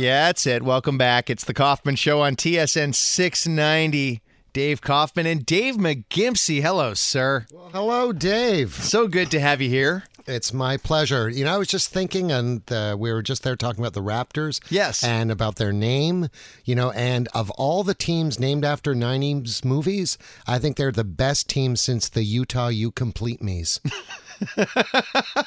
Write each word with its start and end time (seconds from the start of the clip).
Yeah, 0.00 0.28
that's 0.28 0.46
it. 0.46 0.62
Welcome 0.62 0.96
back. 0.96 1.28
It's 1.28 1.44
the 1.44 1.52
Kaufman 1.52 1.94
Show 1.94 2.22
on 2.22 2.34
TSN 2.34 2.94
690. 2.94 4.22
Dave 4.54 4.80
Kaufman 4.80 5.26
and 5.26 5.44
Dave 5.44 5.76
McGimpsey. 5.76 6.62
Hello, 6.62 6.94
sir. 6.94 7.44
Well, 7.52 7.68
Hello, 7.74 8.12
Dave. 8.12 8.72
So 8.72 9.06
good 9.08 9.30
to 9.32 9.40
have 9.40 9.60
you 9.60 9.68
here. 9.68 10.04
It's 10.26 10.54
my 10.54 10.78
pleasure. 10.78 11.28
You 11.28 11.44
know, 11.44 11.54
I 11.54 11.58
was 11.58 11.68
just 11.68 11.90
thinking, 11.90 12.32
and 12.32 12.62
uh, 12.72 12.96
we 12.98 13.12
were 13.12 13.20
just 13.20 13.42
there 13.42 13.56
talking 13.56 13.80
about 13.80 13.92
the 13.92 14.00
Raptors. 14.00 14.60
Yes. 14.70 15.04
And 15.04 15.30
about 15.30 15.56
their 15.56 15.72
name, 15.72 16.28
you 16.64 16.74
know, 16.74 16.92
and 16.92 17.28
of 17.34 17.50
all 17.50 17.84
the 17.84 17.92
teams 17.92 18.40
named 18.40 18.64
after 18.64 18.94
90s 18.94 19.66
movies, 19.66 20.16
I 20.46 20.58
think 20.58 20.78
they're 20.78 20.92
the 20.92 21.04
best 21.04 21.46
team 21.50 21.76
since 21.76 22.08
the 22.08 22.24
Utah 22.24 22.68
You 22.68 22.90
Complete 22.90 23.42
Me's. 23.42 23.80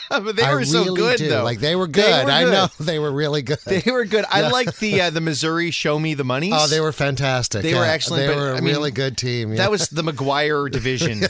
but 0.09 0.35
they 0.35 0.43
I 0.43 0.53
were 0.53 0.65
so 0.65 0.93
good, 0.95 1.17
do. 1.17 1.29
though. 1.29 1.43
Like, 1.43 1.59
they 1.59 1.75
were 1.75 1.87
They 1.87 2.01
good. 2.03 2.25
were 2.25 2.31
I 2.31 2.43
good. 2.43 2.51
know 2.51 2.67
they 2.79 2.99
were 2.99 3.11
really 3.11 3.41
good. 3.41 3.57
They 3.65 3.91
were 3.91 4.05
good. 4.05 4.25
I 4.29 4.49
like 4.49 4.77
the 4.77 5.01
uh, 5.01 5.09
the 5.09 5.21
Missouri 5.21 5.71
Show 5.71 5.99
Me 5.99 6.13
the 6.13 6.23
Money. 6.23 6.51
oh, 6.53 6.67
they 6.67 6.79
were 6.79 6.91
fantastic. 6.91 7.63
They 7.63 7.73
were 7.73 7.81
Yeah, 7.85 7.91
excellent, 7.91 8.27
They 8.27 8.33
but, 8.33 8.37
were 8.37 8.51
a 8.53 8.57
I 8.57 8.61
mean, 8.61 8.73
really 8.75 8.91
good 8.91 9.17
team. 9.17 9.51
yeah. 9.51 9.57
That 9.57 9.71
was 9.71 9.89
the 9.89 10.03
Maguire 10.03 10.69
division. 10.69 11.21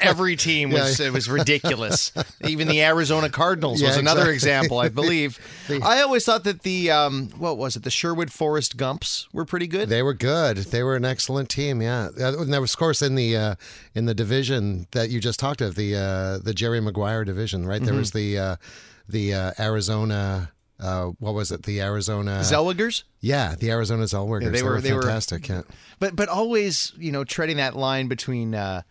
Every 0.00 0.36
team 0.36 0.70
was 0.70 1.00
it 1.00 1.12
was 1.12 1.28
ridiculous. 1.28 2.12
Even 2.44 2.68
the 2.68 2.82
Arizona 2.82 3.28
Cardinals 3.30 3.82
was 3.82 3.96
another 3.96 4.30
exactly. 4.30 4.34
example, 4.34 4.78
I 4.78 4.88
believe. 4.88 5.38
I 5.82 6.02
always 6.02 6.24
thought 6.24 6.44
that 6.44 6.62
the 6.62 6.90
um, 6.90 7.28
what 7.38 7.56
was 7.58 7.76
it? 7.76 7.82
The 7.84 7.90
Sherwood 7.90 8.32
Forest 8.32 8.76
Gumps 8.76 9.28
were 9.32 9.44
pretty 9.44 9.66
good. 9.66 9.88
They 9.88 10.02
were 10.02 10.14
good. 10.14 10.56
They 10.58 10.82
were 10.82 10.96
an 10.96 11.04
excellent 11.04 11.48
team. 11.48 11.80
Yeah, 11.82 12.08
Uh, 12.20 12.40
and 12.42 12.52
there 12.52 12.60
was, 12.60 12.72
of 12.74 12.78
course, 12.78 13.02
in 13.02 13.14
the 13.14 13.36
uh, 13.36 13.54
in 13.94 14.06
the 14.06 14.14
division 14.14 14.86
that 14.92 15.10
you 15.10 15.20
just 15.20 15.38
talked 15.38 15.60
of 15.60 15.74
the 15.74 15.94
uh, 15.96 16.38
the 16.38 16.52
Jerry 16.54 16.71
Maguire 16.80 17.24
division, 17.24 17.66
right? 17.66 17.82
There 17.82 17.94
was 17.94 18.10
Mm-hmm. 18.10 18.18
the 18.34 18.38
uh, 18.38 18.56
the 19.08 19.34
uh, 19.34 19.52
Arizona. 19.58 20.52
Uh, 20.80 21.12
what 21.20 21.34
was 21.34 21.52
it? 21.52 21.62
The 21.62 21.80
Arizona. 21.80 22.40
Zellwegers, 22.42 23.04
yeah, 23.20 23.54
the 23.54 23.70
Arizona 23.70 24.02
Zellwegers. 24.04 24.42
Yeah, 24.42 24.48
they 24.48 24.58
they, 24.58 24.62
were- 24.64 24.70
were, 24.72 24.80
they 24.80 24.92
were- 24.92 25.02
fantastic. 25.02 25.48
yeah. 25.48 25.62
but 26.00 26.16
but 26.16 26.28
always 26.28 26.92
you 26.98 27.12
know 27.12 27.24
treading 27.24 27.56
that 27.58 27.76
line 27.76 28.08
between. 28.08 28.54
Uh, 28.54 28.82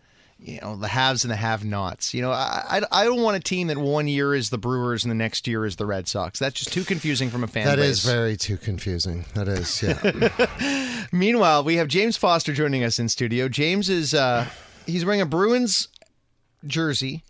you 0.44 0.60
know 0.60 0.76
the 0.76 0.88
haves 0.88 1.24
and 1.24 1.30
the 1.30 1.36
have-nots. 1.36 2.16
You 2.16 2.24
know, 2.24 2.32
I, 2.32 2.82
I 2.92 3.02
I 3.02 3.04
don't 3.04 3.22
want 3.22 3.38
a 3.38 3.40
team 3.40 3.68
that 3.68 3.78
one 3.78 4.08
year 4.08 4.34
is 4.34 4.50
the 4.50 4.58
Brewers 4.58 5.04
and 5.04 5.12
the 5.12 5.16
next 5.16 5.48
year 5.48 5.68
is 5.68 5.76
the 5.76 5.86
Red 5.86 6.08
Sox. 6.08 6.40
That's 6.40 6.56
just 6.56 6.74
too 6.74 6.84
confusing 6.84 7.30
from 7.30 7.44
a 7.44 7.48
fan 7.48 7.66
That 7.68 7.76
base. 7.76 7.90
is 7.90 8.04
very 8.04 8.36
too 8.36 8.58
confusing. 8.58 9.26
That 9.36 9.48
is, 9.48 9.84
yeah. 9.84 11.06
Meanwhile, 11.12 11.64
we 11.64 11.76
have 11.76 11.88
James 11.88 12.18
Foster 12.18 12.54
joining 12.54 12.84
us 12.84 12.98
in 12.98 13.08
studio. 13.08 13.50
James 13.50 13.88
is 13.88 14.16
uh 14.16 14.48
he's 14.88 15.06
wearing 15.06 15.22
a 15.22 15.28
Bruins 15.28 15.90
jersey. 16.66 17.24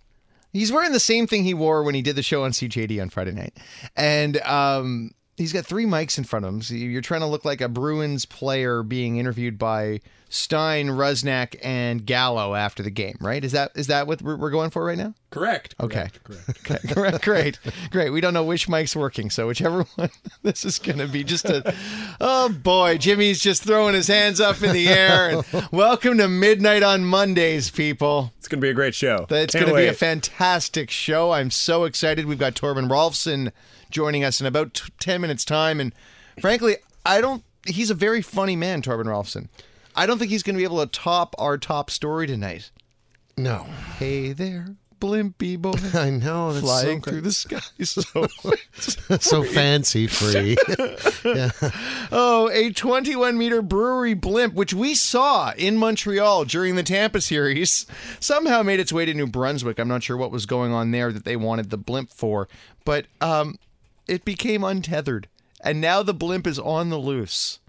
He's 0.53 0.71
wearing 0.71 0.91
the 0.91 0.99
same 0.99 1.27
thing 1.27 1.43
he 1.43 1.53
wore 1.53 1.83
when 1.83 1.95
he 1.95 2.01
did 2.01 2.15
the 2.15 2.23
show 2.23 2.43
on 2.43 2.51
CJAD 2.51 3.01
on 3.01 3.09
Friday 3.09 3.31
night. 3.31 3.57
And 3.95 4.37
um 4.41 5.11
he's 5.37 5.53
got 5.53 5.65
three 5.65 5.85
mics 5.85 6.17
in 6.17 6.23
front 6.23 6.45
of 6.45 6.53
him. 6.53 6.61
So 6.61 6.75
you're 6.75 7.01
trying 7.01 7.21
to 7.21 7.27
look 7.27 7.45
like 7.45 7.61
a 7.61 7.69
Bruins 7.69 8.25
player 8.25 8.83
being 8.83 9.17
interviewed 9.17 9.57
by 9.57 10.01
Stein, 10.33 10.87
Rusnak, 10.87 11.57
and 11.61 12.05
Gallo 12.05 12.55
after 12.55 12.81
the 12.81 12.89
game, 12.89 13.17
right? 13.19 13.43
Is 13.43 13.51
that 13.51 13.71
is 13.75 13.87
that 13.87 14.07
what 14.07 14.21
we're 14.21 14.37
we're 14.37 14.49
going 14.49 14.69
for 14.69 14.85
right 14.85 14.97
now? 14.97 15.13
Correct. 15.29 15.75
Okay. 15.77 16.07
Correct. 16.23 16.63
correct. 16.63 16.85
Okay, 16.91 16.93
great, 16.93 17.21
great, 17.21 17.59
great. 17.91 18.09
We 18.11 18.21
don't 18.21 18.33
know 18.33 18.45
which 18.45 18.69
mic's 18.69 18.95
working, 18.95 19.29
so 19.29 19.47
whichever 19.47 19.83
one. 19.95 20.09
This 20.41 20.63
is 20.63 20.79
going 20.79 20.99
to 20.99 21.07
be 21.07 21.25
just 21.25 21.45
a. 21.45 21.75
Oh 22.21 22.47
boy, 22.47 22.97
Jimmy's 22.97 23.41
just 23.41 23.63
throwing 23.63 23.93
his 23.93 24.07
hands 24.07 24.39
up 24.39 24.63
in 24.63 24.71
the 24.71 24.87
air. 24.87 25.43
And 25.51 25.67
welcome 25.73 26.17
to 26.19 26.29
Midnight 26.29 26.81
on 26.81 27.03
Mondays, 27.03 27.69
people. 27.69 28.31
It's 28.37 28.47
going 28.47 28.61
to 28.61 28.65
be 28.65 28.69
a 28.69 28.73
great 28.73 28.95
show. 28.95 29.25
It's 29.29 29.53
going 29.53 29.67
to 29.67 29.75
be 29.75 29.87
a 29.87 29.93
fantastic 29.93 30.89
show. 30.89 31.31
I'm 31.31 31.51
so 31.51 31.83
excited. 31.83 32.25
We've 32.25 32.39
got 32.39 32.55
Torben 32.55 32.87
Rolfsen 32.89 33.51
joining 33.89 34.23
us 34.23 34.39
in 34.39 34.47
about 34.47 34.75
t- 34.75 34.93
ten 34.97 35.19
minutes' 35.19 35.43
time, 35.43 35.81
and 35.81 35.93
frankly, 36.39 36.77
I 37.05 37.19
don't. 37.19 37.43
He's 37.67 37.89
a 37.89 37.95
very 37.95 38.21
funny 38.21 38.55
man, 38.55 38.81
Torben 38.81 39.07
Rolfsen. 39.07 39.49
I 39.95 40.05
don't 40.05 40.17
think 40.17 40.31
he's 40.31 40.43
going 40.43 40.55
to 40.55 40.59
be 40.59 40.63
able 40.63 40.79
to 40.79 40.87
top 40.87 41.35
our 41.37 41.57
top 41.57 41.89
story 41.89 42.27
tonight. 42.27 42.71
no, 43.37 43.65
Hey 43.97 44.33
there, 44.33 44.75
Blimpy 45.01 45.57
boy. 45.57 45.73
I 45.99 46.11
know. 46.11 46.53
That's 46.53 46.63
flying 46.63 47.03
so, 47.03 47.11
through 47.11 47.21
the 47.21 47.31
sky. 47.33 47.59
So, 47.83 48.27
so 49.19 49.43
fancy 49.43 50.05
free. 50.05 50.55
oh, 52.11 52.49
a 52.53 52.71
21 52.71 53.37
meter 53.37 53.63
brewery 53.63 54.13
blimp, 54.13 54.53
which 54.53 54.73
we 54.73 54.93
saw 54.93 55.51
in 55.57 55.77
Montreal 55.77 56.45
during 56.45 56.75
the 56.75 56.83
Tampa 56.83 57.19
series, 57.19 57.87
somehow 58.19 58.61
made 58.61 58.79
its 58.79 58.93
way 58.93 59.05
to 59.05 59.13
New 59.15 59.25
Brunswick. 59.25 59.79
I'm 59.79 59.87
not 59.87 60.03
sure 60.03 60.15
what 60.15 60.31
was 60.31 60.45
going 60.45 60.71
on 60.71 60.91
there 60.91 61.11
that 61.11 61.25
they 61.25 61.35
wanted 61.35 61.71
the 61.71 61.77
blimp 61.77 62.11
for, 62.11 62.47
but 62.85 63.07
um, 63.19 63.57
it 64.07 64.23
became 64.23 64.63
untethered. 64.63 65.27
And 65.63 65.81
now 65.81 66.03
the 66.03 66.13
blimp 66.13 66.45
is 66.45 66.59
on 66.59 66.89
the 66.89 66.97
loose. 66.99 67.59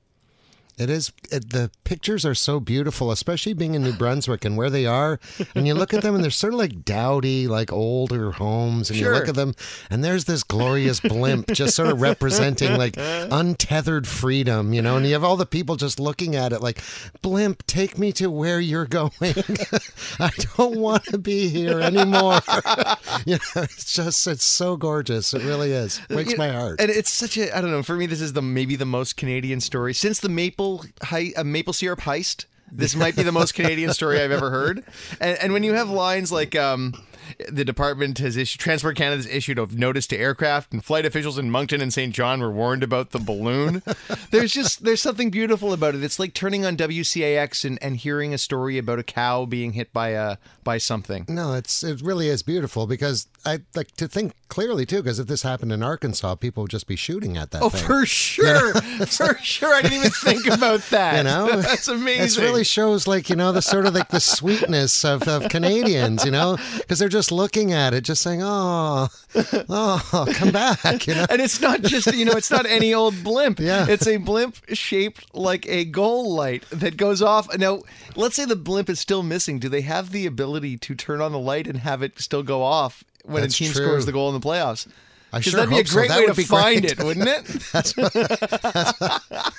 It 0.79 0.89
is. 0.91 1.13
It, 1.31 1.51
the 1.51 1.71
pictures 1.85 2.25
are 2.25 2.35
so 2.35 2.59
beautiful, 2.59 3.11
especially 3.11 3.53
being 3.53 3.75
in 3.75 3.83
New 3.83 3.93
Brunswick 3.93 4.45
and 4.45 4.57
where 4.57 4.71
they 4.71 4.87
are. 4.87 5.21
And 5.55 5.67
you 5.67 5.75
look 5.75 5.93
at 5.93 6.03
them, 6.03 6.15
and 6.15 6.25
they're 6.25 6.31
sort 6.31 6.55
of 6.55 6.59
like 6.59 6.85
dowdy, 6.85 7.47
like 7.47 7.71
older 7.73 8.33
homes. 8.33 8.89
And 8.91 8.99
Sure. 8.99 9.13
you 9.13 9.19
look 9.19 9.29
at 9.29 9.35
them, 9.35 9.55
and 9.91 10.03
there's 10.03 10.25
this 10.25 10.43
glorious 10.43 10.99
blimp 11.01 11.49
just 11.53 11.77
sort 11.77 11.91
of 11.91 12.01
representing 12.01 12.77
like 12.79 12.95
untethered 12.99 14.07
freedom, 14.07 14.73
you 14.73 14.81
know. 14.83 14.97
And 14.97 15.07
you 15.07 15.13
have 15.13 15.25
all 15.25 15.37
the 15.37 15.47
people 15.47 15.77
just 15.77 16.01
looking 16.01 16.37
at 16.37 16.53
it, 16.53 16.61
like, 16.63 16.81
"Blimp, 17.21 17.67
take 17.67 17.99
me 17.99 18.13
to 18.13 18.31
where 18.31 18.61
you're 18.61 18.87
going. 18.87 19.11
I 20.19 20.31
don't 20.57 20.79
want 20.79 21.05
to 21.07 21.19
be 21.19 21.49
here 21.49 21.81
anymore." 21.81 22.41
you 23.27 23.35
know, 23.55 23.63
it's 23.63 23.93
just 23.95 24.27
it's 24.27 24.45
so 24.45 24.77
gorgeous. 24.77 25.35
It 25.35 25.43
really 25.43 25.73
is. 25.73 26.01
Breaks 26.09 26.33
You 26.33 26.39
know, 26.39 26.47
my 26.47 26.53
heart. 26.53 26.81
And 26.81 26.91
it's 26.91 27.11
such 27.13 27.37
a 27.37 27.55
I 27.57 27.61
don't 27.61 27.71
know. 27.71 27.83
For 27.83 27.95
me, 27.97 28.07
this 28.07 28.21
is 28.21 28.33
the 28.33 28.43
maybe 28.43 28.77
the 28.77 28.87
most 28.87 29.17
Canadian 29.17 29.61
story 29.61 29.93
since 29.95 30.21
the 30.21 30.29
maple 30.29 30.62
hei- 31.03 31.33
uh, 31.37 31.45
maple 31.45 31.73
syrup 31.73 32.01
heist. 32.01 32.47
This 32.71 32.97
might 32.97 33.17
be 33.17 33.23
the 33.23 33.33
most 33.33 33.53
Canadian 33.59 33.93
story 33.93 34.21
I've 34.21 34.31
ever 34.31 34.51
heard. 34.51 34.83
And, 35.21 35.39
and 35.39 35.53
when 35.53 35.63
you 35.63 35.75
have 35.75 35.91
lines 35.91 36.33
like 36.33 36.57
um, 36.57 36.95
the 37.49 37.65
department 37.65 38.19
has 38.19 38.37
issued 38.37 38.61
Transport 38.61 38.97
Canada 38.97 39.17
has 39.17 39.27
issued 39.27 39.59
a 39.59 39.67
notice 39.67 40.07
to 40.09 40.17
aircraft 40.17 40.73
and 40.73 40.85
flight 40.85 41.07
officials 41.07 41.39
in 41.39 41.51
Moncton 41.51 41.81
and 41.81 41.93
St. 41.93 42.15
John 42.15 42.41
were 42.41 42.51
warned 42.51 42.83
about 42.83 43.11
the 43.11 43.19
balloon. 43.19 43.83
there's 44.31 44.53
just 44.53 44.85
there's 44.85 45.03
something 45.03 45.31
beautiful 45.31 45.73
about 45.73 45.95
it. 45.95 46.03
It's 46.03 46.19
like 46.19 46.35
turning 46.35 46.65
on 46.65 46.77
WCAX 46.77 47.65
and, 47.65 47.79
and 47.83 47.97
hearing 47.97 48.35
a 48.35 48.39
story 48.39 48.79
about 48.79 48.99
a 48.99 49.03
cow 49.03 49.45
being 49.45 49.73
hit 49.73 49.93
by 49.93 50.11
a 50.11 50.37
by 50.65 50.79
something. 50.79 51.27
No, 51.29 51.55
it's 51.55 51.83
it 51.83 52.01
really 52.03 52.29
is 52.29 52.43
beautiful 52.43 52.87
because 52.87 53.27
I 53.45 53.61
like 53.75 53.93
to 53.97 54.09
think 54.09 54.35
clearly 54.49 54.87
too. 54.87 55.03
Because 55.03 55.19
if 55.19 55.27
this 55.27 55.43
happened 55.43 55.73
in 55.73 55.83
Arkansas, 55.83 56.35
people 56.37 56.63
would 56.65 56.71
just 56.71 56.87
be 56.87 56.97
shooting 56.97 57.37
at 57.37 57.51
that. 57.53 57.63
Oh, 57.63 57.69
thing. 57.69 57.87
for 57.87 58.07
sure, 58.07 58.75
for 59.07 59.37
sure. 59.39 59.75
I 59.75 59.83
didn't 59.83 59.99
even 59.99 60.11
think 60.11 60.47
about 60.47 60.81
that. 60.91 61.19
You 61.19 61.25
know, 61.25 61.57
that's 61.61 61.89
amazing. 61.89 62.43
It 62.43 62.47
really 62.47 62.65
shows, 62.65 63.07
like 63.07 63.31
you 63.31 63.37
know, 63.37 63.53
the 63.53 63.63
sort 63.63 63.87
of 63.87 63.95
like 63.95 64.09
the 64.09 64.21
sweetness 64.21 65.05
of, 65.05 65.27
of 65.29 65.49
Canadians, 65.49 66.25
you 66.25 66.31
know, 66.31 66.57
because 66.79 66.99
they're 66.99 67.09
just 67.09 67.22
looking 67.31 67.73
at 67.73 67.95
it, 67.95 68.01
just 68.03 68.23
saying, 68.23 68.41
"Oh, 68.43 69.09
oh, 69.69 70.27
come 70.35 70.51
back," 70.51 71.07
you 71.07 71.15
know. 71.15 71.27
And 71.31 71.41
it's 71.41 71.61
not 71.61 71.83
just, 71.83 72.13
you 72.15 72.25
know, 72.25 72.33
it's 72.33 72.51
not 72.51 72.67
any 72.67 72.93
old 72.95 73.23
blimp. 73.23 73.61
Yeah. 73.63 73.87
It's 73.89 74.07
a 74.07 74.17
blimp 74.17 74.57
shaped 74.73 75.33
like 75.35 75.67
a 75.69 75.85
goal 75.85 76.35
light 76.35 76.65
that 76.71 76.97
goes 76.97 77.23
off. 77.23 77.47
Now, 77.57 77.83
let's 78.17 78.35
say 78.35 78.45
the 78.45 78.57
blimp 78.57 78.89
is 78.91 78.99
still 78.99 79.23
missing. 79.23 79.59
Do 79.59 79.69
they 79.69 79.83
have 79.83 80.11
the 80.11 80.27
ability 80.27 80.79
to 80.79 80.95
turn 80.95 81.21
on 81.21 81.31
the 81.33 81.39
light 81.39 81.67
and 81.69 81.79
have 81.79 82.03
it 82.03 82.19
still 82.19 82.43
go 82.43 82.63
off 82.63 83.05
when 83.25 83.43
That's 83.43 83.55
a 83.55 83.59
team 83.59 83.73
true. 83.73 83.85
scores 83.85 84.07
the 84.07 84.13
goal 84.13 84.35
in 84.35 84.41
the 84.41 84.45
playoffs? 84.47 84.89
I 85.33 85.41
sure 85.41 85.57
that'd 85.61 85.71
be 85.71 85.81
a 85.81 85.87
so. 85.87 85.95
great 85.95 86.09
That 86.09 86.19
way 86.21 86.27
to 86.27 86.35
find 86.45 86.81
great. 86.83 86.93
it, 86.93 87.03
wouldn't 87.03 87.29
it? 87.29 87.47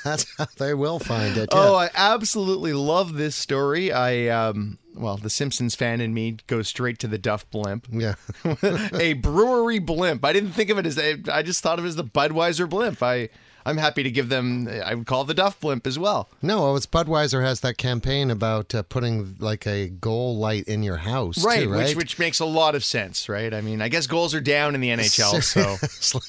That's 0.03 0.25
how 0.37 0.45
they 0.57 0.73
will 0.73 0.99
find 0.99 1.37
it. 1.37 1.49
Yeah. 1.51 1.59
Oh, 1.59 1.75
I 1.75 1.89
absolutely 1.95 2.73
love 2.73 3.13
this 3.15 3.35
story. 3.35 3.91
I, 3.91 4.27
um, 4.27 4.77
well, 4.95 5.17
the 5.17 5.29
Simpsons 5.29 5.75
fan 5.75 6.01
in 6.01 6.13
me 6.13 6.37
goes 6.47 6.67
straight 6.67 6.99
to 6.99 7.07
the 7.07 7.17
Duff 7.17 7.49
blimp. 7.49 7.87
yeah. 7.91 8.15
a 8.93 9.13
brewery 9.13 9.79
blimp. 9.79 10.23
I 10.23 10.33
didn't 10.33 10.51
think 10.51 10.69
of 10.69 10.77
it 10.77 10.85
as 10.85 10.97
a, 10.99 11.17
I 11.31 11.41
just 11.41 11.63
thought 11.63 11.79
of 11.79 11.85
it 11.85 11.89
as 11.89 11.95
the 11.95 12.03
Budweiser 12.03 12.69
blimp. 12.69 13.01
I 13.01 13.29
I'm 13.65 13.77
happy 13.77 14.03
to 14.03 14.11
give 14.11 14.29
them. 14.29 14.67
I 14.67 14.93
would 14.95 15.05
call 15.05 15.23
the 15.23 15.33
Duff 15.33 15.59
blimp 15.59 15.87
as 15.87 15.97
well. 15.97 16.29
No, 16.41 16.63
well, 16.63 16.75
it's 16.75 16.85
Budweiser 16.85 17.43
has 17.43 17.61
that 17.61 17.77
campaign 17.77 18.29
about 18.29 18.75
uh, 18.75 18.83
putting 18.83 19.35
like 19.39 19.65
a 19.65 19.87
goal 19.87 20.37
light 20.37 20.65
in 20.67 20.83
your 20.83 20.97
house, 20.97 21.37
too, 21.37 21.47
Right, 21.47 21.67
right? 21.67 21.87
which 21.87 21.95
which 21.95 22.19
makes 22.19 22.39
a 22.39 22.45
lot 22.45 22.75
of 22.75 22.83
sense, 22.83 23.29
right? 23.29 23.53
I 23.53 23.61
mean, 23.61 23.81
I 23.81 23.87
guess 23.89 24.05
goals 24.07 24.33
are 24.33 24.41
down 24.41 24.75
in 24.75 24.81
the 24.81 24.89
NHL, 24.89 25.41
so 26.01 26.19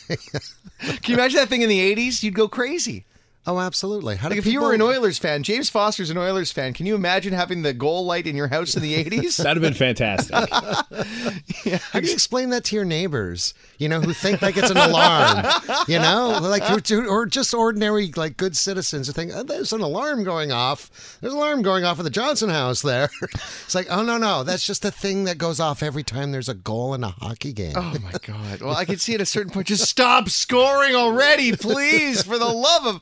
can 0.78 0.98
you 1.06 1.14
imagine 1.14 1.36
that 1.38 1.48
thing 1.48 1.62
in 1.62 1.68
the 1.68 1.94
'80s? 1.94 2.22
You'd 2.22 2.34
go 2.34 2.48
crazy. 2.48 3.04
Oh, 3.46 3.58
absolutely. 3.60 4.16
How 4.16 4.30
Like 4.30 4.38
if 4.38 4.44
people, 4.44 4.52
you 4.62 4.66
were 4.66 4.72
an 4.72 4.80
Oilers 4.80 5.18
fan, 5.18 5.42
James 5.42 5.68
Foster's 5.68 6.08
an 6.08 6.16
Oilers 6.16 6.50
fan. 6.50 6.72
Can 6.72 6.86
you 6.86 6.94
imagine 6.94 7.34
having 7.34 7.60
the 7.60 7.74
goal 7.74 8.06
light 8.06 8.26
in 8.26 8.36
your 8.36 8.48
house 8.48 8.74
in 8.74 8.82
the 8.82 8.94
eighties? 8.94 9.36
That'd 9.36 9.62
have 9.62 9.72
been 9.72 9.74
fantastic. 9.78 10.34
How 10.50 12.00
do 12.00 12.06
you 12.06 12.12
explain 12.12 12.50
that 12.50 12.64
to 12.64 12.76
your 12.76 12.84
neighbors? 12.84 13.52
You 13.78 13.88
know, 13.88 14.00
who 14.00 14.12
think 14.12 14.40
like 14.40 14.56
it's 14.56 14.70
an 14.70 14.76
alarm. 14.78 15.44
You 15.88 15.98
know, 15.98 16.38
like 16.40 16.62
or- 16.70 17.06
or 17.06 17.26
just 17.26 17.52
ordinary 17.52 18.10
like 18.16 18.36
good 18.36 18.56
citizens 18.56 19.08
who 19.08 19.12
think 19.12 19.32
oh, 19.34 19.42
there's 19.42 19.72
an 19.72 19.80
alarm 19.82 20.24
going 20.24 20.50
off. 20.52 21.18
There's 21.20 21.32
an 21.34 21.38
alarm 21.38 21.62
going 21.62 21.84
off 21.84 21.98
at 21.98 22.04
the 22.04 22.10
Johnson 22.10 22.48
house 22.50 22.82
there. 22.82 23.08
It's 23.64 23.74
like, 23.74 23.86
oh 23.90 24.02
no, 24.02 24.16
no, 24.18 24.42
that's 24.44 24.66
just 24.66 24.84
a 24.84 24.90
thing 24.90 25.24
that 25.24 25.38
goes 25.38 25.58
off 25.58 25.82
every 25.82 26.02
time 26.02 26.32
there's 26.32 26.48
a 26.48 26.54
goal 26.54 26.94
in 26.94 27.02
a 27.02 27.08
hockey 27.10 27.52
game. 27.52 27.72
Oh 27.76 27.94
my 28.02 28.12
god! 28.22 28.60
Well, 28.60 28.76
I 28.76 28.84
could 28.84 29.00
see 29.00 29.14
at 29.14 29.20
a 29.20 29.26
certain 29.26 29.50
point, 29.52 29.66
just 29.66 29.84
stop 29.88 30.28
scoring 30.28 30.94
already, 30.94 31.52
please, 31.56 32.22
for 32.22 32.38
the 32.38 32.44
love 32.48 32.86
of. 32.86 33.00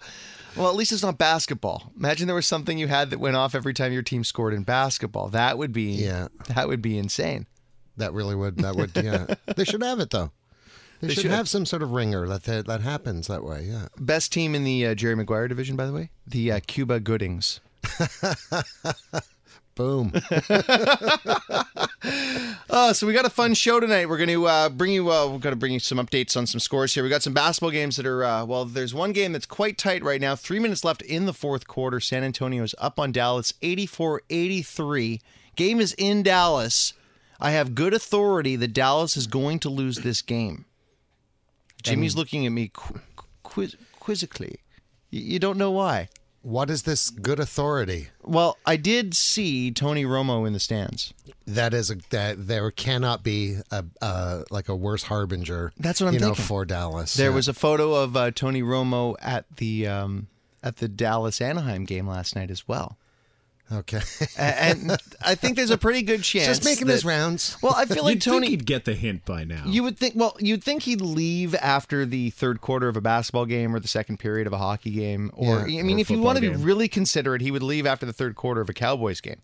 Well, 0.56 0.68
at 0.68 0.74
least 0.76 0.92
it's 0.92 1.02
not 1.02 1.18
basketball. 1.18 1.92
Imagine 1.98 2.26
there 2.26 2.34
was 2.36 2.46
something 2.46 2.76
you 2.78 2.88
had 2.88 3.10
that 3.10 3.18
went 3.20 3.36
off 3.36 3.54
every 3.54 3.72
time 3.74 3.92
your 3.92 4.02
team 4.02 4.22
scored 4.24 4.52
in 4.54 4.62
basketball. 4.64 5.28
That 5.28 5.56
would 5.58 5.72
be 5.72 5.92
Yeah. 5.92 6.28
That 6.48 6.68
would 6.68 6.82
be 6.82 6.98
insane. 6.98 7.46
That 7.96 8.12
really 8.12 8.34
would. 8.34 8.56
That 8.58 8.76
would. 8.76 8.92
Yeah, 8.96 9.34
they 9.56 9.64
should 9.64 9.82
have 9.82 10.00
it 10.00 10.10
though. 10.10 10.30
They, 11.00 11.08
They 11.08 11.14
should, 11.14 11.22
should. 11.22 11.30
have 11.32 11.48
some 11.48 11.66
sort 11.66 11.82
of 11.82 11.90
ringer 11.90 12.26
that 12.28 12.44
that, 12.44 12.66
that 12.66 12.80
happens 12.80 13.26
that 13.26 13.42
way. 13.44 13.64
Yeah. 13.64 13.88
Best 13.98 14.32
team 14.32 14.54
in 14.54 14.62
the 14.64 14.86
uh, 14.86 14.94
Jerry 14.94 15.16
Maguire 15.16 15.48
division, 15.48 15.74
by 15.76 15.86
the 15.86 15.92
way, 15.92 16.10
the 16.26 16.52
uh, 16.52 16.60
Cuba 16.66 17.00
Goodings. 17.00 17.60
Boom. 19.82 20.12
Uh, 22.70 22.92
so 22.92 23.06
we 23.06 23.12
got 23.12 23.24
a 23.26 23.30
fun 23.30 23.52
show 23.54 23.78
tonight. 23.78 24.08
We're 24.08 24.16
going 24.16 24.28
to 24.30 24.46
uh, 24.46 24.68
bring 24.70 24.92
you. 24.92 25.10
Uh, 25.12 25.26
we're 25.26 25.38
going 25.38 25.52
to 25.52 25.56
bring 25.56 25.72
you 25.72 25.78
some 25.78 25.98
updates 25.98 26.36
on 26.36 26.46
some 26.46 26.58
scores 26.58 26.92
here. 26.94 27.02
We 27.04 27.10
got 27.10 27.22
some 27.22 27.34
basketball 27.34 27.70
games 27.70 27.96
that 27.96 28.06
are. 28.06 28.24
Uh, 28.24 28.44
well, 28.44 28.64
there's 28.64 28.94
one 28.94 29.12
game 29.12 29.32
that's 29.32 29.46
quite 29.46 29.76
tight 29.78 30.02
right 30.02 30.20
now. 30.20 30.34
Three 30.34 30.58
minutes 30.58 30.84
left 30.84 31.02
in 31.02 31.26
the 31.26 31.32
fourth 31.34 31.68
quarter. 31.68 32.00
San 32.00 32.24
Antonio 32.24 32.62
is 32.64 32.74
up 32.78 32.98
on 32.98 33.12
Dallas, 33.12 33.52
84-83. 33.62 35.20
Game 35.54 35.80
is 35.80 35.94
in 35.98 36.22
Dallas. 36.22 36.94
I 37.40 37.50
have 37.52 37.74
good 37.74 37.92
authority 37.94 38.56
that 38.56 38.72
Dallas 38.72 39.16
is 39.16 39.26
going 39.26 39.58
to 39.60 39.68
lose 39.68 39.98
this 39.98 40.22
game. 40.22 40.64
Jimmy's 41.82 42.16
looking 42.16 42.46
at 42.46 42.52
me 42.52 42.70
qu- 42.72 43.00
quiz- 43.42 43.76
quizzically. 44.00 44.56
Y- 45.12 45.18
You 45.20 45.38
don't 45.38 45.58
know 45.58 45.70
why. 45.70 46.08
What 46.42 46.70
is 46.70 46.82
this 46.82 47.10
good 47.10 47.38
authority? 47.40 48.08
Well, 48.22 48.58
I 48.66 48.76
did 48.76 49.14
see 49.14 49.70
Tony 49.70 50.04
Romo 50.04 50.46
in 50.46 50.52
the 50.52 50.58
stands. 50.60 51.14
That 51.46 51.72
is 51.74 51.90
a 51.90 51.96
that 52.10 52.46
there 52.46 52.70
cannot 52.70 53.22
be 53.24 53.56
a 53.70 53.84
uh, 54.00 54.42
like 54.50 54.68
a 54.68 54.76
worse 54.76 55.04
harbinger. 55.04 55.72
That's 55.78 56.00
what 56.00 56.08
I'm 56.08 56.14
you 56.14 56.20
know 56.20 56.26
thinking. 56.26 56.44
for 56.44 56.64
Dallas. 56.64 57.14
There 57.14 57.30
Yeah. 57.30 57.36
was 57.36 57.48
a 57.48 57.54
photo 57.54 57.94
of 57.94 58.16
uh, 58.16 58.30
Tony 58.30 58.62
Romo 58.62 59.16
at 59.20 59.44
the 59.56 59.86
um, 59.86 60.28
at 60.62 60.76
the 60.76 60.88
Dallas 60.88 61.40
Anaheim 61.40 61.84
game 61.84 62.06
last 62.06 62.36
night 62.36 62.50
as 62.50 62.66
well, 62.68 62.96
okay. 63.72 64.00
And 64.36 64.96
I 65.24 65.34
think 65.34 65.56
there's 65.56 65.70
a 65.70 65.78
pretty 65.78 66.02
good 66.02 66.22
chance. 66.24 66.46
Just 66.46 66.64
making 66.64 66.86
that- 66.86 66.92
his 66.94 67.04
rounds. 67.04 67.56
Well, 67.62 67.74
I 67.76 67.86
feel 67.86 68.04
like 68.04 68.14
You'd 68.14 68.22
Tony. 68.22 68.40
think 68.48 68.50
he'd 68.50 68.66
get 68.66 68.84
the 68.84 68.94
hint 68.94 69.24
by 69.24 69.44
now. 69.44 69.64
You 69.66 69.82
would 69.84 69.98
think. 69.98 70.14
Well, 70.16 70.36
you'd 70.40 70.62
think 70.62 70.82
he'd 70.82 71.00
leave 71.00 71.54
after 71.56 72.04
the 72.04 72.30
third 72.30 72.60
quarter 72.60 72.88
of 72.88 72.96
a 72.96 73.00
basketball 73.00 73.46
game 73.46 73.74
or 73.74 73.80
the 73.80 73.88
second 73.88 74.18
period 74.18 74.46
of 74.46 74.52
a 74.52 74.58
hockey 74.58 74.90
game, 74.90 75.30
or 75.34 75.68
Yeah, 75.68 75.80
I 75.80 75.82
mean, 75.82 75.96
or 75.96 76.00
if 76.00 76.10
you 76.10 76.20
want 76.20 76.36
to 76.38 76.42
be 76.42 76.48
really 76.50 76.88
considerate, 76.88 77.40
he 77.42 77.50
would 77.50 77.62
leave 77.62 77.86
after 77.86 78.06
the 78.06 78.12
third 78.12 78.34
quarter 78.36 78.60
of 78.60 78.68
a 78.68 78.74
Cowboys 78.74 79.20
game. 79.20 79.40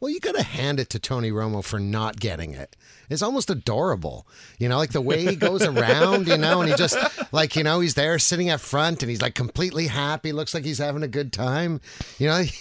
Well, 0.00 0.10
you 0.10 0.20
got 0.20 0.34
to 0.34 0.42
hand 0.42 0.80
it 0.80 0.90
to 0.90 0.98
Tony 0.98 1.30
Romo 1.30 1.64
for 1.64 1.78
not 1.78 2.20
getting 2.20 2.52
it. 2.54 2.76
It's 3.10 3.22
almost 3.22 3.50
adorable, 3.50 4.26
you 4.58 4.68
know, 4.68 4.78
like 4.78 4.92
the 4.92 5.00
way 5.00 5.24
he 5.24 5.36
goes 5.36 5.62
around, 5.62 6.26
you 6.26 6.38
know, 6.38 6.60
and 6.62 6.70
he 6.70 6.76
just 6.76 6.96
like 7.32 7.54
you 7.54 7.62
know 7.62 7.80
he's 7.80 7.94
there 7.94 8.18
sitting 8.18 8.50
up 8.50 8.60
front 8.60 9.02
and 9.02 9.10
he's 9.10 9.20
like 9.22 9.34
completely 9.34 9.86
happy, 9.86 10.32
looks 10.32 10.54
like 10.54 10.64
he's 10.64 10.78
having 10.78 11.02
a 11.02 11.08
good 11.08 11.32
time, 11.32 11.80
you 12.18 12.28
know. 12.28 12.42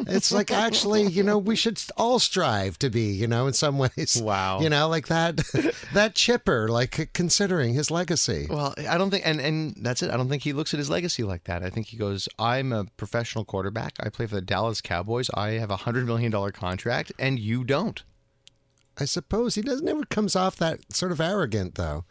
It's 0.00 0.30
like 0.32 0.50
actually, 0.50 1.04
you 1.04 1.22
know, 1.22 1.38
we 1.38 1.56
should 1.56 1.80
all 1.96 2.18
strive 2.18 2.78
to 2.80 2.90
be, 2.90 3.12
you 3.12 3.26
know, 3.26 3.46
in 3.46 3.52
some 3.52 3.78
ways. 3.78 4.20
Wow. 4.22 4.60
you 4.60 4.68
know, 4.68 4.88
like 4.88 5.08
that, 5.08 5.36
that 5.92 6.14
chipper, 6.14 6.68
like 6.68 7.12
considering 7.14 7.74
his 7.74 7.90
legacy. 7.90 8.46
Well, 8.48 8.74
I 8.88 8.98
don't 8.98 9.10
think, 9.10 9.26
and 9.26 9.40
and 9.40 9.74
that's 9.80 10.02
it. 10.02 10.10
I 10.10 10.16
don't 10.16 10.28
think 10.28 10.42
he 10.42 10.52
looks 10.52 10.74
at 10.74 10.78
his 10.78 10.90
legacy 10.90 11.22
like 11.22 11.44
that. 11.44 11.62
I 11.62 11.70
think 11.70 11.86
he 11.86 11.96
goes, 11.96 12.28
"I'm 12.38 12.72
a 12.72 12.84
professional 12.96 13.44
quarterback. 13.44 13.94
I 14.00 14.08
play 14.08 14.26
for 14.26 14.34
the 14.34 14.40
Dallas 14.42 14.80
Cowboys. 14.80 15.30
I 15.34 15.52
have 15.52 15.70
a 15.70 15.76
hundred 15.76 16.06
million 16.06 16.30
dollar 16.30 16.52
contract, 16.52 16.67
and 17.18 17.38
you 17.38 17.64
don't." 17.64 18.02
I 19.00 19.04
suppose 19.04 19.54
he 19.54 19.62
doesn't 19.62 19.88
ever 19.88 20.04
comes 20.04 20.34
off 20.34 20.56
that 20.56 20.92
sort 20.92 21.12
of 21.12 21.20
arrogant 21.20 21.76
though. 21.76 22.04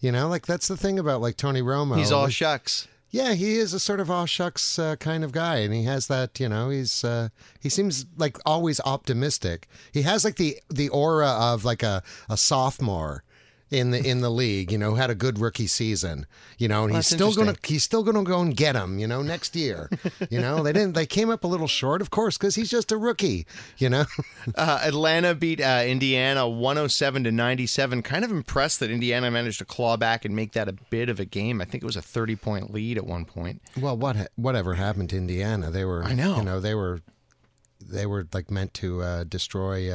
You 0.00 0.10
know, 0.12 0.28
like 0.28 0.46
that's 0.46 0.66
the 0.66 0.76
thing 0.76 0.98
about 0.98 1.20
like 1.20 1.36
Tony 1.36 1.60
Romo. 1.62 1.96
He's 1.96 2.10
all 2.10 2.28
shucks. 2.28 2.88
yeah, 3.10 3.34
he 3.34 3.56
is 3.56 3.74
a 3.74 3.78
sort 3.78 4.00
of 4.00 4.10
all 4.10 4.24
shucks 4.26 4.78
uh, 4.78 4.96
kind 4.96 5.22
of 5.22 5.32
guy, 5.32 5.56
and 5.58 5.72
he 5.74 5.84
has 5.84 6.06
that. 6.08 6.40
You 6.40 6.48
know, 6.48 6.70
he's 6.70 7.04
uh, 7.04 7.28
he 7.60 7.68
seems 7.68 8.06
like 8.16 8.38
always 8.46 8.80
optimistic. 8.80 9.68
He 9.92 10.02
has 10.02 10.24
like 10.24 10.36
the 10.36 10.58
the 10.70 10.88
aura 10.88 11.28
of 11.28 11.64
like 11.64 11.82
a 11.82 12.02
a 12.28 12.36
sophomore. 12.36 13.22
In 13.72 13.90
the 13.90 14.06
in 14.06 14.20
the 14.20 14.28
league, 14.30 14.70
you 14.70 14.76
know, 14.76 14.94
had 14.96 15.08
a 15.08 15.14
good 15.14 15.38
rookie 15.38 15.66
season, 15.66 16.26
you 16.58 16.68
know, 16.68 16.84
and 16.84 16.94
he's 16.94 17.06
still 17.06 17.32
gonna 17.32 17.56
he's 17.64 17.82
still 17.82 18.02
gonna 18.02 18.22
go 18.22 18.40
and 18.40 18.54
get 18.54 18.76
him, 18.76 18.98
you 18.98 19.06
know, 19.06 19.22
next 19.22 19.56
year. 19.56 19.88
You 20.30 20.40
know, 20.40 20.62
they 20.62 20.74
didn't 20.74 20.94
they 20.94 21.06
came 21.06 21.30
up 21.30 21.42
a 21.42 21.46
little 21.46 21.66
short, 21.66 22.02
of 22.02 22.10
course, 22.10 22.36
because 22.36 22.54
he's 22.54 22.68
just 22.70 22.92
a 22.92 22.98
rookie, 22.98 23.46
you 23.78 23.88
know. 23.88 24.04
Uh, 24.56 24.80
Atlanta 24.82 25.34
beat 25.34 25.60
uh, 25.60 25.84
Indiana 25.86 26.48
107 26.48 27.24
to 27.24 27.30
97. 27.32 28.02
Kind 28.02 28.24
of 28.24 28.32
impressed 28.32 28.80
that 28.80 28.90
Indiana 28.90 29.30
managed 29.30 29.60
to 29.60 29.64
claw 29.64 29.96
back 29.96 30.24
and 30.24 30.34
make 30.34 30.52
that 30.52 30.68
a 30.68 30.72
bit 30.90 31.08
of 31.08 31.20
a 31.20 31.24
game. 31.24 31.60
I 31.60 31.64
think 31.64 31.82
it 31.82 31.86
was 31.86 31.96
a 31.96 32.02
30 32.02 32.36
point 32.36 32.72
lead 32.74 32.98
at 32.98 33.06
one 33.06 33.24
point. 33.24 33.62
Well, 33.80 33.96
what 33.96 34.30
whatever 34.34 34.74
happened 34.74 35.10
to 35.10 35.16
Indiana? 35.16 35.70
They 35.70 35.84
were, 35.84 36.02
I 36.02 36.14
know. 36.14 36.36
you 36.36 36.42
know, 36.42 36.58
they 36.58 36.74
were, 36.74 37.00
they 37.80 38.04
were 38.04 38.26
like 38.32 38.50
meant 38.50 38.74
to 38.74 39.00
uh, 39.02 39.24
destroy. 39.24 39.90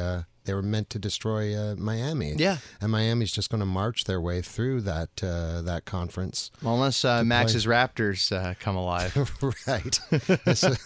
Uh, 0.48 0.50
they 0.50 0.54
were 0.54 0.62
meant 0.62 0.90
to 0.90 0.98
destroy 0.98 1.54
uh, 1.54 1.74
Miami. 1.76 2.34
Yeah. 2.36 2.58
and 2.80 2.90
Miami's 2.90 3.32
just 3.32 3.50
going 3.50 3.60
to 3.60 3.66
march 3.66 4.04
their 4.04 4.20
way 4.20 4.40
through 4.40 4.80
that 4.82 5.10
uh, 5.22 5.62
that 5.62 5.84
conference. 5.84 6.50
Well, 6.62 6.74
unless 6.74 7.04
uh, 7.04 7.22
Max's 7.24 7.66
Raptors 7.66 8.32
uh, 8.32 8.54
come 8.60 8.76
alive. 8.76 9.14
right. 9.66 10.00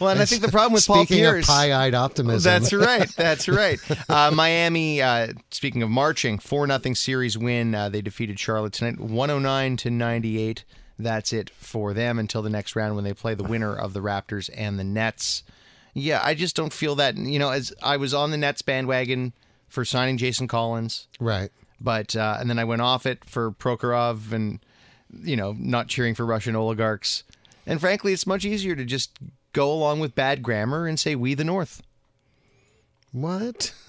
Well, 0.00 0.10
and 0.10 0.20
I 0.20 0.24
think 0.24 0.42
the 0.42 0.48
problem 0.50 0.72
with 0.72 0.86
Paul 0.86 1.06
Pierce. 1.06 1.46
pie-eyed 1.46 1.94
optimism, 1.94 2.50
That's 2.50 2.72
right. 2.72 3.08
That's 3.16 3.48
right. 3.48 3.78
Uh, 4.08 4.30
Miami. 4.30 5.02
Uh, 5.02 5.28
speaking 5.50 5.82
of 5.82 5.90
marching, 5.90 6.38
four 6.38 6.66
nothing 6.66 6.94
series 6.94 7.36
win. 7.36 7.74
Uh, 7.74 7.88
they 7.88 8.00
defeated 8.02 8.38
Charlotte 8.38 8.72
tonight, 8.72 8.98
one 9.00 9.28
hundred 9.28 9.40
nine 9.42 9.76
to 9.78 9.90
ninety 9.90 10.38
eight. 10.40 10.64
That's 10.98 11.32
it 11.32 11.50
for 11.50 11.92
them 11.94 12.18
until 12.18 12.42
the 12.42 12.50
next 12.50 12.76
round 12.76 12.94
when 12.94 13.04
they 13.04 13.14
play 13.14 13.34
the 13.34 13.44
winner 13.44 13.74
of 13.74 13.92
the 13.94 14.00
Raptors 14.00 14.50
and 14.54 14.78
the 14.78 14.84
Nets. 14.84 15.42
Yeah, 15.94 16.20
I 16.22 16.34
just 16.34 16.56
don't 16.56 16.72
feel 16.72 16.94
that. 16.96 17.16
You 17.16 17.38
know, 17.38 17.50
as 17.50 17.72
I 17.82 17.96
was 17.96 18.14
on 18.14 18.30
the 18.30 18.36
Nets 18.36 18.62
bandwagon 18.62 19.32
for 19.68 19.84
signing 19.84 20.16
Jason 20.16 20.48
Collins, 20.48 21.08
right. 21.18 21.50
but 21.80 22.14
uh, 22.16 22.36
and 22.40 22.48
then 22.48 22.58
I 22.58 22.64
went 22.64 22.82
off 22.82 23.06
it 23.06 23.24
for 23.24 23.50
Prokhorov 23.52 24.32
and 24.32 24.60
you 25.22 25.36
know 25.36 25.54
not 25.58 25.88
cheering 25.88 26.14
for 26.14 26.24
Russian 26.24 26.54
oligarchs. 26.56 27.24
And 27.66 27.80
frankly, 27.80 28.12
it's 28.12 28.26
much 28.26 28.44
easier 28.44 28.74
to 28.74 28.84
just 28.84 29.18
go 29.52 29.72
along 29.72 30.00
with 30.00 30.14
bad 30.14 30.42
grammar 30.42 30.86
and 30.86 30.98
say 30.98 31.14
"We 31.14 31.34
the 31.34 31.44
North." 31.44 31.82
What? 33.12 33.74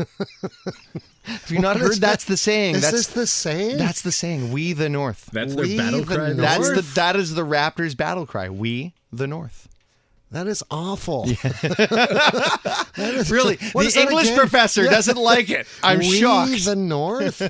Have 1.23 1.51
you 1.51 1.59
not 1.59 1.75
What 1.75 1.81
heard 1.81 1.91
is 1.91 1.99
that's 1.99 2.25
the 2.25 2.37
saying? 2.37 2.75
Is 2.75 2.81
that's 2.81 2.93
this 2.93 3.07
the 3.07 3.27
saying? 3.27 3.77
that's 3.77 4.01
the 4.01 4.11
saying. 4.11 4.51
We 4.51 4.73
the 4.73 4.89
North. 4.89 5.29
That's 5.31 5.53
their 5.53 5.65
We 5.65 5.77
battle 5.77 5.99
the 5.99 6.15
cry. 6.15 6.27
North? 6.29 6.37
That's 6.37 6.67
the 6.69 6.73
North? 6.73 6.95
that 6.95 7.15
is 7.15 7.35
the 7.35 7.45
Raptors 7.45 7.95
battle 7.95 8.25
cry. 8.25 8.49
We 8.49 8.95
the 9.13 9.27
North. 9.27 9.67
That 10.31 10.47
is 10.47 10.63
awful. 10.71 11.25
that 11.25 12.87
is 12.97 13.31
Really, 13.31 13.55
the 13.73 13.79
is 13.79 13.97
English 13.97 14.25
again? 14.27 14.37
professor 14.39 14.83
doesn't 14.85 15.17
like 15.17 15.49
it. 15.49 15.67
I'm 15.83 16.01
shocked. 16.01 16.51
we 16.51 16.57
shocked. 16.57 16.65
the 16.65 16.75
North. 16.75 17.41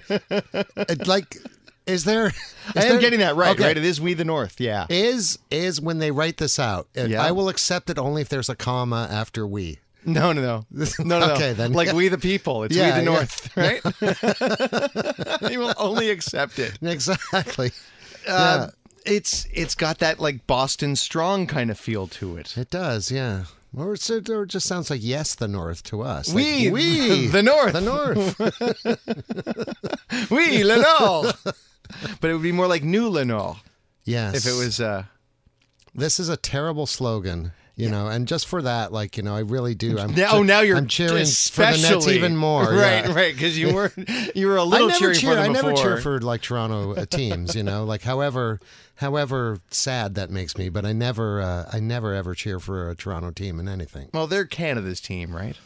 It, 0.90 1.08
like, 1.08 1.38
is 1.86 2.04
there? 2.06 2.28
Is 2.28 2.34
I 2.76 2.84
am 2.84 2.90
there- 2.94 3.00
getting 3.00 3.20
that 3.20 3.36
right. 3.36 3.52
Okay. 3.52 3.64
Right, 3.66 3.78
it 3.78 3.86
is 3.86 4.00
We 4.02 4.14
the 4.14 4.26
North. 4.26 4.60
Yeah. 4.60 4.86
is 4.90 5.40
is 5.50 5.80
when 5.82 6.00
they 6.00 6.12
write 6.12 6.38
this 6.38 6.60
out. 6.60 6.88
and 6.96 7.10
Yeah. 7.12 7.24
I 7.24 7.32
will 7.32 7.50
accept 7.50 7.90
it 7.90 7.98
only 7.98 8.22
if 8.22 8.30
there's 8.30 8.50
a 8.50 8.56
comma 8.56 9.08
after 9.12 9.46
we. 9.48 9.80
No, 10.04 10.32
no, 10.34 10.42
no, 10.42 10.66
no, 11.00 11.20
no. 11.20 11.34
Okay, 11.36 11.54
then. 11.54 11.74
like 11.74 11.92
we 11.94 12.08
the 12.08 12.18
people. 12.18 12.64
It's 12.64 12.76
Yeah, 12.76 12.98
we 13.00 13.06
the 13.06 13.12
yeah. 13.12 13.18
North, 13.18 13.56
right? 15.42 15.52
he 15.52 15.58
will 15.58 15.76
only 15.78 16.10
accept 16.10 16.58
it. 16.58 16.80
Exactly. 16.82 17.72
Uh, 18.28 18.70
It's 19.06 19.48
it's 19.54 19.76
got 19.76 20.00
that 20.00 20.20
like 20.20 20.46
Boston 20.48 20.96
strong 20.96 21.48
kind 21.48 21.72
of 21.72 21.80
feel 21.80 22.08
to 22.08 22.38
it. 22.38 22.58
It 22.58 22.70
does, 22.70 23.12
yeah. 23.12 23.46
Or, 23.76 23.94
it's, 23.94 24.10
or 24.10 24.44
it 24.44 24.50
just 24.50 24.68
sounds 24.68 24.90
like 24.90 25.00
yes, 25.02 25.36
the 25.36 25.48
North 25.48 25.82
to 25.84 26.02
us. 26.02 26.34
We, 26.34 26.66
like, 26.66 26.74
we, 26.74 27.28
the 27.32 27.42
North, 27.42 27.72
the 27.72 27.80
North. 27.80 28.38
we 30.32 30.64
Lenore. 30.66 31.32
but 32.20 32.30
it 32.30 32.34
would 32.34 32.44
be 32.44 32.52
more 32.52 32.68
like 32.68 32.84
New 32.84 33.08
Lenore 33.08 33.56
yes. 34.04 34.36
if 34.36 34.46
it 34.46 34.58
was. 34.58 34.82
uh 34.82 35.06
This 35.94 36.20
is 36.20 36.30
a 36.30 36.38
terrible 36.38 36.86
slogan. 36.86 37.54
You 37.78 37.90
know, 37.90 38.08
and 38.08 38.28
just 38.28 38.46
for 38.46 38.62
that, 38.62 38.94
like 38.94 39.18
you 39.18 39.24
know, 39.24 39.36
I 39.36 39.40
really 39.40 39.74
do. 39.74 39.98
I'm 39.98 40.14
Now, 40.14 40.34
oh, 40.34 40.44
now 40.44 40.60
you're 40.60 40.78
I'm 40.78 40.88
cheering 40.88 41.26
for 41.26 41.62
the 41.64 41.90
Nets 41.90 42.08
even 42.08 42.38
more. 42.38 42.64
Right, 42.64 42.70
yeah. 43.06 43.14
right. 43.14 43.34
Because 43.34 43.58
you 43.58 43.74
were 43.74 43.92
you 44.36 44.48
were 44.48 44.58
a 44.58 44.62
I 44.62 44.66
little 44.66 44.88
never 44.90 45.00
cheering 45.00 45.18
cheer. 45.18 45.38
I 45.40 45.48
never 45.48 45.74
cheer 45.74 45.98
for 45.98 46.20
like 46.20 46.42
Toronto 46.42 46.94
uh, 46.94 47.06
teams. 47.10 47.56
You 47.56 47.64
know, 47.64 47.84
like 47.86 48.04
however 48.04 48.60
however 48.96 49.60
sad 49.72 50.14
that 50.16 50.30
makes 50.30 50.58
me, 50.58 50.70
but 50.70 50.86
I 50.86 50.94
never 50.94 51.42
uh, 51.42 51.70
I 51.74 51.80
never 51.80 52.14
ever 52.14 52.36
cheer 52.36 52.60
for 52.60 52.92
a 52.92 52.96
Toronto 52.96 53.32
team 53.32 53.60
in 53.60 53.68
anything. 53.68 54.10
Well, 54.14 54.28
they're 54.28 54.46
Canada's 54.46 55.02
team, 55.02 55.36
right? 55.36 55.58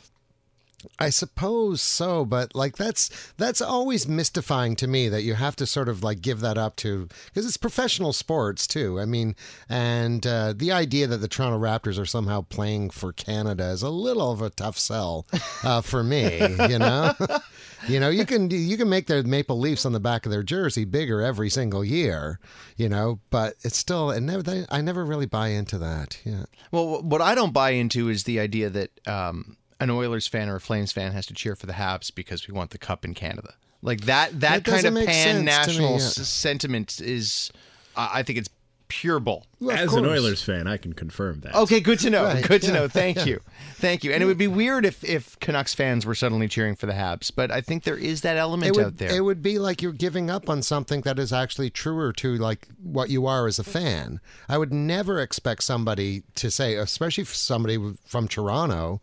I 0.99 1.09
suppose 1.09 1.81
so, 1.81 2.25
but 2.25 2.55
like 2.55 2.77
that's 2.77 3.09
that's 3.37 3.61
always 3.61 4.07
mystifying 4.07 4.75
to 4.77 4.87
me 4.87 5.09
that 5.09 5.23
you 5.23 5.35
have 5.35 5.55
to 5.57 5.65
sort 5.65 5.89
of 5.89 6.03
like 6.03 6.21
give 6.21 6.39
that 6.41 6.57
up 6.57 6.75
to 6.77 7.07
because 7.25 7.45
it's 7.45 7.57
professional 7.57 8.13
sports 8.13 8.67
too. 8.67 8.99
I 8.99 9.05
mean, 9.05 9.35
and 9.69 10.25
uh, 10.25 10.53
the 10.55 10.71
idea 10.71 11.07
that 11.07 11.17
the 11.17 11.27
Toronto 11.27 11.59
Raptors 11.59 11.99
are 11.99 12.05
somehow 12.05 12.41
playing 12.41 12.89
for 12.89 13.13
Canada 13.13 13.65
is 13.69 13.81
a 13.81 13.89
little 13.89 14.31
of 14.31 14.41
a 14.41 14.49
tough 14.49 14.77
sell 14.77 15.25
uh, 15.63 15.81
for 15.81 16.03
me. 16.03 16.39
You 16.69 16.79
know, 16.79 17.13
you 17.87 17.99
know 17.99 18.09
you 18.09 18.25
can 18.25 18.49
you 18.49 18.77
can 18.77 18.89
make 18.89 19.07
their 19.07 19.23
Maple 19.23 19.59
Leafs 19.59 19.85
on 19.85 19.91
the 19.91 19.99
back 19.99 20.25
of 20.25 20.31
their 20.31 20.43
jersey 20.43 20.85
bigger 20.85 21.21
every 21.21 21.49
single 21.49 21.83
year. 21.83 22.39
You 22.77 22.89
know, 22.89 23.19
but 23.29 23.55
it's 23.63 23.77
still 23.77 24.11
and 24.11 24.25
never 24.25 24.65
I 24.69 24.81
never 24.81 25.05
really 25.05 25.25
buy 25.25 25.49
into 25.49 25.77
that. 25.79 26.19
Yeah. 26.23 26.45
Well, 26.71 27.01
what 27.01 27.21
I 27.21 27.35
don't 27.35 27.53
buy 27.53 27.71
into 27.71 28.09
is 28.09 28.23
the 28.23 28.39
idea 28.39 28.69
that 28.69 29.07
um, 29.07 29.57
an 29.79 29.89
Oilers 29.89 30.27
fan 30.27 30.49
or 30.49 30.55
a 30.55 30.61
Flames 30.61 30.91
fan 30.91 31.11
has 31.11 31.25
to 31.27 31.33
cheer 31.33 31.55
for 31.55 31.65
the 31.65 31.73
Habs 31.73 32.13
because 32.13 32.47
we 32.47 32.53
want 32.53 32.71
the 32.71 32.77
cup 32.77 33.05
in 33.05 33.13
Canada. 33.13 33.55
Like 33.81 34.01
that 34.01 34.39
that 34.39 34.63
That 34.63 34.71
kind 34.71 34.85
of 34.85 34.93
make 34.93 35.09
sense 35.09 35.25
me, 35.25 35.33
pan 35.33 35.45
national 35.45 35.91
yeah. 35.93 35.99
sentiment 35.99 36.99
is, 37.01 37.51
I 37.95 38.19
I 38.19 38.23
think 38.23 38.39
it's 38.39 38.49
pure 38.87 39.19
bull. 39.19 39.45
Well, 39.59 39.75
of 39.75 39.79
As 39.79 39.93
an. 39.93 40.05
Oilers 40.05 40.43
fan, 40.43 40.67
I 40.67 40.77
can 40.77 40.93
confirm 40.93 41.41
that. 41.41 41.55
Okay, 41.55 41.79
good 41.79 41.99
to 41.99 42.09
know. 42.09 42.23
Right, 42.23 42.47
good 42.47 42.61
to 42.63 42.67
yeah, 42.67 42.73
know. 42.73 42.87
Thank 42.87 43.25
you, 43.25 43.39
thank 43.75 44.03
you. 44.03 44.11
And 44.11 44.21
it 44.21 44.25
would 44.25 44.37
be 44.37 44.47
weird 44.47 44.85
if 44.85 45.03
if 45.03 45.39
Canucks 45.39 45.73
fans 45.73 46.05
were 46.05 46.15
suddenly 46.15 46.47
cheering 46.47 46.75
for 46.75 46.85
the 46.85 46.93
Habs, 46.93 47.31
but 47.35 47.51
I 47.51 47.61
think 47.61 47.83
there 47.83 47.97
is 47.97 48.21
that 48.21 48.37
element 48.37 48.75
it 48.75 48.77
would, 48.77 48.85
out 48.85 48.97
there. 48.97 49.15
It 49.15 49.21
would 49.21 49.41
be 49.41 49.59
like 49.59 49.81
you're 49.81 49.91
giving 49.91 50.29
up 50.29 50.49
on 50.49 50.61
something 50.61 51.01
that 51.01 51.19
is 51.19 51.33
actually 51.33 51.69
truer 51.69 52.13
to 52.13 52.37
like 52.37 52.67
what 52.81 53.09
you 53.09 53.25
are 53.25 53.47
as 53.47 53.59
a 53.59 53.63
fan. 53.63 54.19
I 54.47 54.57
would 54.57 54.73
never 54.73 55.19
expect 55.19 55.63
somebody 55.63 56.23
to 56.35 56.49
say, 56.51 56.75
especially 56.75 57.25
somebody 57.25 57.77
from 58.05 58.27
Toronto, 58.27 59.01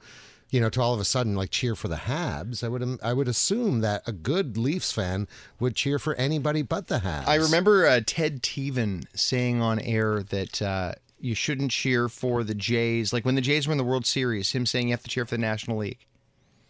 you 0.53 0.61
know, 0.61 0.69
to 0.69 0.81
all 0.81 0.93
of 0.95 1.01
a 1.01 1.05
sudden 1.05 1.35
like 1.35 1.51
cheer 1.51 1.75
for 1.75 1.89
the 1.89 1.97
Habs. 1.97 2.63
I 2.63 2.69
would 2.69 3.01
I 3.03 3.15
would 3.15 3.27
assume 3.27 3.81
that 3.81 4.03
a 4.07 4.13
good 4.13 4.57
Leafs 4.57 4.93
fan 4.93 5.27
would 5.59 5.75
cheer 5.75 5.99
for 5.99 6.15
anybody 6.15 6.61
but 6.61 6.87
the 6.87 6.99
Habs. 6.99 7.27
I 7.27 7.37
remember 7.37 7.87
uh, 7.87 8.03
Ted 8.07 8.43
Tevan 8.43 9.07
saying 9.15 9.63
on 9.63 9.81
air 9.81 10.23
that 10.23 10.61
uh, 10.61 10.93
you 11.19 11.35
shouldn't 11.35 11.71
cheer 11.71 12.11
for 12.11 12.45
the 12.45 12.55
Jays. 12.55 13.15
Like 13.15 13.25
when 13.25 13.35
the 13.35 13.41
Jays 13.41 13.67
were 13.67 13.73
in 13.73 13.79
the 13.79 13.85
World 13.85 14.05
Series, 14.05 14.53
him 14.53 14.67
saying 14.67 14.89
you 14.89 14.93
have 14.93 15.03
to 15.03 15.09
cheer 15.09 15.25
for 15.25 15.37
the 15.37 15.41
National 15.41 15.79
League 15.79 16.05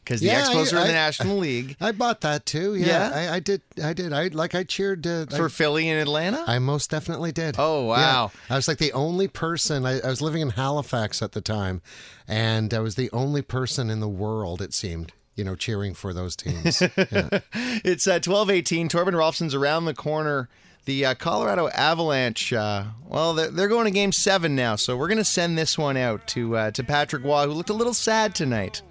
because 0.05 0.21
the 0.21 0.27
Yeah, 0.29 0.43
Expos 0.47 0.73
I- 0.73 0.77
are 0.77 0.81
in 0.83 0.87
the 0.89 0.93
I- 0.93 0.95
National 0.95 1.39
League 1.39 1.77
I 1.81 1.93
bought 1.93 2.21
that 2.23 2.45
too. 2.47 2.75
Yeah, 2.75 2.87
Yeah? 2.87 3.31
I, 3.33 3.37
I 3.37 3.41
did. 3.41 3.63
I 3.83 3.93
did. 3.93 4.13
I 4.13 4.29
like. 4.29 4.55
I 4.55 4.65
cheered 4.65 5.07
uh, 5.07 5.27
for 5.27 5.49
Philly 5.49 5.89
and 5.89 6.01
Atlanta. 6.01 6.45
I 6.47 6.59
most 6.59 6.91
definitely 6.91 7.33
did. 7.33 7.57
Oh, 7.59 7.85
wow. 7.85 8.31
Yeah. 8.35 8.55
I 8.55 8.57
was 8.57 8.69
like 8.69 8.79
the 8.79 8.93
only 8.93 9.29
person. 9.29 9.85
I, 9.87 10.01
I 10.01 10.09
was 10.09 10.21
living 10.21 10.43
in 10.43 10.51
Halifax 10.51 11.23
at 11.23 11.33
the 11.33 11.41
time, 11.41 11.83
and 12.29 12.73
I 12.75 12.81
was 12.81 12.95
the 12.97 13.11
only 13.13 13.43
person 13.43 13.91
in 13.91 14.01
the 14.01 14.09
world. 14.09 14.61
It 14.63 14.75
seemed, 14.75 15.13
you 15.37 15.45
know, 15.45 15.55
cheering 15.55 15.95
for 15.95 16.13
those 16.13 16.37
teams. 16.37 16.83
Yeah. 16.97 17.41
It's 17.85 18.07
uh, 18.07 18.19
twelve 18.21 18.51
eighteen. 18.51 18.89
Torben 18.89 19.15
Rolfsen's 19.15 19.55
around 19.55 19.85
the 19.87 19.95
corner. 19.95 20.49
The 20.85 21.07
uh, 21.07 21.15
Colorado 21.15 21.69
Avalanche. 21.69 22.53
Uh, 22.53 22.85
well, 23.09 23.35
they're, 23.35 23.51
they're 23.53 23.69
going 23.69 23.85
to 23.85 23.93
Game 23.93 24.11
Seven 24.11 24.57
now, 24.57 24.75
so 24.75 24.97
we're 24.97 25.07
going 25.07 25.19
to 25.19 25.25
send 25.25 25.57
this 25.57 25.79
one 25.79 25.97
out 25.97 26.27
to 26.29 26.57
uh, 26.57 26.71
to 26.73 26.83
Patrick 26.83 27.23
Roy, 27.25 27.45
who 27.47 27.53
looked 27.53 27.71
a 27.71 27.75
little 27.75 27.95
sad 27.95 28.35
tonight. 28.35 28.83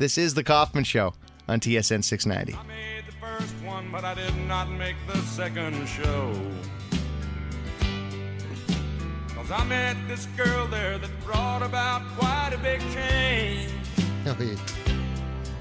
This 0.00 0.16
is 0.16 0.32
the 0.32 0.42
Kaufman 0.42 0.84
Show 0.84 1.12
on 1.46 1.60
TSN 1.60 2.02
six 2.02 2.24
ninety. 2.24 2.54
I 2.54 2.62
made 2.62 3.04
the 3.06 3.12
first 3.12 3.52
one, 3.56 3.92
but 3.92 4.02
I 4.02 4.14
did 4.14 4.34
not 4.48 4.70
make 4.70 4.96
the 5.06 5.18
second 5.18 5.86
show. 5.86 6.32
Cause 9.34 9.50
I 9.50 9.62
met 9.64 9.98
this 10.08 10.24
girl 10.38 10.66
there 10.68 10.96
that 10.96 11.10
brought 11.22 11.62
about 11.62 12.00
quite 12.16 12.52
a 12.54 12.56
big 12.56 12.80
change. 12.94 13.70
No, 14.24 14.34
you, 14.38 14.56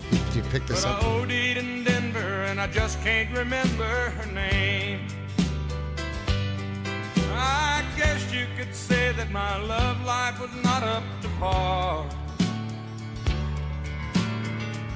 you, 0.10 0.19
you 0.36 0.41
picked 0.43 0.69
this 0.69 0.86
But 0.86 0.93
I 0.93 0.98
up. 1.00 1.03
OD'd 1.03 1.31
in 1.31 1.84
Denver 1.84 2.46
and 2.46 2.62
I 2.62 2.67
just 2.67 3.01
can't 3.01 3.38
remember 3.38 3.84
her 3.84 4.31
name. 4.31 5.01
I 7.34 7.84
guess 7.98 8.31
you 8.31 8.46
could 8.55 8.74
say 8.74 9.12
that 9.17 9.31
my 9.31 9.58
love 9.58 10.01
life 10.05 10.39
was 10.39 10.63
not 10.63 10.81
up 10.84 11.03
to 11.24 11.27
par. 11.41 12.10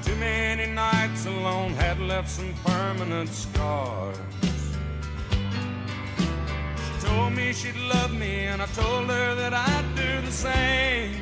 Too 0.05 0.15
many 0.15 0.65
nights 0.65 1.25
alone 1.25 1.71
had 1.73 1.97
left 1.99 2.29
some 2.29 2.53
permanent 2.65 3.29
scars. 3.29 4.17
She 5.31 7.07
told 7.07 7.31
me 7.31 7.53
she'd 7.53 7.77
love 7.77 8.13
me, 8.13 8.45
and 8.45 8.61
I 8.61 8.65
told 8.67 9.09
her 9.09 9.35
that 9.35 9.53
I'd 9.53 9.95
do 9.95 10.21
the 10.25 10.31
same. 10.31 11.15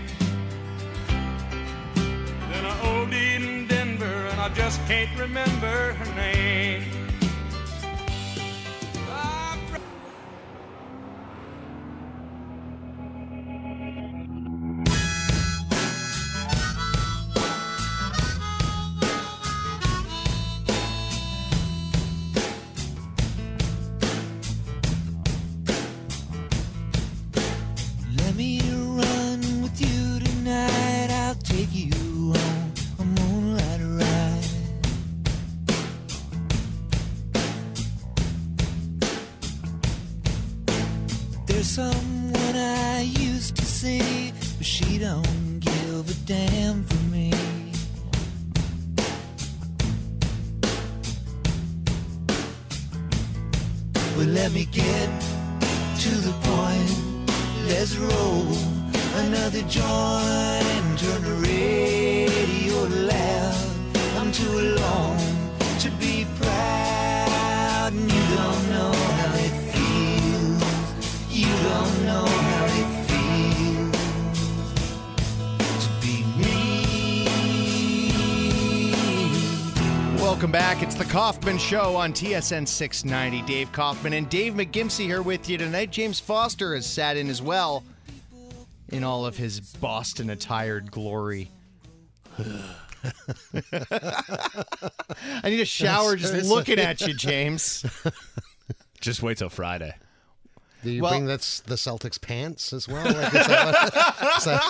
Then 2.51 2.65
I 2.65 2.75
OD'd 2.89 3.13
in 3.13 3.67
Denver, 3.67 4.27
and 4.31 4.41
I 4.41 4.50
just 4.50 4.79
can't 4.88 5.15
remember 5.19 5.93
her 5.93 6.15
name. 6.15 7.11
Kaufman 81.21 81.59
Show 81.59 81.95
on 81.95 82.13
TSN 82.13 82.67
690. 82.67 83.43
Dave 83.43 83.71
Kaufman 83.71 84.13
and 84.13 84.27
Dave 84.27 84.53
McGimpsey 84.53 85.05
here 85.05 85.21
with 85.21 85.47
you 85.47 85.55
tonight. 85.55 85.91
James 85.91 86.19
Foster 86.19 86.73
has 86.73 86.87
sat 86.87 87.15
in 87.15 87.29
as 87.29 87.43
well 87.43 87.83
in 88.89 89.03
all 89.03 89.23
of 89.27 89.37
his 89.37 89.59
Boston 89.59 90.31
attired 90.31 90.89
glory. 90.89 91.51
I 92.39 92.43
need 95.43 95.59
a 95.59 95.65
shower 95.65 96.15
just 96.15 96.49
looking 96.49 96.79
at 96.79 97.01
you, 97.01 97.13
James. 97.13 97.85
Just 98.99 99.21
wait 99.21 99.37
till 99.37 99.49
Friday. 99.49 99.93
Do 100.83 100.91
you 100.91 101.01
well- 101.03 101.11
bring 101.11 101.25
that's 101.25 101.59
the 101.61 101.75
Celtics 101.75 102.19
pants 102.19 102.73
as 102.73 102.88
well? 102.88 103.05
Like, 103.05 103.33
is 103.33 103.47
that 103.47 103.93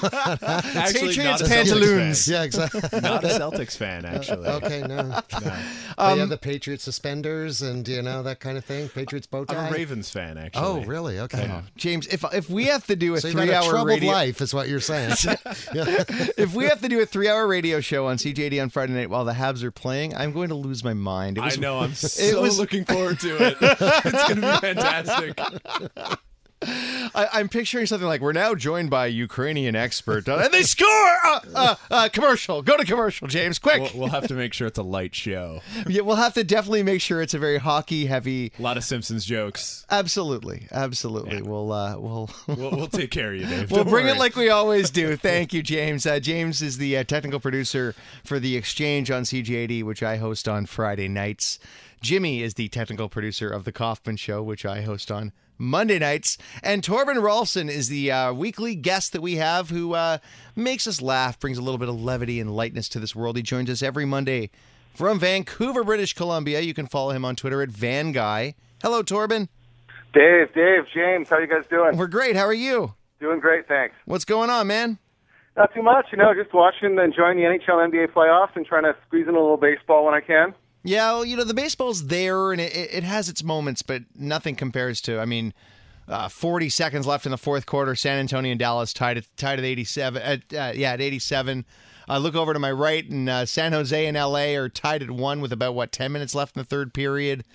what- 0.01 0.44
is 0.44 0.75
Actually, 0.77 1.08
Patriots 1.10 1.18
not 1.18 1.41
a 1.41 1.44
Celtics 1.44 1.50
pantaloons. 1.50 2.27
yeah, 2.27 2.44
exactly. 2.44 2.82
Not 3.01 3.24
a 3.24 3.27
Celtics 3.27 3.77
fan, 3.77 4.06
actually. 4.06 4.48
Okay, 4.48 4.82
no. 4.82 5.01
No. 5.03 5.22
But 5.32 6.18
yeah, 6.18 6.24
um, 6.24 6.30
the 6.30 6.38
Patriots 6.38 6.84
suspenders 6.84 7.62
and 7.62 7.88
you 7.88 8.01
know 8.01 8.24
that 8.24 8.39
kind 8.39 8.58
of 8.58 8.65
thing. 8.65 8.89
Patriots 8.89 9.27
bow 9.27 9.46
tie. 9.46 9.56
I'm 9.68 9.72
a 9.74 9.75
Ravens 9.75 10.10
fan, 10.10 10.38
oh, 10.38 10.41
actually. 10.41 10.63
Oh, 10.65 10.82
really? 10.86 11.20
Okay. 11.20 11.48
Oh, 11.51 11.62
James, 11.75 12.08
if 12.08 12.24
if 12.34 12.50
we 12.50 12.65
have 12.65 12.86
to 12.88 12.96
do 12.96 13.15
a 13.15 13.22
So 13.22 13.32
three-hour 13.32 13.63
troubled 13.70 13.88
radio 13.89 14.12
life, 14.12 14.41
is 14.41 14.53
what 14.53 14.68
you're 14.68 14.80
saying. 14.80 15.12
if 15.74 16.53
we 16.53 16.65
have 16.65 16.82
to 16.82 16.89
do 16.89 17.01
a 17.01 17.06
three 17.06 17.27
hour 17.30 17.48
radio 17.48 17.80
show 17.82 18.08
on 18.08 18.18
CJAD 18.18 18.62
on 18.62 18.70
Friday 18.70 18.94
night 18.94 19.10
while 19.10 19.25
the 19.25 19.34
Habs 19.34 19.63
are 19.63 19.72
playing, 19.72 20.15
I'm 20.15 20.32
going 20.34 20.50
to 20.50 20.56
lose 20.56 20.84
my 20.84 20.94
mind. 20.94 21.38
It 21.38 21.41
I 21.41 21.56
know. 21.60 21.80
I'm 21.80 21.94
so 21.94 22.41
was- 22.41 22.60
looking 22.60 22.86
forward 22.86 23.20
to 23.22 23.48
it. 23.48 23.58
it's 23.62 24.27
going 24.27 24.41
to 24.41 24.60
be 24.62 24.68
fantastic. 24.74 25.39
I, 26.63 27.27
I'm 27.34 27.50
picturing 27.50 27.86
something 27.86 28.08
like 28.08 28.22
we're 28.22 28.34
now 28.34 28.53
joined 28.56 28.89
by 28.89 29.08
a 29.08 29.10
Ukrainian 29.10 29.75
expert, 29.75 30.30
uh, 30.30 30.38
and 30.44 30.53
they 30.53 30.62
score. 30.63 30.88
Uh, 31.25 31.39
uh, 31.56 31.75
uh, 31.89 32.10
commercial. 32.10 32.62
Go 32.62 32.77
to 32.77 32.86
commercial, 32.86 33.27
James. 33.27 33.60
Quick. 33.60 33.82
We'll, 33.82 34.01
we'll 34.01 34.10
have 34.10 34.27
to 34.27 34.34
make 34.34 34.53
sure 34.53 34.68
it's 34.68 34.77
a 34.77 34.83
light 34.83 35.16
show. 35.16 35.62
yeah, 35.88 36.01
we'll 36.01 36.16
have 36.18 36.33
to 36.36 36.44
definitely 36.44 36.83
make 36.83 37.01
sure 37.01 37.22
it's 37.22 37.33
a 37.33 37.40
very 37.40 37.57
hockey 37.57 38.05
heavy. 38.05 38.51
A 38.57 38.62
lot 38.62 38.77
of 38.77 38.83
Simpsons 38.83 39.25
jokes. 39.25 39.86
Absolutely, 39.90 40.68
absolutely. 40.72 41.42
We'll 41.42 41.72
uh, 41.72 41.98
we'll. 41.98 42.29
We'll, 42.51 42.72
we'll 42.72 42.88
take 42.88 43.12
care 43.12 43.33
of 43.33 43.40
you, 43.40 43.46
Dave. 43.46 43.72
We'll 43.72 43.83
Don't 43.83 43.92
bring 43.92 44.05
worry. 44.05 44.16
it 44.16 44.20
like 44.20 44.36
we 44.36 44.50
always 44.50 44.90
do. 44.90 45.16
Thank 45.18 45.53
you, 45.53 45.64
James. 45.64 46.05
Uh, 46.05 46.20
James 46.20 46.62
is 46.62 46.77
the 46.77 46.98
uh, 46.98 47.03
technical 47.03 47.40
producer 47.40 47.96
for 48.25 48.40
The 48.40 48.57
Exchange 48.57 49.09
on 49.09 49.24
CJAD, 49.24 49.83
which 49.83 50.03
I 50.03 50.18
host 50.18 50.50
on 50.50 50.66
Friday 50.66 51.07
nights. 51.07 51.59
Jimmy 52.01 52.42
is 52.42 52.55
the 52.55 52.68
technical 52.68 53.07
producer 53.09 53.50
of 53.50 53.64
The 53.64 53.72
Kaufman 53.72 54.18
Show, 54.18 54.44
which 54.44 54.66
I 54.66 54.81
host 54.81 55.12
on 55.12 55.31
Monday 55.62 56.00
nights. 56.00 56.38
And 56.64 56.82
Torben 56.82 57.18
Rolfsen 57.18 57.70
is 57.70 57.88
the 57.88 58.12
uh, 58.12 58.34
weekly 58.34 58.76
guest 58.76 59.14
that 59.14 59.22
we 59.22 59.36
have 59.36 59.70
who 59.70 59.94
uh, 59.94 60.18
makes 60.56 60.88
us 60.88 61.02
laugh, 61.02 61.40
brings 61.40 61.58
a 61.58 61.62
little 61.62 61.78
bit 61.78 61.90
of 61.90 62.02
levity 62.02 62.40
and 62.40 62.56
lightness 62.56 62.90
to 62.90 63.00
this 63.00 63.16
world. 63.16 63.38
He 63.38 63.44
joins 63.44 63.70
us 63.70 63.82
every 63.82 64.06
Monday 64.06 64.50
from 64.96 65.20
Vancouver, 65.20 65.84
British 65.84 66.14
Columbia. 66.14 66.60
You 66.62 66.74
can 66.74 66.88
follow 66.88 67.12
him 67.12 67.24
on 67.24 67.36
Twitter 67.36 67.62
at 67.62 67.70
Van 67.70 68.12
Guy. 68.12 68.56
Hello, 68.82 69.04
Torben. 69.04 69.48
Dave, 70.14 70.54
Dave, 70.54 70.84
James, 70.94 71.30
how 71.30 71.38
you 71.38 71.48
guys 71.48 71.64
doing? 71.70 71.96
We're 71.96 72.08
great. 72.08 72.36
How 72.36 72.46
are 72.46 72.54
you? 72.54 72.94
Doing 73.20 73.40
great, 73.40 73.68
thanks. 73.68 73.96
What's 74.06 74.26
going 74.26 74.50
on, 74.50 74.68
man? 74.68 74.98
Not 75.56 75.74
too 75.74 75.84
much, 75.84 76.08
you 76.12 76.18
know, 76.18 76.34
just 76.34 76.54
watching, 76.54 76.90
and 76.90 77.00
enjoying 77.00 77.38
the 77.38 77.44
NHL, 77.44 77.90
NBA 77.92 78.14
playoffs, 78.14 78.56
and 78.56 78.66
trying 78.66 78.84
to 78.84 78.96
squeeze 79.06 79.28
in 79.28 79.36
a 79.36 79.40
little 79.40 79.58
baseball 79.58 80.06
when 80.06 80.14
I 80.14 80.22
can. 80.22 80.54
Yeah, 80.83 81.11
well, 81.11 81.25
you 81.25 81.37
know, 81.37 81.44
the 81.44 81.53
baseball's 81.53 82.07
there 82.07 82.51
and 82.51 82.59
it, 82.59 82.74
it 82.74 83.03
has 83.03 83.29
its 83.29 83.44
moments, 83.44 83.81
but 83.81 84.03
nothing 84.15 84.55
compares 84.55 85.00
to, 85.01 85.20
I 85.20 85.25
mean, 85.25 85.53
uh, 86.07 86.27
40 86.27 86.70
seconds 86.70 87.05
left 87.05 87.25
in 87.25 87.31
the 87.31 87.37
fourth 87.37 87.65
quarter. 87.65 87.96
San 87.96 88.20
Antonio 88.20 88.51
and 88.51 88.59
Dallas 88.59 88.91
tied 88.91 89.17
at, 89.17 89.27
tied 89.37 89.59
at 89.59 89.65
87. 89.65 90.22
At, 90.22 90.39
uh, 90.53 90.72
yeah, 90.75 90.94
at 90.94 91.01
87. 91.01 91.65
I 92.09 92.17
look 92.17 92.35
over 92.35 92.53
to 92.53 92.59
my 92.59 92.72
right, 92.72 93.07
and 93.07 93.29
uh, 93.29 93.46
San 93.46 93.74
Jose 93.74 94.05
and 94.05 94.17
LA 94.17 94.55
are 94.57 94.67
tied 94.67 95.03
at 95.03 95.11
one 95.11 95.39
with 95.39 95.53
about, 95.53 95.75
what, 95.75 95.91
10 95.91 96.11
minutes 96.11 96.35
left 96.35 96.57
in 96.57 96.61
the 96.61 96.65
third 96.65 96.94
period. 96.94 97.46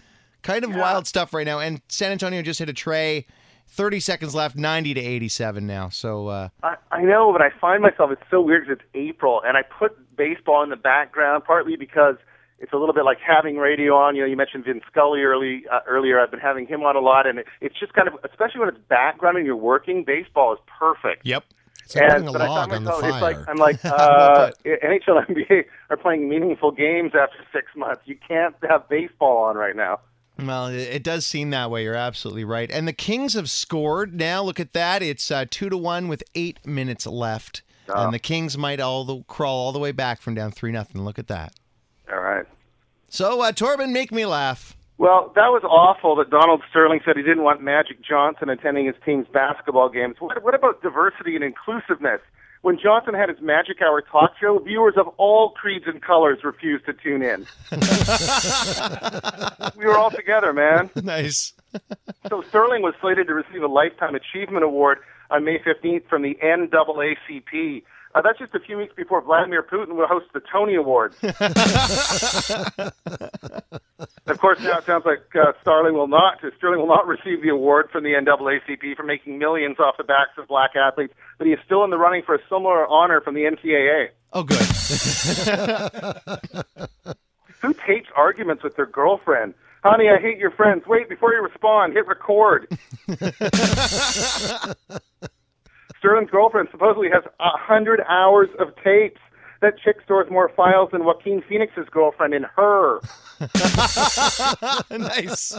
Kind 0.42 0.64
of 0.64 0.74
wild 0.74 1.06
stuff 1.08 1.34
right 1.34 1.44
now. 1.44 1.58
And 1.58 1.82
San 1.88 2.12
Antonio 2.12 2.40
just 2.42 2.60
hit 2.60 2.68
a 2.68 2.72
tray. 2.72 3.26
30 3.68 3.98
seconds 3.98 4.34
left, 4.34 4.56
90 4.56 4.94
to 4.94 5.00
87 5.00 5.66
now. 5.66 5.88
So, 5.88 6.28
uh, 6.28 6.48
I, 6.62 6.76
I 6.92 7.02
know, 7.02 7.32
but 7.32 7.42
I 7.42 7.50
find 7.60 7.82
myself, 7.82 8.12
it's 8.12 8.22
so 8.30 8.40
weird 8.40 8.66
because 8.66 8.80
it's 8.80 8.88
April, 8.94 9.42
and 9.44 9.56
I 9.56 9.62
put 9.62 10.16
baseball 10.16 10.62
in 10.62 10.70
the 10.70 10.76
background 10.76 11.42
partly 11.44 11.76
because 11.76 12.16
it's 12.58 12.72
a 12.72 12.76
little 12.76 12.94
bit 12.94 13.04
like 13.04 13.18
having 13.20 13.56
radio 13.56 13.94
on. 13.94 14.16
You 14.16 14.22
know, 14.22 14.28
you 14.28 14.36
mentioned 14.36 14.64
Vin 14.64 14.80
Scully 14.90 15.22
early, 15.22 15.64
uh, 15.70 15.80
earlier. 15.86 16.20
I've 16.20 16.30
been 16.30 16.40
having 16.40 16.66
him 16.66 16.82
on 16.82 16.96
a 16.96 17.00
lot, 17.00 17.26
and 17.26 17.38
it, 17.40 17.46
it's 17.60 17.78
just 17.78 17.92
kind 17.92 18.08
of, 18.08 18.14
especially 18.24 18.60
when 18.60 18.68
it's 18.70 18.78
background 18.88 19.36
and 19.36 19.46
you're 19.46 19.56
working, 19.56 20.04
baseball 20.04 20.52
is 20.52 20.58
perfect. 20.78 21.26
yep. 21.26 21.44
It's 21.84 21.94
like 21.94 22.10
And 22.10 22.28
a 22.28 22.32
but 22.32 22.40
I 22.40 22.48
log 22.48 22.70
find 22.70 22.72
on 22.72 22.84
the 22.84 22.90
myself, 22.90 23.14
it's 23.14 23.22
like 23.22 23.48
I'm 23.48 23.56
like 23.56 23.84
uh, 23.84 24.50
NHL, 24.64 25.24
and 25.26 25.36
NBA 25.36 25.64
are 25.90 25.96
playing 25.96 26.28
meaningful 26.28 26.72
games 26.72 27.12
after 27.14 27.38
six 27.52 27.66
months. 27.76 28.02
You 28.06 28.16
can't 28.26 28.56
have 28.68 28.88
baseball 28.88 29.44
on 29.44 29.56
right 29.56 29.76
now. 29.76 30.00
Well, 30.38 30.66
it 30.66 31.02
does 31.02 31.24
seem 31.24 31.50
that 31.50 31.70
way. 31.70 31.84
You're 31.84 31.94
absolutely 31.94 32.44
right. 32.44 32.70
And 32.70 32.86
the 32.86 32.92
Kings 32.92 33.34
have 33.34 33.48
scored 33.48 34.14
now. 34.14 34.42
Look 34.42 34.60
at 34.60 34.72
that. 34.74 35.02
It's 35.02 35.30
uh, 35.30 35.46
two 35.48 35.70
to 35.70 35.78
one 35.78 36.08
with 36.08 36.22
eight 36.34 36.66
minutes 36.66 37.06
left, 37.06 37.62
and 37.88 38.12
the 38.12 38.18
Kings 38.18 38.58
might 38.58 38.80
all 38.80 39.04
the, 39.04 39.22
crawl 39.22 39.66
all 39.66 39.72
the 39.72 39.78
way 39.78 39.92
back 39.92 40.20
from 40.20 40.34
down 40.34 40.50
three 40.50 40.72
nothing. 40.72 41.04
Look 41.04 41.18
at 41.18 41.28
that. 41.28 41.54
All 42.12 42.20
right. 42.20 42.46
So, 43.08 43.42
uh, 43.42 43.52
Torben, 43.52 43.92
make 43.92 44.12
me 44.12 44.26
laugh. 44.26 44.76
Well, 44.98 45.30
that 45.34 45.48
was 45.48 45.62
awful 45.62 46.16
that 46.16 46.30
Donald 46.30 46.62
Sterling 46.70 47.00
said 47.04 47.16
he 47.16 47.22
didn't 47.22 47.44
want 47.44 47.60
Magic 47.60 47.98
Johnson 48.02 48.48
attending 48.48 48.86
his 48.86 48.94
team's 49.04 49.26
basketball 49.28 49.90
games. 49.90 50.16
What, 50.18 50.42
what 50.42 50.54
about 50.54 50.82
diversity 50.82 51.34
and 51.34 51.44
inclusiveness? 51.44 52.20
When 52.62 52.78
Johnson 52.82 53.14
had 53.14 53.28
his 53.28 53.38
Magic 53.40 53.82
Hour 53.82 54.00
talk 54.00 54.32
show, 54.40 54.58
viewers 54.58 54.94
of 54.96 55.06
all 55.18 55.50
creeds 55.50 55.84
and 55.86 56.02
colors 56.02 56.38
refused 56.42 56.86
to 56.86 56.94
tune 56.94 57.22
in. 57.22 57.46
we 59.76 59.84
were 59.84 59.96
all 59.96 60.10
together, 60.10 60.52
man. 60.52 60.90
Nice. 61.02 61.52
So 62.28 62.42
Sterling 62.48 62.82
was 62.82 62.94
slated 63.00 63.26
to 63.26 63.34
receive 63.34 63.62
a 63.62 63.68
Lifetime 63.68 64.14
Achievement 64.14 64.64
Award 64.64 64.98
on 65.30 65.44
May 65.44 65.58
15th 65.58 66.08
from 66.08 66.22
the 66.22 66.36
NAACP. 66.42 67.82
Uh, 68.14 68.22
that's 68.22 68.38
just 68.38 68.54
a 68.54 68.60
few 68.60 68.78
weeks 68.78 68.94
before 68.96 69.20
Vladimir 69.20 69.62
Putin 69.62 69.94
will 69.94 70.06
host 70.06 70.24
the 70.32 70.40
Tony 70.40 70.74
Awards. 70.74 71.18
of 74.26 74.38
course, 74.38 74.58
now 74.60 74.78
it 74.78 74.84
sounds 74.84 75.04
like 75.04 75.20
uh, 75.36 75.52
Starling 75.60 75.92
will 75.92 76.08
not. 76.08 76.38
Sterling 76.56 76.78
will 76.78 76.88
not 76.88 77.06
receive 77.06 77.42
the 77.42 77.50
award 77.50 77.90
from 77.92 78.04
the 78.04 78.12
NAACP 78.12 78.96
for 78.96 79.02
making 79.02 79.38
millions 79.38 79.78
off 79.78 79.98
the 79.98 80.04
backs 80.04 80.30
of 80.38 80.48
black 80.48 80.70
athletes, 80.76 81.12
but 81.36 81.46
he 81.46 81.52
is 81.52 81.58
still 81.66 81.84
in 81.84 81.90
the 81.90 81.98
running 81.98 82.22
for 82.22 82.34
a 82.34 82.38
similar 82.48 82.86
honor 82.86 83.20
from 83.20 83.34
the 83.34 83.42
NCAA. 83.42 84.08
Oh, 84.32 84.44
good. 84.44 84.66
Who 87.60 87.74
takes 87.86 88.08
arguments 88.16 88.62
with 88.62 88.76
their 88.76 88.86
girlfriend? 88.86 89.52
Honey, 89.88 90.08
I 90.08 90.18
hate 90.20 90.38
your 90.38 90.50
friends. 90.50 90.82
Wait, 90.84 91.08
before 91.08 91.32
you 91.32 91.40
respond, 91.40 91.92
hit 91.92 92.08
record. 92.08 92.66
Sterling's 95.98 96.30
girlfriend 96.30 96.66
supposedly 96.72 97.08
has 97.12 97.22
a 97.38 97.56
hundred 97.56 98.00
hours 98.08 98.48
of 98.58 98.74
tapes. 98.82 99.20
That 99.62 99.78
chick 99.78 99.98
stores 100.04 100.26
more 100.28 100.50
files 100.56 100.88
than 100.90 101.04
Joaquin 101.04 101.40
Phoenix's 101.48 101.88
girlfriend 101.88 102.34
in 102.34 102.46
her. 102.56 102.98
nice. 104.90 105.52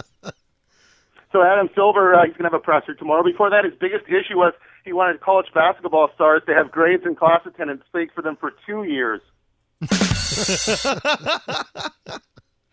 So 1.31 1.41
Adam 1.41 1.69
Silver, 1.73 2.13
uh, 2.13 2.25
he's 2.25 2.33
going 2.33 2.43
to 2.43 2.49
have 2.51 2.53
a 2.53 2.59
presser 2.59 2.95
tomorrow. 2.95 3.23
Before 3.23 3.49
that, 3.49 3.63
his 3.63 3.75
biggest 3.79 4.07
issue 4.07 4.35
was 4.35 4.51
he 4.83 4.91
wanted 4.91 5.21
college 5.21 5.47
basketball 5.53 6.09
stars 6.15 6.41
to 6.47 6.53
have 6.53 6.69
grades 6.69 7.03
and 7.05 7.17
class 7.17 7.45
attendance 7.45 7.83
fake 7.93 8.09
for 8.13 8.21
them 8.21 8.35
for 8.35 8.51
two 8.65 8.83
years. 8.83 9.21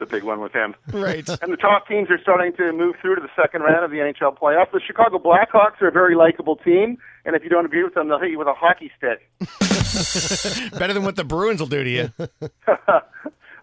the 0.04 0.10
big 0.10 0.22
one 0.24 0.40
with 0.40 0.52
him. 0.52 0.74
Right. 0.92 1.28
And 1.42 1.52
the 1.52 1.56
top 1.56 1.88
teams 1.88 2.10
are 2.10 2.18
starting 2.20 2.52
to 2.56 2.72
move 2.72 2.96
through 3.00 3.16
to 3.16 3.20
the 3.20 3.30
second 3.40 3.62
round 3.62 3.84
of 3.84 3.90
the 3.90 3.98
NHL 3.98 4.36
playoffs. 4.38 4.72
The 4.72 4.80
Chicago 4.86 5.18
Blackhawks 5.18 5.80
are 5.80 5.88
a 5.88 5.92
very 5.92 6.14
likable 6.14 6.56
team, 6.56 6.98
and 7.24 7.34
if 7.36 7.42
you 7.42 7.48
don't 7.50 7.64
agree 7.64 7.84
with 7.84 7.94
them, 7.94 8.08
they'll 8.08 8.20
hit 8.20 8.30
you 8.30 8.38
with 8.38 8.48
a 8.48 8.54
hockey 8.54 8.90
stick. 8.96 9.28
Better 10.78 10.92
than 10.92 11.04
what 11.04 11.16
the 11.16 11.24
Bruins 11.24 11.60
will 11.60 11.66
do 11.68 11.82
to 11.84 11.90
you. 11.90 12.12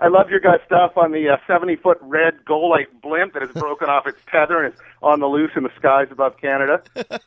I 0.02 0.08
love 0.08 0.32
your 0.32 0.40
guys' 0.40 0.60
stuff 0.66 0.94
on 0.98 1.12
the 1.12 1.30
uh, 1.30 1.38
70 1.46 1.76
foot 1.76 2.00
red 2.02 2.44
Golite 2.48 2.88
blimp 3.04 3.34
that 3.34 3.44
has 3.44 3.52
broken 3.52 3.88
off 3.88 4.08
its 4.08 4.18
tether 4.32 4.64
and 4.64 4.74
is 4.74 4.80
on 5.04 5.20
the 5.20 5.28
loose 5.28 5.52
in 5.56 5.62
the 5.62 5.70
skies 5.78 6.08
above 6.12 6.38
Canada. 6.38 6.82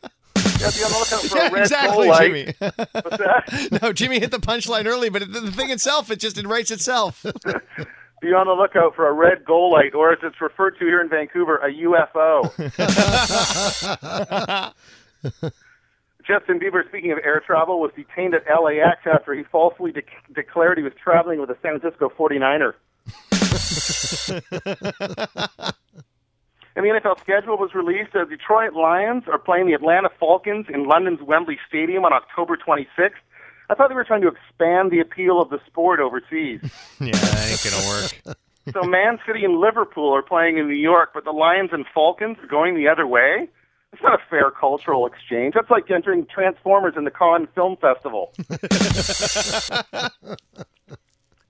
Yeah, 0.61 0.71
be 0.71 0.85
on 0.85 0.93
the 0.93 0.99
lookout 0.99 1.21
for 1.21 1.37
Yeah, 1.37 1.49
a 1.49 1.53
red 1.53 1.63
exactly, 1.63 2.11
Jimmy. 3.69 3.79
No, 3.83 3.93
Jimmy 3.93 4.21
hit 4.21 4.31
the 4.31 4.39
punchline 4.39 4.87
early, 4.87 5.11
but 5.11 5.21
the, 5.33 5.41
the 5.41 5.53
thing 5.53 5.71
itself, 5.71 6.11
it 6.13 6.21
just 6.21 6.39
it 6.39 6.47
writes 6.47 6.71
itself. 6.71 7.27
Be 8.25 8.33
on 8.33 8.47
the 8.47 8.55
lookout 8.55 8.97
for 8.97 9.07
a 9.07 9.13
red 9.13 9.45
Golite, 9.45 9.95
or 9.95 10.11
as 10.11 10.19
it's 10.23 10.41
referred 10.41 10.79
to 10.79 10.87
here 10.87 11.03
in 11.03 11.11
Vancouver, 11.11 11.59
a 11.59 11.71
UFO. 11.71 12.49
Justin 16.27 16.59
Bieber, 16.59 16.89
speaking 16.89 17.13
of 17.13 17.19
air 17.23 17.43
travel, 17.47 17.83
was 17.83 17.91
detained 17.95 18.35
at 18.35 18.45
LAX 18.49 19.01
after 19.05 19.35
he 19.35 19.43
falsely 19.43 19.93
de- 19.93 20.01
declared 20.35 20.79
he 20.79 20.85
was 20.85 20.95
traveling 20.95 21.39
with 21.39 21.51
a 21.51 21.57
San 21.61 21.79
Francisco 21.79 22.09
49er. 22.09 22.73
and 26.75 26.83
the 26.83 26.99
NFL 26.99 27.21
schedule 27.21 27.59
was 27.59 27.75
released. 27.75 28.15
The 28.15 28.25
Detroit 28.25 28.73
Lions 28.73 29.25
are 29.31 29.39
playing 29.39 29.67
the 29.67 29.75
Atlanta 29.75 30.09
Falcons 30.19 30.65
in 30.73 30.89
London's 30.89 31.21
Wembley 31.21 31.59
Stadium 31.69 32.07
on 32.07 32.15
October 32.15 32.57
26th. 32.57 33.21
I 33.71 33.75
thought 33.75 33.89
they 33.89 33.95
were 33.95 34.05
trying 34.05 34.23
to 34.23 34.29
expand 34.29 34.91
the 34.91 35.01
appeal 35.01 35.41
of 35.41 35.51
the 35.51 35.59
sport 35.67 36.01
overseas. 36.01 36.61
yeah, 37.01 37.13
that 37.13 37.49
ain't 37.51 37.65
gonna 37.65 37.87
work. 37.89 38.37
so 38.73 38.83
Man 38.83 39.19
City 39.27 39.45
and 39.45 39.59
Liverpool 39.59 40.15
are 40.15 40.23
playing 40.23 40.59
in 40.59 40.69
New 40.69 40.77
York, 40.77 41.11
but 41.15 41.25
the 41.25 41.33
Lions 41.33 41.71
and 41.73 41.85
Falcons 41.95 42.39
are 42.43 42.47
going 42.47 42.75
the 42.75 42.89
other 42.89 43.07
way. 43.07 43.49
It's 43.93 44.03
not 44.03 44.15
a 44.15 44.23
fair 44.29 44.51
cultural 44.51 45.07
exchange. 45.07 45.55
That's 45.55 45.71
like 45.71 45.89
entering 45.89 46.27
Transformers 46.27 46.95
in 46.97 47.05
the 47.05 47.13
Cannes 47.13 47.47
Film 47.55 47.77
Festival. 47.77 48.33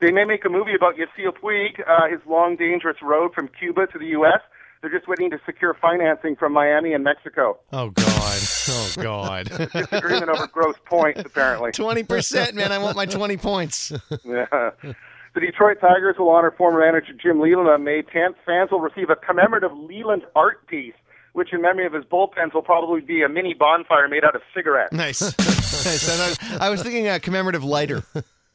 they 0.00 0.12
may 0.12 0.24
make 0.26 0.44
a 0.44 0.50
movie 0.50 0.74
about 0.74 0.96
Yasiel 0.96 1.32
Puig, 1.32 1.80
uh, 1.88 2.06
his 2.10 2.20
long, 2.26 2.56
dangerous 2.56 2.98
road 3.00 3.32
from 3.32 3.48
Cuba 3.48 3.86
to 3.86 3.98
the 3.98 4.08
U.S. 4.08 4.42
They're 4.84 4.92
just 4.92 5.08
waiting 5.08 5.30
to 5.30 5.40
secure 5.46 5.72
financing 5.80 6.36
from 6.36 6.52
Miami 6.52 6.92
and 6.92 7.02
Mexico. 7.02 7.58
Oh 7.72 7.88
God. 7.88 8.38
Oh 8.68 8.92
God. 8.96 9.46
Disagreement 9.72 10.28
over 10.28 10.46
gross 10.46 10.74
points, 10.84 11.22
apparently. 11.24 11.72
Twenty 11.72 12.02
percent, 12.02 12.54
man. 12.54 12.70
I 12.70 12.76
want 12.76 12.94
my 12.94 13.06
twenty 13.06 13.38
points. 13.38 13.92
Yeah. 14.26 14.70
The 14.82 15.40
Detroit 15.40 15.78
Tigers 15.80 16.16
will 16.18 16.28
honor 16.28 16.50
former 16.56 16.80
manager 16.80 17.14
Jim 17.14 17.40
Leyland 17.40 17.68
on 17.68 17.82
May 17.82 18.02
10th. 18.02 18.34
Fans 18.46 18.70
will 18.70 18.80
receive 18.80 19.10
a 19.10 19.16
commemorative 19.16 19.72
Leyland 19.72 20.22
art 20.36 20.66
piece, 20.68 20.94
which 21.32 21.52
in 21.52 21.60
memory 21.62 21.86
of 21.86 21.92
his 21.92 22.04
bullpens 22.04 22.52
will 22.54 22.62
probably 22.62 23.00
be 23.00 23.22
a 23.22 23.28
mini 23.28 23.52
bonfire 23.52 24.06
made 24.06 24.22
out 24.22 24.36
of 24.36 24.42
cigarettes. 24.54 24.92
Nice. 24.92 25.20
nice. 25.38 26.38
I, 26.60 26.66
I 26.66 26.70
was 26.70 26.82
thinking 26.82 27.08
a 27.08 27.18
commemorative 27.18 27.64
lighter. 27.64 28.04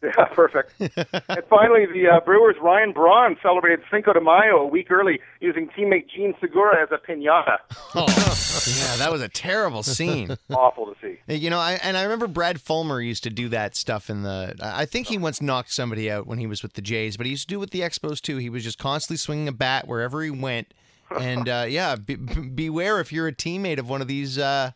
Yeah, 0.17 0.25
perfect. 0.33 0.73
and 0.79 1.43
finally, 1.49 1.85
the 1.85 2.07
uh, 2.07 2.19
Brewers' 2.21 2.55
Ryan 2.61 2.93
Braun 2.93 3.35
celebrated 3.43 3.81
Cinco 3.91 4.13
de 4.13 4.21
Mayo 4.21 4.59
a 4.59 4.65
week 4.65 4.89
early 4.91 5.19
using 5.41 5.67
teammate 5.77 6.09
Jean 6.09 6.33
Segura 6.39 6.81
as 6.81 6.89
a 6.91 6.97
pinata. 6.97 7.57
Oh, 7.95 8.05
Yeah, 8.07 8.95
that 8.97 9.11
was 9.11 9.21
a 9.21 9.27
terrible 9.27 9.83
scene. 9.83 10.29
Awful 10.49 10.85
to 10.85 10.95
see. 11.01 11.35
You 11.35 11.49
know, 11.49 11.59
I, 11.59 11.73
and 11.83 11.97
I 11.97 12.03
remember 12.03 12.27
Brad 12.27 12.57
Fullmer 12.59 13.05
used 13.05 13.23
to 13.23 13.29
do 13.29 13.49
that 13.49 13.75
stuff 13.75 14.09
in 14.09 14.23
the. 14.23 14.55
I 14.61 14.85
think 14.85 15.07
he 15.07 15.17
once 15.17 15.41
knocked 15.41 15.73
somebody 15.73 16.09
out 16.09 16.27
when 16.27 16.37
he 16.37 16.47
was 16.47 16.63
with 16.63 16.73
the 16.73 16.81
Jays, 16.81 17.17
but 17.17 17.25
he 17.25 17.31
used 17.31 17.49
to 17.49 17.53
do 17.53 17.57
it 17.57 17.59
with 17.59 17.71
the 17.71 17.81
Expos 17.81 18.21
too. 18.21 18.37
He 18.37 18.49
was 18.49 18.63
just 18.63 18.77
constantly 18.77 19.17
swinging 19.17 19.47
a 19.47 19.51
bat 19.51 19.87
wherever 19.87 20.21
he 20.23 20.29
went, 20.31 20.73
and 21.19 21.49
uh, 21.49 21.65
yeah, 21.67 21.95
be, 21.97 22.15
beware 22.15 22.99
if 23.01 23.11
you're 23.11 23.27
a 23.27 23.33
teammate 23.33 23.79
of 23.79 23.89
one 23.89 24.01
of 24.01 24.07
these. 24.07 24.37
Uh, 24.37 24.71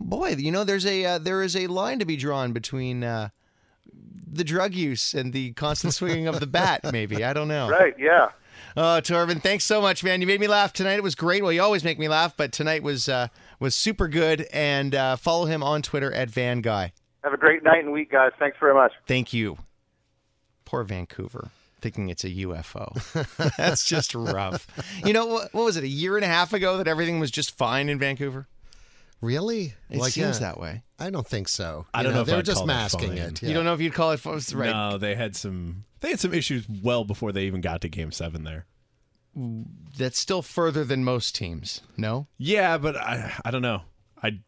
boy, 0.00 0.30
you 0.36 0.50
know, 0.52 0.64
there's 0.64 0.84
a 0.86 1.04
uh, 1.04 1.18
there 1.18 1.42
is 1.42 1.56
a 1.56 1.68
line 1.68 1.98
to 2.00 2.04
be 2.04 2.16
drawn 2.16 2.52
between 2.52 3.02
uh, 3.04 3.28
the 4.32 4.44
drug 4.44 4.74
use 4.74 5.14
and 5.14 5.32
the 5.32 5.52
constant 5.52 5.94
swinging 5.94 6.26
of 6.26 6.40
the 6.40 6.46
bat. 6.46 6.80
Maybe 6.92 7.24
I 7.24 7.32
don't 7.32 7.48
know. 7.48 7.68
Right, 7.68 7.94
yeah. 7.98 8.30
Oh, 8.76 9.00
Torben, 9.02 9.42
thanks 9.42 9.64
so 9.64 9.82
much, 9.82 10.02
man. 10.02 10.20
You 10.20 10.26
made 10.26 10.40
me 10.40 10.46
laugh 10.46 10.72
tonight. 10.72 10.94
It 10.94 11.02
was 11.02 11.14
great. 11.14 11.42
Well, 11.42 11.52
you 11.52 11.62
always 11.62 11.84
make 11.84 11.98
me 11.98 12.08
laugh, 12.08 12.36
but 12.36 12.52
tonight 12.52 12.82
was 12.82 13.08
uh, 13.08 13.28
was 13.60 13.76
super 13.76 14.08
good. 14.08 14.46
And 14.52 14.94
uh, 14.94 15.16
follow 15.16 15.44
him 15.44 15.62
on 15.62 15.82
Twitter 15.82 16.12
at 16.12 16.30
Van 16.30 16.60
Guy. 16.62 16.92
Have 17.22 17.34
a 17.34 17.36
great 17.36 17.62
night 17.62 17.84
and 17.84 17.92
week, 17.92 18.10
guys. 18.10 18.32
Thanks 18.38 18.56
very 18.58 18.74
much. 18.74 18.92
Thank 19.06 19.32
you. 19.32 19.58
Poor 20.64 20.84
Vancouver, 20.84 21.50
thinking 21.80 22.08
it's 22.08 22.24
a 22.24 22.30
UFO. 22.30 23.56
That's 23.56 23.84
just 23.84 24.14
rough. 24.14 24.66
You 25.04 25.12
know 25.12 25.26
what, 25.26 25.52
what 25.52 25.64
was 25.64 25.76
it? 25.76 25.84
A 25.84 25.88
year 25.88 26.16
and 26.16 26.24
a 26.24 26.28
half 26.28 26.52
ago 26.52 26.78
that 26.78 26.88
everything 26.88 27.20
was 27.20 27.30
just 27.30 27.56
fine 27.56 27.88
in 27.88 27.98
Vancouver. 27.98 28.48
Really? 29.22 29.72
It 29.88 29.98
Like, 29.98 30.12
seems 30.12 30.40
yeah. 30.40 30.48
that 30.48 30.60
way. 30.60 30.82
I 30.98 31.08
don't 31.10 31.26
think 31.26 31.48
so. 31.48 31.86
I 31.94 32.00
You 32.00 32.04
don't 32.04 32.14
know 32.14 32.20
if 32.22 32.26
They're 32.26 32.42
just 32.42 32.66
masking 32.66 33.10
fine. 33.10 33.18
it. 33.18 33.42
You 33.42 33.54
don't 33.54 33.64
know 33.64 33.72
if 33.72 33.80
you'd 33.80 33.94
call 33.94 34.10
it 34.10 34.20
false, 34.20 34.52
right? 34.52 34.70
No, 34.70 34.98
they 34.98 35.14
had 35.14 35.34
some. 35.36 35.84
They 36.00 36.10
had 36.10 36.20
some 36.20 36.34
issues 36.34 36.66
well 36.68 37.04
before 37.04 37.32
they 37.32 37.44
even 37.44 37.60
got 37.60 37.80
to 37.82 37.88
Game 37.88 38.12
Seven. 38.12 38.44
There. 38.44 38.66
That's 39.96 40.18
still 40.18 40.42
further 40.42 40.84
than 40.84 41.04
most 41.04 41.34
teams. 41.34 41.80
No. 41.96 42.26
Yeah, 42.36 42.76
but 42.78 42.96
I. 42.96 43.32
I 43.44 43.50
don't 43.50 43.62
know. 43.62 43.82
I. 44.22 44.40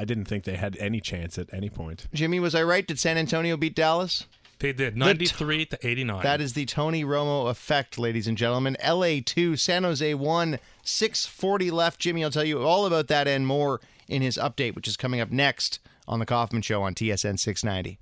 I 0.00 0.04
didn't 0.04 0.26
think 0.26 0.44
they 0.44 0.54
had 0.56 0.76
any 0.76 1.00
chance 1.00 1.38
at 1.38 1.52
any 1.52 1.68
point. 1.68 2.06
Jimmy, 2.14 2.38
was 2.38 2.54
I 2.54 2.62
right? 2.62 2.86
Did 2.86 3.00
San 3.00 3.18
Antonio 3.18 3.56
beat 3.56 3.74
Dallas? 3.74 4.26
They 4.60 4.72
did 4.72 4.96
93 4.96 5.66
to 5.66 5.86
89. 5.86 6.22
That 6.22 6.40
is 6.40 6.54
the 6.54 6.66
Tony 6.66 7.04
Romo 7.04 7.48
effect, 7.48 7.96
ladies 7.96 8.26
and 8.26 8.36
gentlemen. 8.36 8.76
LA 8.84 9.18
2, 9.24 9.54
San 9.56 9.84
Jose 9.84 10.14
1, 10.14 10.58
640 10.82 11.70
left. 11.70 12.00
Jimmy 12.00 12.24
I'll 12.24 12.30
tell 12.30 12.42
you 12.42 12.62
all 12.62 12.84
about 12.86 13.06
that 13.08 13.28
and 13.28 13.46
more 13.46 13.80
in 14.08 14.20
his 14.20 14.36
update, 14.36 14.74
which 14.74 14.88
is 14.88 14.96
coming 14.96 15.20
up 15.20 15.30
next 15.30 15.78
on 16.08 16.18
The 16.18 16.26
Kaufman 16.26 16.62
Show 16.62 16.82
on 16.82 16.94
TSN 16.94 17.38
690. 17.38 17.98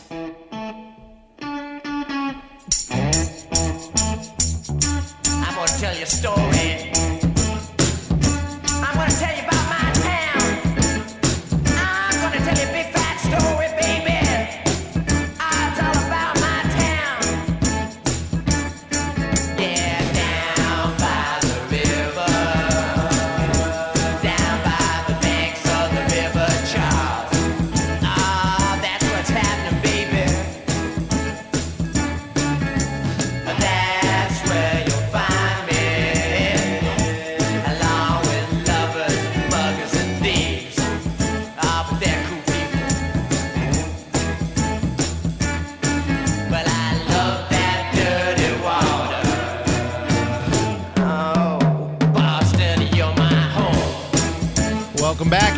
I'm 5.29 5.55
gonna 5.55 5.79
tell 5.79 5.95
you 5.97 6.05
a 6.05 6.07
story. 6.07 6.56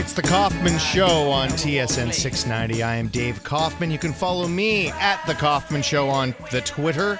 It's 0.09 0.14
The 0.14 0.23
Kaufman 0.23 0.79
Show 0.79 1.31
on 1.31 1.51
TSN 1.51 2.14
690. 2.14 2.83
I 2.83 2.94
am 2.94 3.09
Dave 3.09 3.44
Kaufman. 3.44 3.90
You 3.90 3.99
can 3.99 4.14
follow 4.14 4.49
me 4.49 4.88
at 4.88 5.23
The 5.27 5.35
Kaufman 5.35 5.83
Show 5.83 6.09
on 6.09 6.35
the 6.51 6.62
Twitter. 6.62 7.18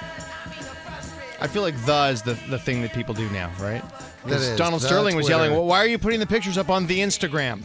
I 1.39 1.45
feel 1.45 1.61
like 1.61 1.75
the 1.85 2.09
is 2.11 2.23
the, 2.23 2.33
the 2.49 2.57
thing 2.57 2.81
that 2.81 2.91
people 2.91 3.13
do 3.13 3.29
now, 3.29 3.51
right? 3.59 3.83
Because 4.23 4.55
Donald 4.57 4.81
the 4.81 4.87
Sterling 4.87 5.15
was 5.15 5.29
yelling, 5.29 5.51
well, 5.51 5.67
why 5.67 5.77
are 5.77 5.85
you 5.85 5.99
putting 5.99 6.19
the 6.19 6.25
pictures 6.25 6.57
up 6.57 6.69
on 6.69 6.87
the 6.87 6.97
Instagram? 6.99 7.61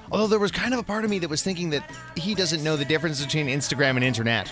Although 0.10 0.28
there 0.28 0.38
was 0.38 0.52
kind 0.52 0.72
of 0.72 0.80
a 0.80 0.84
part 0.84 1.04
of 1.04 1.10
me 1.10 1.18
that 1.18 1.28
was 1.28 1.42
thinking 1.42 1.68
that 1.68 1.84
he 2.16 2.34
doesn't 2.34 2.64
know 2.64 2.78
the 2.78 2.86
difference 2.86 3.22
between 3.22 3.46
Instagram 3.48 3.96
and 3.96 4.04
internet. 4.04 4.50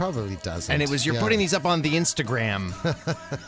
Probably 0.00 0.36
doesn't. 0.36 0.72
And 0.72 0.82
it 0.82 0.88
was, 0.88 1.04
you're 1.04 1.16
Yeah. 1.16 1.20
putting 1.20 1.38
these 1.38 1.52
up 1.52 1.66
on 1.66 1.82
the 1.82 1.92
Instagram. 1.92 2.72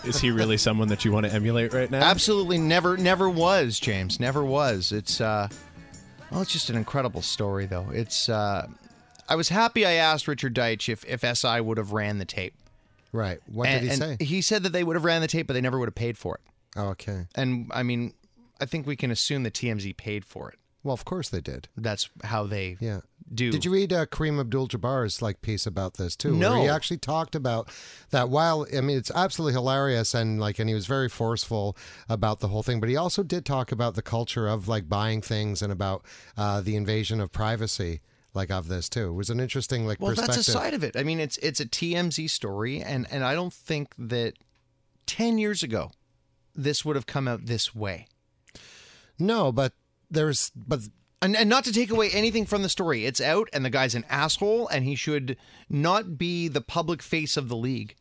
Is 0.07 0.21
he 0.21 0.31
really 0.31 0.59
someone 0.59 0.89
that 0.89 1.03
you 1.03 1.11
want 1.11 1.25
to 1.25 1.33
emulate 1.33 1.73
right 1.73 1.91
now? 1.91 2.03
Absolutely 2.03 2.59
never, 2.59 2.99
never 2.99 3.31
was, 3.31 3.81
James. 3.81 4.21
Never 4.21 4.45
was. 4.45 4.93
It's, 4.93 5.19
uh, 5.19 5.49
well, 6.31 6.43
it's 6.43 6.53
just 6.53 6.69
an 6.69 6.77
incredible 6.77 7.23
story, 7.23 7.65
though. 7.65 7.89
It's, 7.91 8.29
uh, 8.29 8.67
I 9.31 9.35
was 9.35 9.49
happy 9.49 9.87
I 9.87 9.93
asked 9.93 10.29
Richard 10.29 10.55
Deitch 10.55 10.91
if, 10.91 11.07
if 11.07 11.25
SI 11.39 11.63
would 11.63 11.79
have 11.79 11.93
ran 11.93 12.19
the 12.19 12.27
tape. 12.27 12.53
Right. 13.13 13.41
What 13.47 13.69
and, 13.69 13.81
did 13.81 13.87
he 13.87 14.05
and 14.05 14.19
say? 14.21 14.25
He 14.25 14.43
said 14.43 14.63
that 14.65 14.75
they 14.75 14.85
would 14.85 14.97
have 14.97 15.07
ran 15.07 15.23
the 15.23 15.29
tape, 15.29 15.47
but 15.47 15.55
they 15.55 15.63
never 15.63 15.79
would 15.79 15.89
have 15.89 15.95
paid 15.95 16.19
for 16.19 16.35
it. 16.35 16.43
Oh, 16.77 16.89
okay. 16.89 17.29
And 17.35 17.71
I 17.73 17.83
mean, 17.83 18.13
I 18.61 18.67
think 18.67 18.87
we 18.87 18.97
can 18.97 19.11
assume 19.11 19.45
that 19.45 19.55
TMZ 19.55 19.97
paid 19.97 20.27
for 20.27 20.51
it. 20.51 20.59
Well, 20.85 20.93
of 20.93 21.07
course 21.07 21.31
they 21.31 21.41
did. 21.41 21.69
That's 21.79 22.11
how 22.25 22.45
they 22.45 22.77
Yeah. 22.79 23.01
Do. 23.35 23.51
Did 23.51 23.65
you 23.65 23.73
read 23.73 23.93
uh, 23.93 24.07
Kareem 24.07 24.39
Abdul-Jabbar's 24.41 25.23
like 25.23 25.43
piece 25.43 25.67
about 25.67 25.95
this 25.97 26.17
too? 26.17 26.35
No. 26.35 26.53
where 26.53 26.61
he 26.63 26.69
actually 26.69 26.99
talked 26.99 27.35
about 27.35 27.69
that. 28.11 28.29
While 28.29 28.67
I 28.77 28.81
mean, 28.81 28.97
it's 28.97 29.11
absolutely 29.11 29.55
hilarious 29.55 30.15
and 30.15 30.41
like, 30.41 30.59
and 30.59 30.69
he 30.69 30.75
was 30.75 30.87
very 30.87 31.09
forceful 31.09 31.77
about 32.09 32.41
the 32.41 32.49
whole 32.49 32.63
thing. 32.63 32.81
But 32.81 32.89
he 32.89 32.97
also 32.97 33.23
did 33.23 33.45
talk 33.45 33.73
about 33.73 33.95
the 33.95 34.03
culture 34.03 34.47
of 34.47 34.69
like 34.69 34.89
buying 34.89 35.21
things 35.23 35.63
and 35.63 35.73
about 35.73 36.05
uh, 36.37 36.61
the 36.61 36.77
invasion 36.77 37.21
of 37.21 37.33
privacy, 37.33 38.01
like 38.35 38.51
of 38.51 38.69
this 38.69 38.89
too. 38.89 39.09
It 39.11 39.13
was 39.15 39.31
an 39.31 39.41
interesting 39.41 39.87
like 39.87 40.01
Well, 40.01 40.11
perspective. 40.11 40.37
that's 40.37 40.49
a 40.49 40.53
side 40.53 40.75
of 40.75 40.83
it. 40.85 40.97
I 40.97 41.03
mean, 41.03 41.21
it's 41.21 41.39
it's 41.39 41.61
a 41.61 41.67
TMZ 41.67 42.31
story, 42.31 42.81
and 42.83 43.07
and 43.11 43.25
I 43.25 43.35
don't 43.35 43.53
think 43.53 43.95
that 43.99 44.35
ten 45.07 45.39
years 45.39 45.63
ago 45.63 45.91
this 46.55 46.85
would 46.85 46.97
have 46.97 47.07
come 47.07 47.27
out 47.29 47.47
this 47.47 47.75
way. 47.75 48.07
No, 49.19 49.53
but 49.53 49.73
there's 50.11 50.51
but 50.55 50.81
And, 51.23 51.37
and 51.37 51.49
not 51.49 51.65
to 51.65 51.73
take 51.73 51.91
away 51.91 52.11
anything 52.11 52.47
from 52.47 52.63
the 52.63 52.69
story, 52.69 53.07
it's 53.07 53.21
out, 53.21 53.49
and 53.53 53.65
the 53.65 53.71
guy's 53.71 53.95
an 53.95 54.05
asshole, 54.11 54.67
and 54.69 54.85
he 54.85 54.97
should 54.97 55.37
not 55.71 56.19
be 56.19 56.49
the 56.49 56.61
public 56.61 57.01
face 57.01 57.37
of 57.37 57.49
the 57.49 57.57
league. 57.57 57.95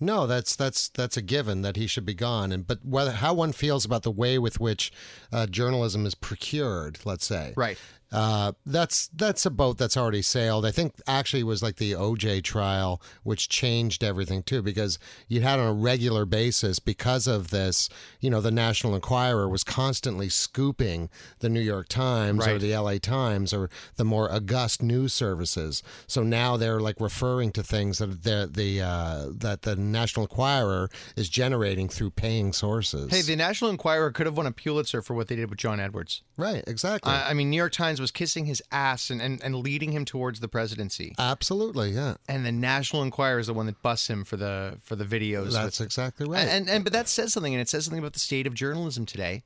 No, 0.00 0.26
that's 0.26 0.54
that's 0.54 0.88
that's 0.88 1.16
a 1.16 1.22
given 1.22 1.62
that 1.62 1.76
he 1.76 1.86
should 1.86 2.04
be 2.04 2.14
gone. 2.14 2.52
And 2.52 2.66
but 2.66 2.84
whether 2.84 3.12
how 3.12 3.34
one 3.34 3.52
feels 3.52 3.84
about 3.84 4.02
the 4.02 4.10
way 4.10 4.38
with 4.38 4.60
which 4.60 4.92
uh, 5.32 5.46
journalism 5.46 6.04
is 6.06 6.14
procured, 6.14 6.98
let's 7.04 7.26
say, 7.26 7.54
Right. 7.56 7.78
Uh, 8.14 8.52
that's 8.64 9.08
that's 9.08 9.44
a 9.44 9.50
boat 9.50 9.76
that's 9.76 9.96
already 9.96 10.22
sailed. 10.22 10.64
I 10.64 10.70
think 10.70 10.94
actually 11.08 11.40
it 11.40 11.44
was 11.44 11.64
like 11.64 11.76
the 11.76 11.92
OJ 11.92 12.44
trial, 12.44 13.02
which 13.24 13.48
changed 13.48 14.04
everything 14.04 14.44
too, 14.44 14.62
because 14.62 15.00
you 15.26 15.40
had 15.40 15.58
on 15.58 15.66
a 15.66 15.72
regular 15.72 16.24
basis 16.24 16.78
because 16.78 17.26
of 17.26 17.50
this. 17.50 17.88
You 18.20 18.30
know, 18.30 18.40
the 18.40 18.52
National 18.52 18.94
Enquirer 18.94 19.48
was 19.48 19.64
constantly 19.64 20.28
scooping 20.28 21.10
the 21.40 21.48
New 21.48 21.60
York 21.60 21.88
Times 21.88 22.46
or 22.46 22.58
the 22.58 22.72
L.A. 22.72 23.00
Times 23.00 23.52
or 23.52 23.68
the 23.96 24.04
more 24.04 24.30
august 24.30 24.80
news 24.80 25.12
services. 25.12 25.82
So 26.06 26.22
now 26.22 26.56
they're 26.56 26.80
like 26.80 27.00
referring 27.00 27.50
to 27.52 27.64
things 27.64 27.98
that 27.98 28.22
the 28.22 28.48
the 28.50 28.80
uh, 28.80 29.26
that 29.38 29.62
the 29.62 29.74
National 29.74 30.26
Enquirer 30.26 30.88
is 31.16 31.28
generating 31.28 31.88
through 31.88 32.10
paying 32.10 32.52
sources. 32.52 33.10
Hey, 33.10 33.22
the 33.22 33.34
National 33.34 33.70
Enquirer 33.70 34.12
could 34.12 34.26
have 34.26 34.36
won 34.36 34.46
a 34.46 34.52
Pulitzer 34.52 35.02
for 35.02 35.14
what 35.14 35.26
they 35.26 35.34
did 35.34 35.50
with 35.50 35.58
John 35.58 35.80
Edwards. 35.80 36.22
right, 36.36 36.62
exactly. 36.68 37.10
I, 37.10 37.30
I 37.30 37.34
mean, 37.34 37.50
New 37.50 37.56
York 37.56 37.72
Times 37.72 38.00
was 38.04 38.10
kissing 38.10 38.44
his 38.44 38.62
ass 38.70 39.08
and, 39.08 39.22
and, 39.22 39.42
and 39.42 39.56
leading 39.56 39.92
him 39.92 40.04
towards 40.04 40.40
the 40.40 40.48
presidency. 40.48 41.14
Absolutely, 41.18 41.92
yeah. 41.92 42.16
And 42.28 42.44
the 42.44 42.52
National 42.52 43.02
Enquirer 43.02 43.38
is 43.38 43.46
the 43.46 43.54
one 43.54 43.64
that 43.64 43.80
busts 43.80 44.10
him 44.10 44.24
for 44.24 44.36
the 44.36 44.76
for 44.82 44.94
the 44.94 45.06
videos. 45.06 45.52
That's 45.52 45.80
with- 45.80 45.86
exactly 45.86 46.28
right. 46.28 46.40
and, 46.40 46.50
and 46.50 46.68
and 46.68 46.84
but 46.84 46.92
that 46.92 47.08
says 47.08 47.32
something, 47.32 47.54
and 47.54 47.62
it 47.62 47.68
says 47.70 47.86
something 47.86 47.98
about 47.98 48.12
the 48.12 48.18
state 48.18 48.46
of 48.46 48.52
journalism 48.52 49.06
today. 49.06 49.42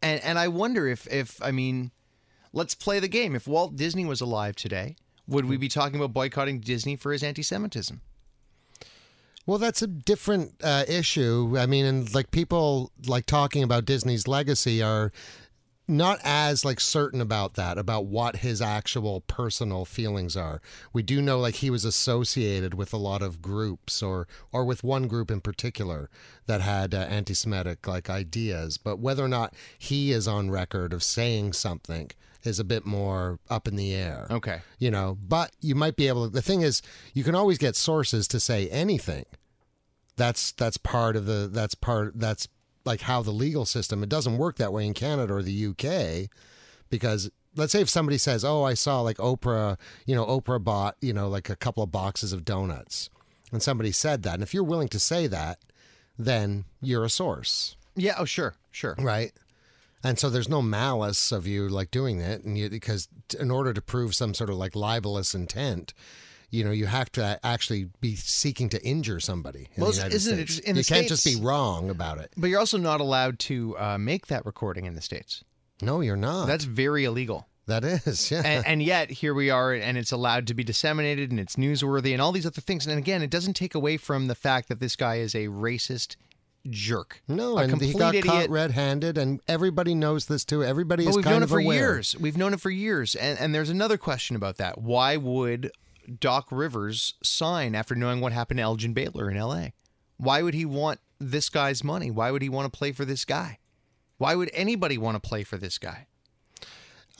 And 0.00 0.22
and 0.24 0.38
I 0.38 0.48
wonder 0.48 0.88
if 0.88 1.06
if 1.12 1.42
I 1.42 1.50
mean, 1.50 1.90
let's 2.54 2.74
play 2.74 2.98
the 2.98 3.08
game. 3.08 3.36
If 3.36 3.46
Walt 3.46 3.76
Disney 3.76 4.06
was 4.06 4.22
alive 4.22 4.56
today, 4.56 4.96
would 5.26 5.44
we 5.44 5.58
be 5.58 5.68
talking 5.68 5.96
about 5.96 6.14
boycotting 6.14 6.60
Disney 6.60 6.96
for 6.96 7.12
his 7.12 7.22
anti-Semitism? 7.22 8.00
Well, 9.44 9.58
that's 9.58 9.82
a 9.82 9.86
different 9.86 10.54
uh, 10.62 10.84
issue. 10.86 11.56
I 11.58 11.66
mean, 11.66 11.84
and 11.84 12.14
like 12.14 12.30
people 12.30 12.92
like 13.06 13.26
talking 13.26 13.62
about 13.62 13.86
Disney's 13.86 14.28
legacy 14.28 14.82
are 14.82 15.10
not 15.88 16.20
as 16.22 16.64
like 16.66 16.78
certain 16.78 17.20
about 17.20 17.54
that 17.54 17.78
about 17.78 18.04
what 18.04 18.36
his 18.36 18.60
actual 18.60 19.22
personal 19.22 19.86
feelings 19.86 20.36
are. 20.36 20.60
We 20.92 21.02
do 21.02 21.22
know 21.22 21.40
like 21.40 21.56
he 21.56 21.70
was 21.70 21.86
associated 21.86 22.74
with 22.74 22.92
a 22.92 22.98
lot 22.98 23.22
of 23.22 23.40
groups 23.40 24.02
or 24.02 24.28
or 24.52 24.66
with 24.66 24.84
one 24.84 25.08
group 25.08 25.30
in 25.30 25.40
particular 25.40 26.10
that 26.46 26.60
had 26.60 26.94
uh, 26.94 26.98
anti-semitic 26.98 27.88
like 27.88 28.10
ideas. 28.10 28.76
But 28.76 28.98
whether 28.98 29.24
or 29.24 29.28
not 29.28 29.54
he 29.78 30.12
is 30.12 30.28
on 30.28 30.50
record 30.50 30.92
of 30.92 31.02
saying 31.02 31.54
something 31.54 32.10
is 32.44 32.60
a 32.60 32.64
bit 32.64 32.84
more 32.84 33.38
up 33.48 33.66
in 33.66 33.76
the 33.76 33.94
air. 33.94 34.26
Okay. 34.30 34.60
you 34.78 34.90
know 34.90 35.16
but 35.26 35.52
you 35.60 35.74
might 35.74 35.96
be 35.96 36.06
able 36.06 36.26
to 36.26 36.32
the 36.32 36.42
thing 36.42 36.60
is 36.60 36.82
you 37.14 37.24
can 37.24 37.34
always 37.34 37.56
get 37.58 37.74
sources 37.74 38.28
to 38.28 38.38
say 38.38 38.68
anything. 38.68 39.24
That's 40.16 40.52
that's 40.52 40.76
part 40.76 41.16
of 41.16 41.24
the 41.24 41.48
that's 41.50 41.74
part 41.74 42.12
that's 42.18 42.46
like 42.84 43.02
how 43.02 43.22
the 43.22 43.30
legal 43.30 43.64
system 43.64 44.02
it 44.02 44.08
doesn't 44.08 44.38
work 44.38 44.56
that 44.56 44.72
way 44.72 44.86
in 44.86 44.94
Canada 44.94 45.34
or 45.34 45.42
the 45.42 45.66
UK 45.66 46.30
because 46.90 47.30
let's 47.56 47.72
say 47.72 47.80
if 47.80 47.88
somebody 47.88 48.18
says 48.18 48.44
oh 48.44 48.64
I 48.64 48.74
saw 48.74 49.00
like 49.00 49.16
Oprah 49.18 49.78
you 50.06 50.14
know 50.14 50.24
Oprah 50.26 50.62
bought 50.62 50.96
you 51.00 51.12
know 51.12 51.28
like 51.28 51.50
a 51.50 51.56
couple 51.56 51.82
of 51.82 51.92
boxes 51.92 52.32
of 52.32 52.44
donuts 52.44 53.10
and 53.52 53.62
somebody 53.62 53.92
said 53.92 54.22
that 54.22 54.34
and 54.34 54.42
if 54.42 54.52
you're 54.54 54.62
willing 54.64 54.88
to 54.88 54.98
say 54.98 55.26
that 55.26 55.58
then 56.18 56.64
you're 56.80 57.04
a 57.04 57.10
source 57.10 57.76
Yeah. 57.96 58.14
Oh, 58.18 58.24
sure. 58.24 58.54
Sure. 58.70 58.94
right 58.98 59.32
and 60.04 60.18
so 60.18 60.30
there's 60.30 60.48
no 60.48 60.62
malice 60.62 61.32
of 61.32 61.46
you 61.46 61.68
like 61.68 61.90
doing 61.90 62.18
that 62.18 62.44
and 62.44 62.56
you 62.56 62.70
because 62.70 63.08
in 63.38 63.50
order 63.50 63.72
to 63.72 63.82
prove 63.82 64.14
some 64.14 64.32
sort 64.34 64.50
of 64.50 64.56
like 64.56 64.76
libelous 64.76 65.34
intent 65.34 65.92
you 66.50 66.64
know 66.64 66.70
you 66.70 66.86
have 66.86 67.10
to 67.12 67.38
actually 67.44 67.88
be 68.00 68.14
seeking 68.16 68.68
to 68.70 68.82
injure 68.84 69.20
somebody 69.20 69.68
in 69.74 69.82
Well, 69.82 69.90
the 69.90 69.96
United 69.96 70.14
isn't 70.16 70.38
it 70.38 70.48
States. 70.48 70.66
the 70.70 70.74
you 70.78 70.84
can't 70.84 71.08
just 71.08 71.24
be 71.24 71.36
wrong 71.36 71.90
about 71.90 72.18
it 72.18 72.32
But 72.36 72.48
you're 72.50 72.58
also 72.60 72.78
not 72.78 73.00
allowed 73.00 73.38
to 73.40 73.76
uh, 73.78 73.98
make 73.98 74.26
that 74.28 74.46
recording 74.46 74.86
in 74.86 74.94
the 74.94 75.02
states. 75.02 75.44
no 75.82 76.00
you're 76.00 76.16
not 76.16 76.46
That's 76.46 76.64
very 76.64 77.04
illegal. 77.04 77.46
that 77.66 77.84
is 77.84 78.30
yeah 78.30 78.42
and, 78.44 78.66
and 78.66 78.82
yet 78.82 79.10
here 79.10 79.34
we 79.34 79.50
are, 79.50 79.72
and 79.74 79.98
it's 79.98 80.10
allowed 80.12 80.46
to 80.46 80.54
be 80.54 80.64
disseminated, 80.64 81.30
and 81.30 81.38
it's 81.38 81.56
newsworthy, 81.56 82.12
and 82.12 82.22
all 82.22 82.32
these 82.32 82.46
other 82.46 82.62
things. 82.62 82.86
And 82.86 82.98
again, 82.98 83.20
it 83.22 83.28
doesn't 83.30 83.54
take 83.54 83.74
away 83.74 83.98
from 83.98 84.26
the 84.26 84.34
fact 84.34 84.68
that 84.70 84.80
this 84.80 84.96
guy 84.96 85.16
is 85.16 85.34
a 85.34 85.48
racist 85.48 86.16
jerk. 86.70 87.22
no 87.28 87.58
and 87.58 87.80
he 87.80 87.92
got 87.92 88.14
idiot. 88.14 88.24
caught 88.24 88.50
red-handed 88.50 89.16
and 89.16 89.40
everybody 89.48 89.94
knows 89.94 90.26
this 90.26 90.44
too 90.44 90.62
everybody 90.64 91.04
But 91.04 91.10
is 91.10 91.16
we've 91.16 91.24
known 91.24 91.42
it 91.42 91.48
for 91.48 91.60
aware. 91.60 91.76
years. 91.94 92.16
We've 92.18 92.36
known 92.36 92.52
it 92.54 92.60
for 92.60 92.70
years. 92.70 93.14
And, 93.14 93.38
and 93.38 93.54
there's 93.54 93.70
another 93.70 93.96
question 93.96 94.34
about 94.36 94.56
that. 94.56 94.78
Why 94.80 95.16
would 95.16 95.70
Doc 96.08 96.48
Rivers 96.50 97.14
sign 97.22 97.74
after 97.74 97.94
knowing 97.94 98.20
what 98.20 98.32
happened 98.32 98.58
to 98.58 98.62
Elgin 98.64 98.92
Baylor 98.92 99.30
in 99.30 99.38
LA? 99.38 99.68
Why 100.16 100.42
would 100.42 100.54
he 100.54 100.64
want 100.64 101.00
this 101.18 101.48
guy's 101.48 101.84
money? 101.84 102.10
Why 102.10 102.30
would 102.30 102.42
he 102.42 102.48
want 102.48 102.72
to 102.72 102.76
play 102.76 102.92
for 102.92 103.04
this 103.04 103.24
guy? 103.24 103.58
Why 104.16 104.34
would 104.34 104.50
anybody 104.52 104.98
want 104.98 105.20
to 105.20 105.28
play 105.28 105.44
for 105.44 105.56
this 105.56 105.78
guy? 105.78 106.06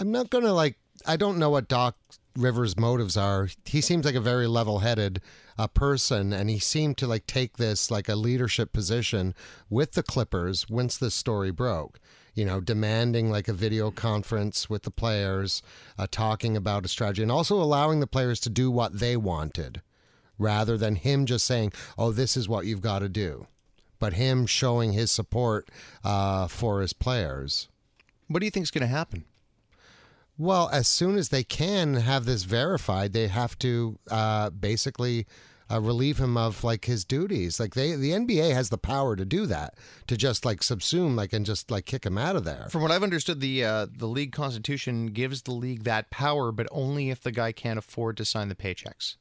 I'm 0.01 0.11
not 0.11 0.31
gonna 0.31 0.53
like. 0.53 0.79
I 1.07 1.17
don't 1.17 1.39
know 1.39 1.51
what 1.51 1.69
Doc 1.69 1.97
Rivers' 2.37 2.77
motives 2.77 3.17
are. 3.17 3.49
He 3.65 3.81
seems 3.81 4.05
like 4.05 4.15
a 4.15 4.21
very 4.21 4.47
level-headed 4.47 5.21
uh, 5.57 5.69
person, 5.69 6.33
and 6.33 6.51
he 6.51 6.59
seemed 6.59 6.97
to 6.99 7.07
like 7.07 7.27
take 7.27 7.57
this 7.57 7.91
like 7.91 8.09
a 8.09 8.17
leadership 8.17 8.73
position 8.73 9.35
with 9.71 9.93
the 9.93 10.03
Clippers 10.03 10.69
once 10.69 10.97
this 10.97 11.15
story 11.15 11.51
broke. 11.51 12.01
You 12.39 12.45
know, 12.45 12.61
demanding 12.61 13.33
like 13.33 13.49
a 13.49 13.53
video 13.53 13.91
conference 13.91 14.71
with 14.71 14.85
the 14.85 14.93
players, 14.93 15.61
uh, 15.99 16.07
talking 16.09 16.57
about 16.57 16.85
a 16.85 16.89
strategy, 16.89 17.21
and 17.21 17.33
also 17.33 17.61
allowing 17.61 17.99
the 17.99 18.07
players 18.07 18.39
to 18.43 18.49
do 18.49 18.71
what 18.71 19.01
they 19.01 19.17
wanted, 19.17 19.83
rather 20.39 20.79
than 20.79 20.95
him 20.95 21.27
just 21.27 21.45
saying, 21.45 21.73
"Oh, 21.99 22.13
this 22.13 22.37
is 22.37 22.49
what 22.49 22.65
you've 22.65 22.81
got 22.81 23.01
to 23.01 23.09
do," 23.09 23.49
but 23.99 24.13
him 24.13 24.47
showing 24.47 24.93
his 24.93 25.11
support 25.11 25.69
uh, 26.05 26.47
for 26.47 26.81
his 26.81 26.93
players. 26.93 27.67
What 28.29 28.39
do 28.39 28.47
you 28.47 28.53
think 28.53 28.63
is 28.63 28.71
going 28.71 28.83
to 28.83 28.87
happen? 28.87 29.25
Well, 30.39 30.69
as 30.69 30.87
soon 30.87 31.19
as 31.19 31.31
they 31.31 31.43
can 31.43 31.95
have 31.95 32.25
this 32.25 32.45
verified, 32.45 33.15
they 33.15 33.27
have 33.27 33.59
to 33.59 33.99
uh, 34.13 34.51
basically 34.51 35.27
uh, 35.71 35.81
relieve 35.81 36.19
him 36.19 36.37
of 36.37 36.65
like 36.65 36.87
his 36.87 37.05
duties. 37.05 37.61
Like 37.61 37.75
they, 37.75 37.95
the 37.95 38.13
NBA 38.13 38.53
has 38.55 38.71
the 38.71 38.79
power 38.79 39.17
to 39.17 39.25
do 39.25 39.47
that, 39.47 39.75
to 40.07 40.17
just 40.17 40.45
like 40.45 40.61
subsume, 40.61 41.17
like 41.17 41.33
and 41.33 41.45
just 41.45 41.71
like 41.71 41.85
kick 41.85 42.05
him 42.05 42.19
out 42.19 42.37
of 42.37 42.45
there. 42.45 42.69
From 42.71 42.83
what 42.83 42.91
I've 42.91 43.03
understood, 43.03 43.41
the 43.41 43.65
uh, 43.65 43.87
the 43.91 44.07
league 44.07 44.33
constitution 44.33 45.07
gives 45.09 45.43
the 45.43 45.53
league 45.53 45.85
that 45.85 46.11
power, 46.11 46.53
but 46.53 46.67
only 46.71 47.11
if 47.11 47.21
the 47.21 47.33
guy 47.33 47.53
can't 47.53 47.79
afford 47.79 48.17
to 48.19 48.25
sign 48.25 48.49
the 48.49 48.55
paychecks. 48.55 49.17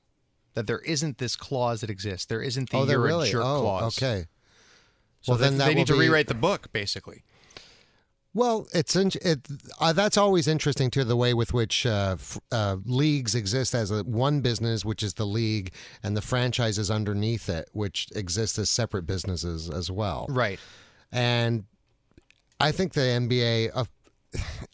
That 0.54 0.66
there 0.66 0.80
isn't 0.80 1.20
this 1.20 1.36
clause 1.36 1.82
that 1.82 1.90
exists. 1.90 2.26
There 2.26 2.42
isn't 2.42 2.72
the 2.72 2.78
oh, 2.78 2.86
you're 2.86 3.00
really 3.00 3.30
a 3.30 3.32
jerk 3.32 3.44
oh, 3.46 3.62
clause. 3.62 3.98
okay. 3.98 4.26
So 5.22 5.34
well, 5.34 5.40
they, 5.40 5.50
then 5.50 5.58
that 5.60 5.68
they 5.68 5.76
need 5.76 5.88
to 5.88 5.94
be- 5.94 6.00
rewrite 6.00 6.28
the 6.28 6.34
book, 6.34 6.72
basically. 6.72 7.24
Well, 8.38 8.68
it's 8.72 8.96
in, 8.96 9.10
it. 9.24 9.48
Uh, 9.80 9.94
that's 9.94 10.16
always 10.16 10.48
interesting 10.48 10.92
to 10.92 11.04
the 11.04 11.16
way 11.16 11.34
with 11.34 11.56
which 11.56 11.88
uh, 11.88 12.18
f- 12.20 12.38
uh, 12.52 12.76
leagues 12.86 13.34
exist 13.34 13.74
as 13.74 13.90
a 13.90 14.04
one 14.04 14.42
business, 14.42 14.86
which 14.86 15.02
is 15.02 15.16
the 15.16 15.26
league, 15.26 15.74
and 16.04 16.16
the 16.16 16.22
franchises 16.22 16.92
underneath 16.92 17.50
it, 17.50 17.68
which 17.74 18.10
exist 18.16 18.60
as 18.60 18.70
separate 18.70 19.08
businesses 19.08 19.72
as 19.72 19.90
well. 19.90 20.28
Right. 20.30 20.60
and 21.12 21.66
I 22.60 22.72
think 22.72 22.94
the 22.94 23.02
NBA, 23.02 23.72
uh, 23.74 23.86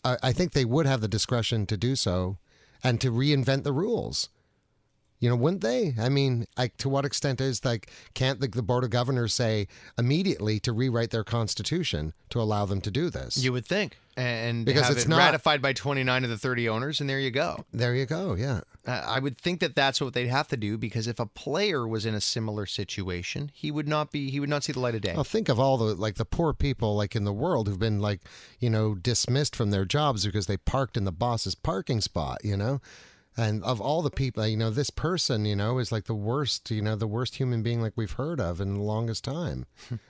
I 0.21 0.33
think 0.33 0.51
they 0.51 0.65
would 0.65 0.85
have 0.85 0.99
the 0.99 1.07
discretion 1.07 1.65
to 1.67 1.77
do 1.77 1.95
so, 1.95 2.39
and 2.83 2.99
to 2.99 3.11
reinvent 3.11 3.63
the 3.63 3.71
rules. 3.71 4.27
You 5.23 5.29
know, 5.29 5.37
wouldn't 5.37 5.61
they? 5.61 5.95
I 5.97 6.09
mean, 6.09 6.47
like 6.57 6.75
to 6.79 6.89
what 6.89 7.05
extent 7.05 7.39
is 7.39 7.63
like 7.63 7.89
can't 8.13 8.41
the, 8.41 8.49
the 8.49 8.61
board 8.61 8.83
of 8.83 8.89
governors 8.89 9.33
say 9.33 9.69
immediately 9.97 10.59
to 10.59 10.73
rewrite 10.73 11.11
their 11.11 11.23
constitution 11.23 12.11
to 12.31 12.41
allow 12.41 12.65
them 12.65 12.81
to 12.81 12.91
do 12.91 13.09
this? 13.09 13.37
You 13.41 13.53
would 13.53 13.65
think, 13.65 13.97
and 14.17 14.65
Because 14.65 14.89
it's 14.89 15.05
it 15.05 15.07
not- 15.07 15.19
ratified 15.19 15.61
by 15.61 15.71
29 15.71 16.25
of 16.25 16.29
the 16.29 16.37
30 16.37 16.67
owners, 16.67 16.99
and 16.99 17.09
there 17.09 17.21
you 17.21 17.31
go. 17.31 17.63
there 17.71 17.95
you 17.95 18.05
go. 18.05 18.33
Yeah. 18.35 18.61
Uh, 18.85 19.01
I 19.07 19.19
would 19.19 19.37
think 19.37 19.61
that 19.61 19.75
that's 19.77 20.01
what 20.01 20.13
they'd 20.13 20.27
have 20.27 20.49
to 20.49 20.57
do 20.57 20.77
because 20.77 21.07
if 21.07 21.21
a 21.21 21.25
player 21.25 21.87
was 21.87 22.05
in 22.05 22.13
a 22.15 22.19
similar 22.19 22.65
situation, 22.65 23.49
he 23.53 23.71
would 23.71 23.87
not 23.87 24.11
be. 24.11 24.29
He 24.29 24.41
would 24.41 24.49
not 24.49 24.65
see 24.65 24.73
the 24.73 24.81
light 24.81 24.93
of 24.93 24.99
day. 24.99 25.13
Well, 25.13 25.23
think 25.23 25.47
of 25.47 25.57
all 25.57 25.77
the 25.77 25.95
like 25.95 26.15
the 26.15 26.25
poor 26.25 26.51
people 26.53 26.97
like 26.97 27.15
in 27.15 27.23
the 27.23 27.31
world 27.31 27.69
who've 27.69 27.79
been 27.79 28.01
like 28.01 28.19
you 28.59 28.69
know 28.69 28.93
dismissed 28.93 29.55
from 29.55 29.71
their 29.71 29.85
jobs 29.85 30.25
because 30.25 30.47
they 30.47 30.57
parked 30.57 30.97
in 30.97 31.05
the 31.05 31.13
boss's 31.13 31.55
parking 31.55 32.01
spot. 32.01 32.39
You 32.43 32.57
know, 32.57 32.81
and 33.35 33.63
of 33.63 33.81
all 33.81 34.01
the 34.01 34.11
people, 34.11 34.45
you 34.45 34.57
know, 34.57 34.69
this 34.69 34.89
person, 34.89 35.45
you 35.45 35.55
know, 35.55 35.79
is 35.79 35.91
like 35.91 36.05
the 36.05 36.13
worst. 36.13 36.69
You 36.69 36.81
know, 36.81 36.95
the 36.95 37.07
worst 37.07 37.35
human 37.35 37.63
being 37.63 37.81
like 37.81 37.93
we've 37.95 38.11
heard 38.11 38.39
of 38.39 38.61
in 38.61 38.75
the 38.75 38.81
longest 38.81 39.23
time. 39.23 39.65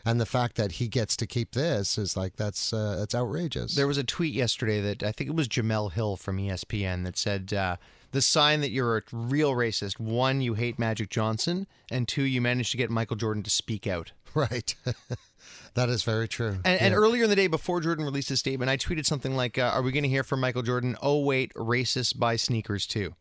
and 0.06 0.20
the 0.20 0.26
fact 0.26 0.56
that 0.58 0.74
he 0.74 0.88
gets 0.88 1.16
to 1.18 1.28
keep 1.28 1.54
this 1.54 1.98
is 1.98 2.18
like 2.18 2.36
that's 2.36 2.74
uh, 2.74 2.98
that's 2.98 3.16
outrageous. 3.16 3.76
There 3.76 3.88
was 3.88 3.98
a 3.98 4.04
tweet 4.04 4.34
yesterday 4.34 4.82
that 4.82 5.04
I 5.04 5.12
think 5.12 5.30
it 5.30 5.36
was 5.36 5.48
Jemele 5.48 5.94
Hill 5.94 6.18
from 6.18 6.38
ESPN 6.38 7.04
that 7.06 7.18
said 7.18 7.54
uh, 7.54 7.78
the 8.12 8.22
sign 8.22 8.62
that 8.62 8.72
you're 8.72 8.98
a 8.98 9.02
real 9.12 9.54
racist: 9.54 10.00
one, 10.00 10.42
you 10.42 10.56
hate 10.56 10.78
Magic 10.78 11.10
Johnson, 11.10 11.68
and 11.92 12.08
two, 12.08 12.24
you 12.24 12.42
managed 12.42 12.72
to 12.72 12.78
get 12.78 12.90
Michael 12.90 13.18
Jordan 13.18 13.44
to 13.44 13.50
speak 13.50 13.88
out. 13.88 14.12
right. 14.34 14.76
that 15.74 15.90
is 15.90 16.04
very 16.04 16.28
true. 16.28 16.58
And, 16.66 16.80
and 16.80 16.94
earlier 16.94 17.24
in 17.24 17.30
the 17.30 17.36
day, 17.36 17.48
before 17.48 17.82
Jordan 17.82 18.06
released 18.06 18.30
his 18.30 18.40
statement, 18.40 18.70
I 18.70 18.78
tweeted 18.78 19.06
something 19.06 19.36
like, 19.36 19.58
uh, 19.58 19.72
"Are 19.74 19.82
we 19.82 19.92
going 19.92 20.04
to 20.04 20.10
hear 20.10 20.24
from 20.24 20.40
Michael 20.40 20.62
Jordan? 20.62 20.96
Oh 21.02 21.20
wait, 21.20 21.54
racist 21.54 22.20
buy 22.20 22.36
sneakers 22.36 22.86
too," 22.86 23.16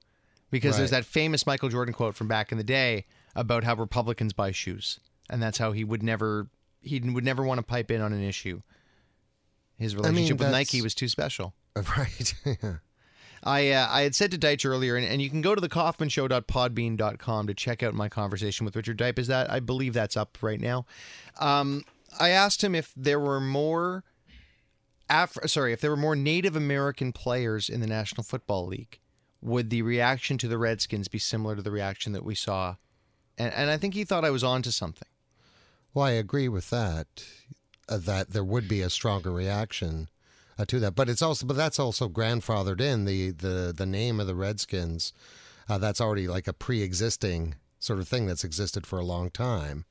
because 0.51 0.77
there's 0.77 0.91
that 0.91 1.05
famous 1.05 1.47
Michael 1.47 1.69
Jordan 1.69 1.95
quote 1.95 2.15
from 2.15 2.29
back 2.29 2.53
in 2.53 2.59
the 2.59 2.65
day 2.65 3.07
about 3.35 3.65
how 3.65 3.75
Republicans 3.75 4.33
buy 4.33 4.51
shoes, 4.51 5.01
and 5.31 5.43
that's 5.43 5.59
how 5.59 5.73
he 5.73 5.85
would 5.85 6.03
never 6.03 6.49
he 6.81 7.01
would 7.01 7.25
never 7.25 7.43
want 7.43 7.59
to 7.59 7.63
pipe 7.63 7.91
in 7.91 8.01
on 8.01 8.13
an 8.13 8.23
issue. 8.23 8.61
His 9.79 9.95
mean, 9.95 10.05
relationship 10.05 10.39
with 10.39 10.51
Nike 10.51 10.83
was 10.83 10.95
too 10.95 11.09
special. 11.09 11.55
right. 11.77 12.35
Yeah. 12.45 12.77
I 13.45 13.71
uh, 13.71 13.89
I 13.91 14.03
had 14.03 14.15
said 14.15 14.31
to 14.31 14.39
Deitsch 14.39 14.65
earlier, 14.65 14.97
and, 14.97 15.05
and 15.05 15.21
you 15.21 15.29
can 15.29 15.41
go 15.41 15.55
to 15.55 15.61
the 15.61 15.69
kaufmanshow.podbean.com 15.69 17.47
to 17.47 17.55
check 17.55 17.83
out 17.83 17.95
my 17.95 18.09
conversation 18.09 18.65
with 18.65 18.77
Richard 18.77 18.99
Deitsch. 18.99 19.19
Is 19.19 19.27
that 19.29 19.51
I 19.51 19.61
believe 19.61 19.95
that's 19.95 20.17
up 20.17 20.39
right 20.43 20.61
now. 20.61 20.87
Um, 21.41 21.85
I 22.19 22.31
asked 22.31 22.63
him 22.63 22.75
if 22.75 22.93
there 22.97 23.21
were 23.21 23.41
more, 23.41 24.05
Af- 25.09 25.39
sorry, 25.47 25.73
if 25.73 25.81
there 25.81 25.91
were 25.91 25.97
more 25.97 26.17
Native 26.17 26.57
American 26.57 27.13
players 27.13 27.69
in 27.69 27.81
the 27.81 27.87
National 27.87 28.23
Football 28.23 28.67
League, 28.67 28.99
would 29.41 29.71
the 29.71 29.83
reaction 29.83 30.39
to 30.39 30.49
the 30.49 30.59
Redskins 30.59 31.09
be 31.09 31.19
similar 31.19 31.57
to 31.57 31.63
the 31.63 31.71
reaction 31.71 32.13
that 32.13 32.25
we 32.25 32.35
saw? 32.35 32.77
And, 33.37 33.53
and 33.55 33.71
I 33.71 33.77
think 33.77 33.95
he 33.95 34.05
thought 34.05 34.25
I 34.25 34.31
was 34.31 34.45
onto 34.45 34.71
something. 34.71 35.09
Well, 35.95 36.07
I 36.07 36.13
agree 36.13 36.49
with 36.49 36.71
that. 36.71 37.07
Uh, 37.89 37.99
that 37.99 38.31
there 38.31 38.45
would 38.45 38.69
be 38.69 38.81
a 38.81 38.89
stronger 38.89 39.33
reaction 39.33 40.09
uh, 40.59 40.65
to 40.67 40.79
that, 40.81 40.95
but 40.95 41.09
it's 41.09 41.21
also, 41.21 41.45
but 41.45 41.57
that's 41.57 41.81
also 41.81 42.09
grandfathered 42.09 42.81
in 42.81 43.05
the 43.05 43.33
the 43.33 43.75
the 43.77 43.85
name 43.85 44.21
of 44.21 44.29
the 44.29 44.37
Redskins. 44.37 45.13
Uh, 45.69 45.79
that's 45.79 46.01
already 46.01 46.29
like 46.29 46.47
a 46.47 46.53
pre-existing 46.53 47.57
sort 47.81 47.99
of 47.99 48.07
thing 48.07 48.27
that's 48.27 48.45
existed 48.45 48.87
for 48.87 48.99
a 48.99 49.05
long 49.05 49.31
time, 49.31 49.85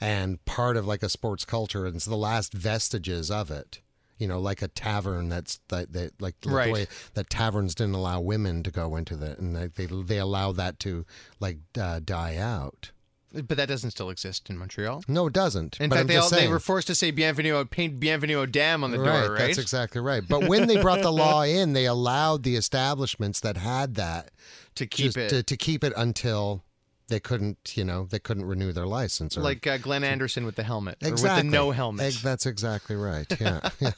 and 0.00 0.44
part 0.44 0.76
of 0.76 0.86
like 0.86 1.02
a 1.02 1.08
sports 1.08 1.44
culture, 1.44 1.86
and 1.86 1.96
it's 1.96 2.04
the 2.04 2.16
last 2.16 2.52
vestiges 2.52 3.30
of 3.30 3.50
it. 3.50 3.80
You 4.18 4.28
know, 4.28 4.38
like 4.38 4.62
a 4.62 4.68
tavern 4.68 5.28
that's 5.28 5.58
that, 5.68 5.92
that 5.92 6.20
like 6.22 6.40
the 6.40 6.50
Right. 6.50 6.72
way 6.72 6.86
that 7.14 7.28
taverns 7.28 7.74
didn't 7.74 7.94
allow 7.94 8.20
women 8.20 8.62
to 8.62 8.70
go 8.70 8.94
into 8.96 9.16
that, 9.16 9.38
and 9.38 9.56
they 9.56 9.66
they, 9.66 9.86
they 9.86 10.18
allow 10.18 10.52
that 10.52 10.78
to 10.80 11.04
like 11.40 11.58
uh, 11.78 12.00
die 12.04 12.36
out. 12.36 12.92
But 13.32 13.56
that 13.56 13.66
doesn't 13.66 13.90
still 13.90 14.10
exist 14.10 14.48
in 14.48 14.56
Montreal. 14.56 15.02
No, 15.08 15.26
it 15.26 15.32
doesn't. 15.32 15.80
In 15.80 15.88
but 15.88 15.96
fact, 15.96 16.02
I'm 16.02 16.06
they, 16.06 16.16
all, 16.16 16.30
they 16.30 16.46
were 16.46 16.60
forced 16.60 16.86
to 16.86 16.94
say 16.94 17.10
Bienvenue, 17.10 17.64
paint 17.64 17.98
Bienvenue 17.98 18.46
Dam 18.46 18.84
on 18.84 18.92
the 18.92 19.00
right, 19.00 19.22
door, 19.24 19.32
right? 19.32 19.38
That's 19.38 19.58
exactly 19.58 20.00
right. 20.00 20.22
But 20.26 20.46
when 20.48 20.68
they 20.68 20.80
brought 20.80 21.02
the 21.02 21.10
law 21.24 21.42
in, 21.42 21.72
they 21.72 21.86
allowed 21.86 22.44
the 22.44 22.54
establishments 22.54 23.40
that 23.40 23.56
had 23.56 23.96
that 23.96 24.30
to 24.76 24.86
keep 24.86 25.06
just 25.06 25.16
it. 25.16 25.28
to, 25.30 25.42
to 25.42 25.56
keep 25.56 25.82
it 25.82 25.92
until 25.96 26.62
they 27.08 27.20
couldn't, 27.20 27.76
you 27.76 27.84
know, 27.84 28.06
they 28.08 28.18
couldn't 28.18 28.44
renew 28.46 28.72
their 28.72 28.86
license. 28.86 29.36
Or, 29.36 29.42
like 29.42 29.66
uh, 29.66 29.78
Glenn 29.78 30.04
Anderson 30.04 30.46
with 30.46 30.56
the 30.56 30.62
helmet, 30.62 30.98
exactly. 31.00 31.28
or 31.28 31.34
with 31.34 31.44
the 31.44 31.50
no 31.50 31.70
helmet. 31.70 32.18
That's 32.22 32.46
exactly 32.46 32.96
right. 32.96 33.26
Yeah. 33.40 33.68
yeah. 33.80 33.90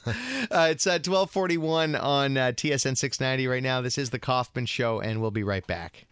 Uh, 0.51 0.69
it's 0.71 0.87
uh, 0.87 0.99
1241 0.99 1.95
on 1.95 2.37
uh, 2.37 2.53
TSN 2.53 2.97
690 2.97 3.47
right 3.47 3.63
now. 3.63 3.81
This 3.81 3.99
is 3.99 4.11
the 4.11 4.19
Kaufman 4.19 4.67
Show, 4.67 5.01
and 5.01 5.21
we'll 5.21 5.31
be 5.31 5.45
right 5.45 5.67
back. 5.67 6.07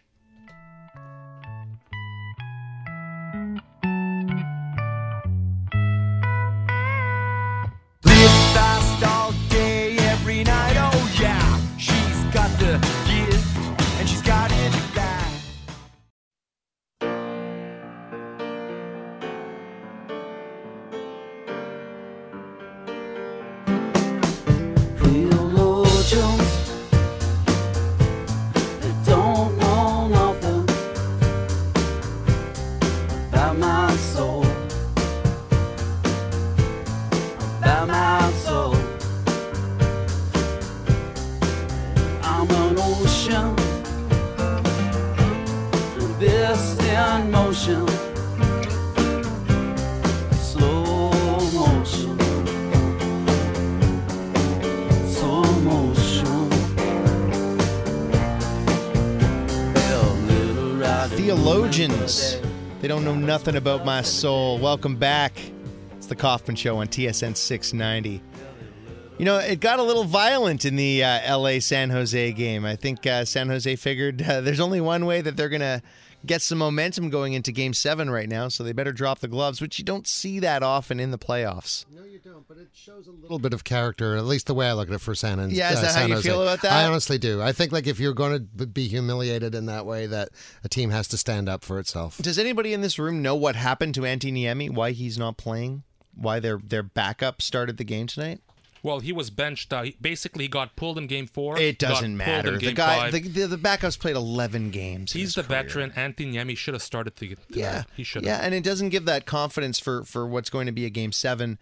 Theologians. 61.25 62.39
They 62.81 62.87
don't 62.87 63.03
know 63.03 63.15
nothing 63.15 63.55
about 63.55 63.83
my 63.83 64.03
soul. 64.03 64.59
Welcome 64.59 64.95
back. 64.95 65.33
It's 65.97 66.05
the 66.05 66.15
Kaufman 66.15 66.55
Show 66.55 66.77
on 66.77 66.87
TSN 66.87 67.35
690. 67.35 68.21
You 69.17 69.25
know, 69.25 69.39
it 69.39 69.59
got 69.59 69.79
a 69.79 69.81
little 69.81 70.03
violent 70.03 70.65
in 70.65 70.75
the 70.75 71.03
uh, 71.03 71.35
LA 71.35 71.57
San 71.61 71.89
Jose 71.89 72.31
game. 72.33 72.63
I 72.63 72.75
think 72.75 73.07
uh, 73.07 73.25
San 73.25 73.47
Jose 73.47 73.75
figured 73.75 74.21
uh, 74.21 74.41
there's 74.41 74.59
only 74.59 74.79
one 74.81 75.07
way 75.07 75.21
that 75.21 75.35
they're 75.35 75.49
going 75.49 75.61
to 75.61 75.81
get 76.25 76.41
some 76.41 76.57
momentum 76.57 77.09
going 77.09 77.33
into 77.33 77.51
game 77.51 77.73
seven 77.73 78.09
right 78.09 78.27
now, 78.27 78.47
so 78.47 78.63
they 78.63 78.73
better 78.73 78.91
drop 78.91 79.19
the 79.19 79.27
gloves, 79.27 79.61
which 79.61 79.79
you 79.79 79.85
don't 79.85 80.07
see 80.07 80.39
that 80.39 80.63
often 80.63 80.99
in 80.99 81.11
the 81.11 81.17
playoffs. 81.17 81.85
No, 81.93 82.03
you 82.03 82.19
don't. 82.19 82.47
But 82.47 82.57
it 82.57 82.69
shows 82.73 83.07
a 83.07 83.11
little 83.11 83.39
bit 83.39 83.53
of 83.53 83.63
character, 83.63 84.15
at 84.15 84.25
least 84.25 84.47
the 84.47 84.53
way 84.53 84.67
I 84.67 84.73
look 84.73 84.89
at 84.89 84.95
it 84.95 85.01
for 85.01 85.15
San 85.15 85.37
Jose. 85.37 85.55
Yeah, 85.55 85.73
is 85.73 85.81
that 85.81 85.95
how 85.95 86.05
you 86.05 86.15
Jose. 86.15 86.27
feel 86.27 86.41
about 86.41 86.61
that? 86.61 86.71
I 86.71 86.85
honestly 86.85 87.17
do. 87.17 87.41
I 87.41 87.51
think 87.51 87.71
like 87.71 87.87
if 87.87 87.99
you're 87.99 88.13
going 88.13 88.49
to 88.57 88.65
be 88.67 88.87
humiliated 88.87 89.55
in 89.55 89.67
that 89.67 89.85
way, 89.85 90.05
that 90.07 90.29
a 90.63 90.69
team 90.69 90.89
has 90.89 91.07
to 91.09 91.17
stand 91.17 91.47
up 91.47 91.63
for 91.63 91.79
itself. 91.79 92.17
Does 92.19 92.37
anybody 92.39 92.73
in 92.73 92.81
this 92.81 92.99
room 92.99 93.21
know 93.21 93.35
what 93.35 93.55
happened 93.55 93.95
to 93.95 94.01
Antti 94.01 94.31
Niemi? 94.33 94.69
Why 94.69 94.91
he's 94.91 95.17
not 95.17 95.37
playing? 95.37 95.83
Why 96.13 96.39
their 96.39 96.57
their 96.57 96.83
backup 96.83 97.41
started 97.41 97.77
the 97.77 97.83
game 97.83 98.07
tonight? 98.07 98.41
Well, 98.85 98.99
he 98.99 99.11
was 99.11 99.31
benched. 99.31 99.73
Uh, 99.73 99.85
basically, 99.99 100.43
he 100.43 100.47
got 100.47 100.75
pulled 100.75 100.99
in 100.99 101.07
game 101.07 101.25
four. 101.25 101.57
It 101.57 101.79
doesn't 101.79 102.15
matter. 102.15 102.59
The 102.59 102.71
guy, 102.71 103.09
the, 103.09 103.19
the 103.19 103.47
the 103.47 103.57
backup's 103.57 103.97
played 103.97 104.15
eleven 104.15 104.69
games. 104.69 105.11
He's 105.11 105.33
the 105.33 105.41
career. 105.41 105.63
veteran. 105.63 105.91
Anthony 105.95 106.33
Niemi 106.33 106.55
should 106.55 106.75
have 106.75 106.83
started 106.83 107.15
the. 107.15 107.35
Yeah, 107.49 107.85
he 107.97 108.03
should. 108.03 108.23
Yeah, 108.23 108.37
and 108.43 108.53
it 108.53 108.63
doesn't 108.63 108.89
give 108.89 109.05
that 109.05 109.25
confidence 109.25 109.79
for 109.79 110.03
for 110.03 110.27
what's 110.27 110.51
going 110.51 110.67
to 110.67 110.71
be 110.71 110.85
a 110.85 110.91
game 110.91 111.11
seven. 111.11 111.57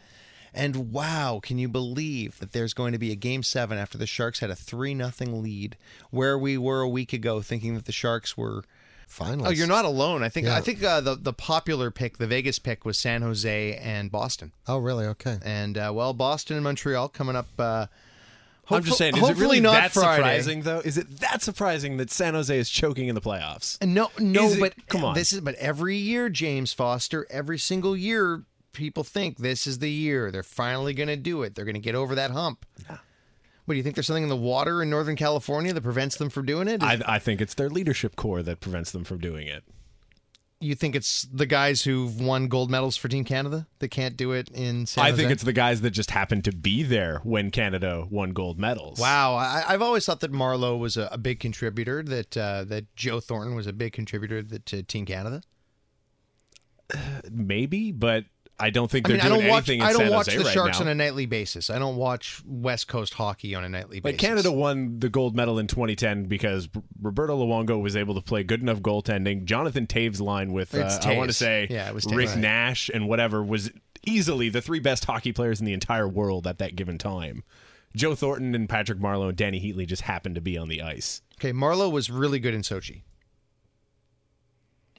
And 0.53 0.91
wow, 0.91 1.39
can 1.41 1.57
you 1.57 1.69
believe 1.69 2.39
that 2.39 2.51
there's 2.51 2.73
going 2.73 2.91
to 2.91 2.99
be 2.99 3.13
a 3.13 3.15
game 3.15 3.41
seven 3.41 3.77
after 3.77 3.97
the 3.97 4.05
Sharks 4.05 4.41
had 4.41 4.49
a 4.49 4.55
three 4.55 4.93
nothing 4.93 5.41
lead, 5.41 5.77
where 6.11 6.37
we 6.37 6.57
were 6.57 6.81
a 6.81 6.89
week 6.89 7.13
ago 7.13 7.41
thinking 7.41 7.73
that 7.75 7.85
the 7.85 7.93
Sharks 7.93 8.35
were. 8.35 8.65
Finally. 9.13 9.47
Oh, 9.47 9.51
you're 9.51 9.67
not 9.67 9.85
alone. 9.85 10.23
I 10.23 10.29
think 10.29 10.47
Yeah. 10.47 10.55
I 10.57 10.61
think 10.61 10.83
uh, 10.83 10.99
the 10.99 11.15
the 11.15 11.33
popular 11.33 11.91
pick, 11.91 12.17
the 12.17 12.25
Vegas 12.25 12.57
pick, 12.57 12.83
was 12.83 12.97
San 12.97 13.21
Jose 13.21 13.75
and 13.77 14.11
Boston. 14.11 14.51
Oh, 14.67 14.79
really? 14.79 15.05
Okay. 15.05 15.37
And 15.45 15.77
uh, 15.77 15.91
well, 15.93 16.13
Boston 16.13 16.57
and 16.57 16.63
Montreal 16.63 17.09
coming 17.09 17.35
up. 17.35 17.47
Uh, 17.59 17.85
I'm 18.71 18.83
just 18.83 18.97
saying, 18.97 19.17
is 19.17 19.29
it 19.29 19.37
really 19.37 19.59
not 19.59 19.73
that 19.73 19.91
Friday. 19.91 20.15
surprising 20.15 20.61
though? 20.61 20.79
Is 20.79 20.97
it 20.97 21.19
that 21.19 21.41
surprising 21.43 21.97
that 21.97 22.09
San 22.09 22.33
Jose 22.33 22.57
is 22.57 22.69
choking 22.69 23.07
in 23.07 23.13
the 23.13 23.21
playoffs? 23.21 23.79
No, 23.85 24.09
no, 24.17 24.45
Is 24.45 24.55
it- 24.55 24.59
but 24.59 24.87
come 24.87 25.03
on. 25.03 25.13
This 25.13 25.31
is 25.31 25.41
but 25.41 25.53
every 25.55 25.97
year, 25.97 26.29
James 26.29 26.73
Foster, 26.73 27.27
every 27.29 27.59
single 27.59 27.95
year, 27.95 28.43
people 28.71 29.03
think 29.03 29.37
this 29.37 29.67
is 29.67 29.77
the 29.77 29.91
year 29.91 30.31
they're 30.31 30.41
finally 30.41 30.95
going 30.95 31.09
to 31.09 31.15
do 31.17 31.43
it. 31.43 31.53
They're 31.53 31.65
going 31.65 31.75
to 31.75 31.81
get 31.81 31.93
over 31.93 32.15
that 32.15 32.31
hump. 32.31 32.65
What 33.65 33.73
do 33.73 33.77
you 33.77 33.83
think? 33.83 33.95
There's 33.95 34.07
something 34.07 34.23
in 34.23 34.29
the 34.29 34.35
water 34.35 34.81
in 34.81 34.89
Northern 34.89 35.15
California 35.15 35.73
that 35.73 35.81
prevents 35.81 36.17
them 36.17 36.29
from 36.29 36.45
doing 36.45 36.67
it? 36.67 36.83
I, 36.83 37.01
I 37.05 37.19
think 37.19 37.39
it's 37.41 37.53
their 37.53 37.69
leadership 37.69 38.15
core 38.15 38.43
that 38.43 38.59
prevents 38.59 38.91
them 38.91 39.03
from 39.03 39.19
doing 39.19 39.47
it. 39.47 39.63
you 40.59 40.75
think 40.75 40.95
it's 40.95 41.23
the 41.23 41.45
guys 41.45 41.81
who've 41.83 42.19
won 42.21 42.47
gold 42.47 42.69
medals 42.71 42.95
for 42.97 43.07
Team 43.09 43.23
Canada 43.23 43.67
that 43.79 43.89
can't 43.89 44.15
do 44.17 44.31
it 44.31 44.49
in 44.49 44.85
San 44.85 45.03
I 45.05 45.09
Jose? 45.09 45.21
think 45.21 45.31
it's 45.33 45.43
the 45.43 45.53
guys 45.53 45.81
that 45.81 45.91
just 45.91 46.11
happened 46.11 46.43
to 46.45 46.51
be 46.53 46.83
there 46.83 47.19
when 47.23 47.51
Canada 47.51 48.05
won 48.09 48.31
gold 48.31 48.59
medals. 48.59 48.99
Wow, 48.99 49.35
I, 49.35 49.63
I've 49.67 49.81
always 49.81 50.05
thought 50.05 50.19
that 50.21 50.31
Marleau 50.31 50.77
was 50.79 50.95
a, 50.97 51.09
a 51.11 51.17
big 51.17 51.39
contributor. 51.39 52.01
That 52.03 52.35
uh, 52.37 52.63
that 52.65 52.93
Joe 52.95 53.19
Thornton 53.19 53.55
was 53.55 53.67
a 53.67 53.73
big 53.73 53.93
contributor 53.93 54.41
to, 54.43 54.59
to 54.59 54.83
Team 54.83 55.05
Canada. 55.05 55.41
Maybe, 57.31 57.91
but 57.91 58.25
I 58.59 58.69
don't 58.69 58.89
think 58.89 59.07
they're 59.07 59.17
mean, 59.17 59.25
I 59.25 59.29
doing 59.29 59.41
don't 59.41 59.49
watch. 59.49 59.69
anything 59.69 59.79
in 59.81 59.85
I 59.87 59.93
don't 59.93 60.11
watch 60.11 60.27
the 60.27 60.37
right 60.43 60.53
Sharks 60.53 60.79
now. 60.79 60.85
on 60.85 60.91
a 60.91 60.95
nightly 60.95 61.25
basis. 61.25 61.69
I 61.69 61.79
don't 61.79 61.95
watch 61.95 62.41
West 62.45 62.87
Coast 62.87 63.13
hockey 63.15 63.55
on 63.55 63.63
a 63.63 63.69
nightly 63.69 63.97
Like 63.97 64.03
basis. 64.15 64.21
Canada 64.21 64.51
won 64.51 64.99
the 64.99 65.09
gold 65.09 65.35
medal 65.35 65.57
in 65.59 65.67
2010 65.67 66.25
because 66.25 66.69
Roberto 67.01 67.37
Luongo 67.37 67.81
was 67.81 67.95
able 67.95 68.13
to 68.15 68.21
play 68.21 68.43
good 68.43 68.61
enough 68.61 68.79
goaltending. 68.79 69.45
Jonathan 69.45 69.87
Toews' 69.87 70.21
line 70.21 70.53
with 70.53 70.75
uh, 70.75 70.99
I 71.03 71.17
want 71.17 71.29
to 71.31 71.35
say 71.35 71.67
Yeah, 71.69 71.87
it 71.89 71.95
was 71.95 72.05
Toews. 72.05 72.15
Rick 72.15 72.29
Right. 72.29 72.37
Nash 72.37 72.89
and 72.93 73.07
whatever 73.07 73.43
was 73.43 73.71
easily 74.05 74.49
the 74.49 74.61
three 74.61 74.79
best 74.79 75.05
hockey 75.05 75.31
players 75.33 75.59
in 75.59 75.65
the 75.65 75.73
entire 75.73 76.07
world 76.07 76.45
at 76.45 76.59
that 76.59 76.75
given 76.75 76.97
time. 76.97 77.43
Joe 77.95 78.15
Thornton 78.15 78.55
and 78.55 78.67
Patrick 78.69 78.99
Marleau 78.99 79.29
and 79.29 79.37
Dany 79.37 79.61
Heatley 79.63 79.85
just 79.87 80.01
happened 80.03 80.35
to 80.35 80.41
be 80.41 80.57
on 80.57 80.67
the 80.67 80.81
ice. 80.81 81.21
Okay, 81.39 81.51
Marleau 81.53 81.91
was 81.91 82.09
really 82.09 82.39
good 82.39 82.53
in 82.53 82.61
Sochi. 82.61 83.01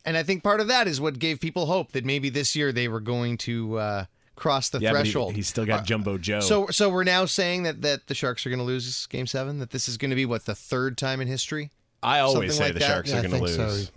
And 0.05 0.17
I 0.17 0.23
think 0.23 0.43
part 0.43 0.61
of 0.61 0.69
that 0.69 0.87
is 0.87 1.01
what 1.01 1.19
gave 1.19 1.41
people 1.41 1.67
hope 1.67 1.93
that 1.93 2.05
maybe 2.05 2.29
this 2.29 2.55
year 2.55 2.73
they 2.73 2.89
were 2.89 3.01
going 3.01 3.39
to 3.39 3.79
uh, 3.79 4.05
cross 4.37 4.69
the 4.69 4.79
Yeah, 4.81 4.93
but 4.93 4.99
he- 5.07 5.13
threshold. 5.13 5.35
he's 5.35 5.49
still 5.49 5.65
got 5.65 5.81
Uh, 5.81 5.85
Jumbo 5.85 6.19
Joe. 6.19 6.41
So, 6.41 6.67
so 6.69 6.91
we're 6.91 7.05
now 7.05 7.25
saying 7.25 7.63
that, 7.63 7.81
that 7.83 8.07
the 8.09 8.15
Sharks 8.15 8.45
are 8.47 8.51
going 8.51 8.59
to 8.59 8.65
lose 8.65 9.07
Game 9.07 9.27
Seven. 9.27 9.59
That 9.61 9.71
this 9.71 9.89
is 9.89 9.97
going 9.97 10.11
to 10.11 10.17
be 10.17 10.27
what 10.27 10.45
the 10.45 10.55
third 10.55 10.99
time 10.99 11.21
in 11.21 11.29
history. 11.29 11.71
I 12.03 12.19
always 12.21 12.35
something 12.35 12.51
say 12.53 12.65
like 12.65 12.73
the 12.75 12.79
that? 12.81 12.87
Sharks 12.87 13.11
Yeah, 13.11 13.19
are 13.21 13.23
going 13.29 13.33
to 13.35 13.41
lose. 13.41 13.87
so. 13.87 13.93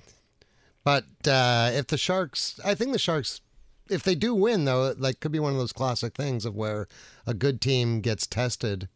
But 0.83 1.03
uh, 1.27 1.71
if 1.73 1.87
the 1.87 1.97
Sharks, 1.97 2.59
I 2.63 2.73
think 2.73 2.93
the 2.93 2.99
Sharks, 2.99 3.41
if 3.89 4.03
they 4.03 4.15
do 4.15 4.33
win, 4.33 4.63
though, 4.63 4.85
it, 4.85 5.01
like 5.01 5.19
could 5.19 5.33
be 5.33 5.39
one 5.39 5.51
of 5.51 5.57
those 5.57 5.73
classic 5.73 6.13
things 6.15 6.45
of 6.45 6.55
where 6.55 6.87
a 7.25 7.33
good 7.33 7.59
team 7.59 7.99
gets 7.99 8.25
tested 8.25 8.87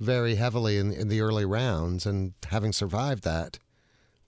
very 0.00 0.34
heavily 0.34 0.78
in, 0.78 0.92
in 0.92 1.06
the 1.08 1.20
early 1.20 1.44
rounds, 1.44 2.06
and 2.06 2.32
having 2.48 2.72
survived 2.72 3.22
that 3.22 3.60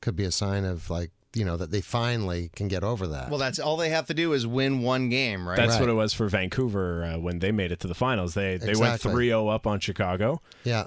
could 0.01 0.15
be 0.15 0.23
a 0.25 0.31
sign 0.31 0.65
of 0.65 0.89
like 0.91 1.11
you 1.35 1.45
know 1.45 1.57
that 1.57 1.71
they 1.71 1.81
finally 1.81 2.51
can 2.55 2.69
get 2.69 2.85
over 2.85 3.07
that. 3.09 3.31
Well, 3.31 3.39
that's 3.39 3.59
all 3.59 3.77
they 3.77 3.89
have 3.91 4.07
to 4.09 4.15
do 4.15 4.33
is 4.35 4.47
win 4.47 4.81
one 4.83 5.09
game, 5.09 5.49
right? 5.49 5.57
That's 5.57 5.73
Right. 5.73 5.81
what 5.81 5.89
it 5.89 5.95
was 5.95 6.13
for 6.13 6.29
Vancouver 6.29 7.05
uh, 7.05 7.19
when 7.19 7.39
they 7.39 7.53
made 7.53 7.73
it 7.73 7.81
to 7.81 7.89
the 7.89 7.95
finals. 7.95 8.35
They 8.35 8.57
they 8.59 8.75
went 8.75 8.97
Exactly. 8.97 9.29
3-0 9.29 9.55
up 9.55 9.67
on 9.67 9.81
Chicago. 9.81 10.41
yeah, 10.65 10.87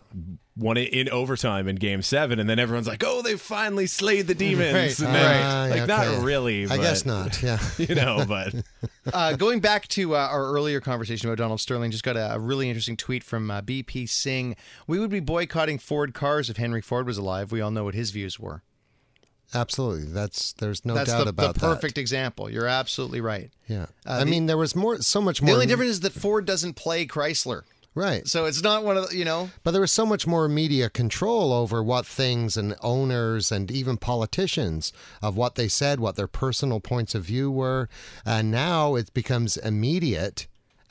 won 0.57 0.77
it 0.77 0.93
in 0.93 1.09
overtime 1.09 1.67
in 1.67 1.75
game 1.75 2.01
seven, 2.01 2.39
and 2.39 2.49
then 2.49 2.59
everyone's 2.59 2.87
like, 2.87 3.03
oh, 3.05 3.21
they 3.21 3.35
finally 3.35 3.87
slayed 3.87 4.27
the 4.27 4.35
demons. 4.35 5.01
Right. 5.01 5.07
And 5.07 5.15
then, 5.15 5.41
Ah, 5.43 5.67
like, 5.69 5.77
yeah, 5.79 5.85
not 5.85 6.07
okay. 6.07 6.23
really. 6.23 6.65
I 6.69 6.77
guess 6.77 7.05
not. 7.05 7.41
Yeah. 7.43 7.59
You 7.77 7.93
know, 7.95 8.23
but 8.27 8.53
uh, 9.13 9.33
going 9.35 9.59
back 9.59 9.87
to 9.89 10.15
uh, 10.15 10.19
our 10.19 10.45
earlier 10.53 10.79
conversation 10.79 11.27
about 11.27 11.39
Donald 11.39 11.59
Sterling, 11.59 11.91
just 11.91 12.03
got 12.05 12.15
a, 12.15 12.35
a 12.35 12.39
really 12.39 12.69
interesting 12.69 12.95
tweet 12.95 13.23
from 13.23 13.51
uh, 13.51 13.61
BP 13.61 14.07
Singh. 14.07 14.55
We 14.87 14.97
would 14.99 15.09
be 15.09 15.19
boycotting 15.19 15.79
Ford 15.79 16.13
cars 16.13 16.49
if 16.49 16.55
Henry 16.57 16.81
Ford 16.81 17.05
was 17.05 17.17
alive. 17.17 17.51
We 17.51 17.59
all 17.61 17.71
know 17.71 17.83
what 17.83 17.95
his 17.95 18.11
views 18.11 18.39
were. 18.39 18.61
Absolutely. 19.53 20.05
That's 20.11 20.53
there's 20.53 20.83
no 20.85 20.95
That's 20.95 21.11
doubt 21.11 21.23
the, 21.25 21.29
about 21.29 21.53
the 21.55 21.59
that. 21.61 21.75
perfect 21.75 21.97
example. 21.97 22.49
You're 22.49 22.67
absolutely 22.67 23.21
right. 23.21 23.51
Yeah. 23.67 23.83
Uh, 24.05 24.11
I 24.11 24.19
the- 24.19 24.25
mean, 24.25 24.45
there 24.47 24.57
was 24.57 24.75
more, 24.75 24.97
so 25.01 25.21
much 25.21 25.41
more. 25.41 25.47
The 25.47 25.53
only 25.53 25.65
difference 25.65 25.91
is 25.91 25.99
that 26.01 26.13
Ford 26.13 26.45
doesn't 26.45 26.73
play 26.73 27.05
Chrysler. 27.05 27.63
Right. 27.93 28.27
So 28.27 28.43
it's 28.43 28.61
not 28.61 28.83
one 28.83 28.97
of 28.97 29.09
the, 29.09 29.15
you 29.15 29.23
know. 29.23 29.51
But 29.63 29.71
there 29.71 29.79
was 29.79 29.91
so 29.93 30.05
much 30.05 30.27
more 30.27 30.49
media 30.49 30.89
control 30.89 31.53
over 31.53 31.81
what 31.81 32.05
things 32.05 32.57
and 32.57 32.75
owners 32.81 33.53
and 33.53 33.71
even 33.71 33.95
politicians 33.95 34.91
of 35.21 35.37
what 35.37 35.55
they 35.55 35.69
said, 35.69 36.01
what 36.01 36.17
their 36.17 36.27
personal 36.27 36.81
points 36.81 37.15
of 37.15 37.23
view 37.23 37.49
were. 37.49 37.87
And 38.25 38.51
now 38.51 38.95
it 38.95 39.13
becomes 39.13 39.55
immediate. 39.55 40.45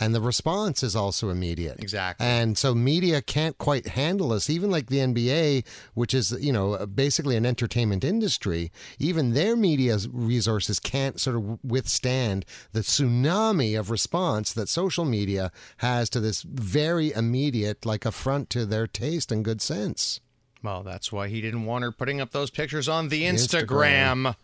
And 0.05 0.14
the 0.14 0.20
response 0.20 0.82
is 0.82 0.94
also 0.94 1.30
immediate. 1.30 1.80
Exactly. 1.80 2.26
And 2.26 2.59
so 2.59 2.74
media 2.74 3.22
can't 3.22 3.57
quite 3.57 3.88
handle 3.88 4.34
us. 4.34 4.50
Even 4.50 4.70
like 4.70 4.88
the 4.88 4.98
NBA, 4.98 5.64
which 5.94 6.12
is, 6.12 6.36
you 6.38 6.52
know, 6.52 6.84
basically 6.86 7.36
an 7.36 7.46
entertainment 7.46 8.05
industry, 8.05 8.70
even 8.98 9.32
their 9.32 9.57
media 9.57 9.96
resources 10.12 10.78
can't 10.78 11.18
sort 11.18 11.36
of 11.36 11.64
withstand 11.64 12.44
the 12.72 12.80
tsunami 12.80 13.78
of 13.78 13.90
response 13.90 14.52
that 14.52 14.68
social 14.68 15.07
media 15.07 15.50
has 15.78 16.11
to 16.11 16.20
this 16.20 16.42
very 16.42 17.11
immediate, 17.12 17.86
like, 17.86 18.05
affront 18.05 18.50
to 18.50 18.66
their 18.66 18.86
taste 18.86 19.32
and 19.32 19.42
good 19.42 19.62
sense. 19.62 20.20
Well, 20.62 20.82
that's 20.82 21.11
why 21.11 21.28
he 21.28 21.40
didn't 21.40 21.64
want 21.64 21.82
her 21.82 21.92
putting 21.92 22.20
up 22.20 22.32
those 22.32 22.50
pictures 22.50 22.90
on 22.90 23.09
the 23.09 23.22
Instagram. 23.22 24.26
Instagram. 24.26 24.36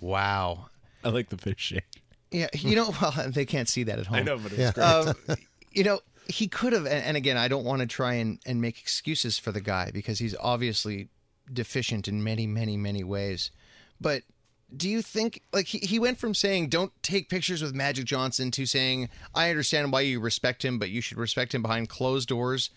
Wow. 0.00 0.70
I 1.04 1.10
like 1.10 1.28
the 1.28 1.36
fish 1.36 1.60
shake. 1.60 1.84
Yeah, 2.30 2.48
you 2.54 2.74
know, 2.76 2.92
well, 3.02 3.12
they 3.28 3.44
can't 3.46 3.68
see 3.68 3.84
that 3.84 3.98
at 3.98 4.06
home. 4.06 4.16
I 4.18 4.22
know, 4.22 4.38
but 4.38 4.52
it's 4.52 4.58
Yeah. 4.58 4.72
great. 4.72 4.84
um, 4.84 5.14
you 5.72 5.84
know, 5.84 6.00
he 6.28 6.48
could 6.48 6.72
have, 6.72 6.86
and, 6.86 7.04
and 7.04 7.16
again, 7.16 7.36
I 7.36 7.48
don't 7.48 7.64
want 7.64 7.80
to 7.80 7.86
try 7.86 8.14
and, 8.14 8.38
and 8.46 8.60
make 8.60 8.80
excuses 8.80 9.38
for 9.38 9.52
the 9.52 9.60
guy 9.60 9.90
because 9.92 10.18
he's 10.18 10.34
obviously 10.40 11.08
deficient 11.52 12.08
in 12.08 12.24
many, 12.24 12.46
many, 12.46 12.76
many 12.76 13.04
ways. 13.04 13.50
But 14.00 14.22
do 14.74 14.88
you 14.88 15.02
think, 15.02 15.42
like, 15.52 15.66
he, 15.66 15.78
he 15.78 15.98
went 15.98 16.18
from 16.18 16.34
saying, 16.34 16.68
don't 16.70 16.92
take 17.02 17.28
pictures 17.28 17.62
with 17.62 17.74
Magic 17.74 18.06
Johnson 18.06 18.50
to 18.52 18.66
saying, 18.66 19.08
I 19.34 19.50
understand 19.50 19.92
why 19.92 20.00
you 20.00 20.18
respect 20.18 20.64
him, 20.64 20.78
but 20.78 20.90
you 20.90 21.00
should 21.00 21.18
respect 21.18 21.54
him 21.54 21.62
behind 21.62 21.88
closed 21.88 22.28
doors? 22.28 22.70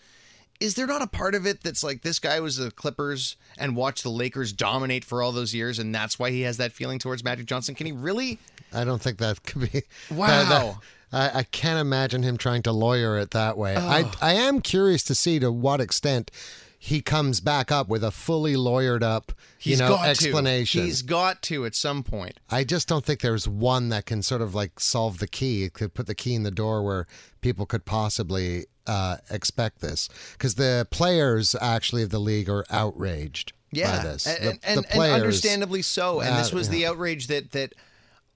Is 0.60 0.74
there 0.74 0.86
not 0.86 1.02
a 1.02 1.06
part 1.06 1.34
of 1.34 1.46
it 1.46 1.62
that's 1.62 1.82
like 1.84 2.02
this 2.02 2.18
guy 2.18 2.40
was 2.40 2.56
the 2.56 2.70
Clippers 2.72 3.36
and 3.56 3.76
watched 3.76 4.02
the 4.02 4.10
Lakers 4.10 4.52
dominate 4.52 5.04
for 5.04 5.22
all 5.22 5.32
those 5.32 5.54
years, 5.54 5.78
and 5.78 5.94
that's 5.94 6.18
why 6.18 6.30
he 6.30 6.42
has 6.42 6.56
that 6.58 6.72
feeling 6.72 6.98
towards 6.98 7.22
Magic 7.24 7.46
Johnson? 7.46 7.74
Can 7.76 7.86
he 7.86 7.92
really? 7.92 8.38
I 8.72 8.84
don't 8.84 9.00
think 9.00 9.18
that 9.18 9.42
could 9.44 9.72
be. 9.72 9.82
Wow. 10.10 10.26
that- 10.26 10.48
that- 10.48 10.76
I, 11.10 11.38
I 11.38 11.42
can't 11.44 11.80
imagine 11.80 12.22
him 12.22 12.36
trying 12.36 12.62
to 12.64 12.72
lawyer 12.72 13.16
it 13.18 13.30
that 13.30 13.56
way. 13.56 13.74
I, 13.74 14.10
I 14.20 14.34
am 14.34 14.60
curious 14.60 15.02
to 15.04 15.14
see 15.14 15.38
to 15.38 15.50
what 15.50 15.80
extent 15.80 16.30
he 16.78 17.00
comes 17.00 17.40
back 17.40 17.72
up 17.72 17.88
with 17.88 18.04
a 18.04 18.10
fully 18.10 18.56
lawyered 18.56 19.02
up, 19.02 19.32
you 19.62 19.70
He's 19.70 19.80
know, 19.80 19.98
explanation. 20.02 20.82
to. 20.82 20.86
He's 20.86 21.00
got 21.00 21.40
to 21.44 21.64
at 21.64 21.74
some 21.74 22.02
point. 22.02 22.38
I 22.50 22.62
just 22.62 22.88
don't 22.88 23.06
think 23.06 23.22
there's 23.22 23.48
one 23.48 23.88
that 23.88 24.04
can 24.04 24.22
sort 24.22 24.42
of 24.42 24.54
like 24.54 24.78
solve 24.80 25.18
the 25.18 25.26
key. 25.26 25.64
It 25.64 25.72
could 25.72 25.94
put 25.94 26.06
the 26.08 26.14
key 26.14 26.34
in 26.34 26.42
the 26.42 26.50
door 26.50 26.82
where 26.82 27.06
people 27.40 27.64
could 27.64 27.86
possibly 27.86 28.66
uh, 28.86 29.16
expect 29.30 29.80
this. 29.80 30.10
Because 30.32 30.56
the 30.56 30.86
players 30.90 31.56
actually 31.58 32.02
of 32.02 32.10
the 32.10 32.18
league 32.20 32.50
are 32.50 32.66
outraged 32.68 33.54
yeah, 33.72 33.96
by 33.96 34.02
this. 34.04 34.26
And, 34.26 34.60
The- 34.60 34.68
and, 34.68 34.84
the 34.84 34.92
and 34.92 35.12
understandably 35.14 35.80
so. 35.80 36.20
And 36.20 36.36
this 36.36 36.52
Uh, 36.52 36.56
was 36.56 36.68
the 36.68 36.84
outrage 36.86 37.28
that 37.28 37.52
that 37.52 37.72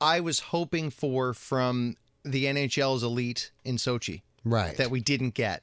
I 0.02 0.20
was 0.20 0.40
hoping 0.40 0.90
for 0.90 1.32
from 1.34 1.96
the 2.24 2.44
NHL's 2.46 3.02
elite 3.02 3.50
in 3.64 3.76
Sochi 3.76 4.22
Right. 4.44 4.76
that 4.76 4.90
we 4.90 5.00
didn't 5.00 5.34
get. 5.34 5.62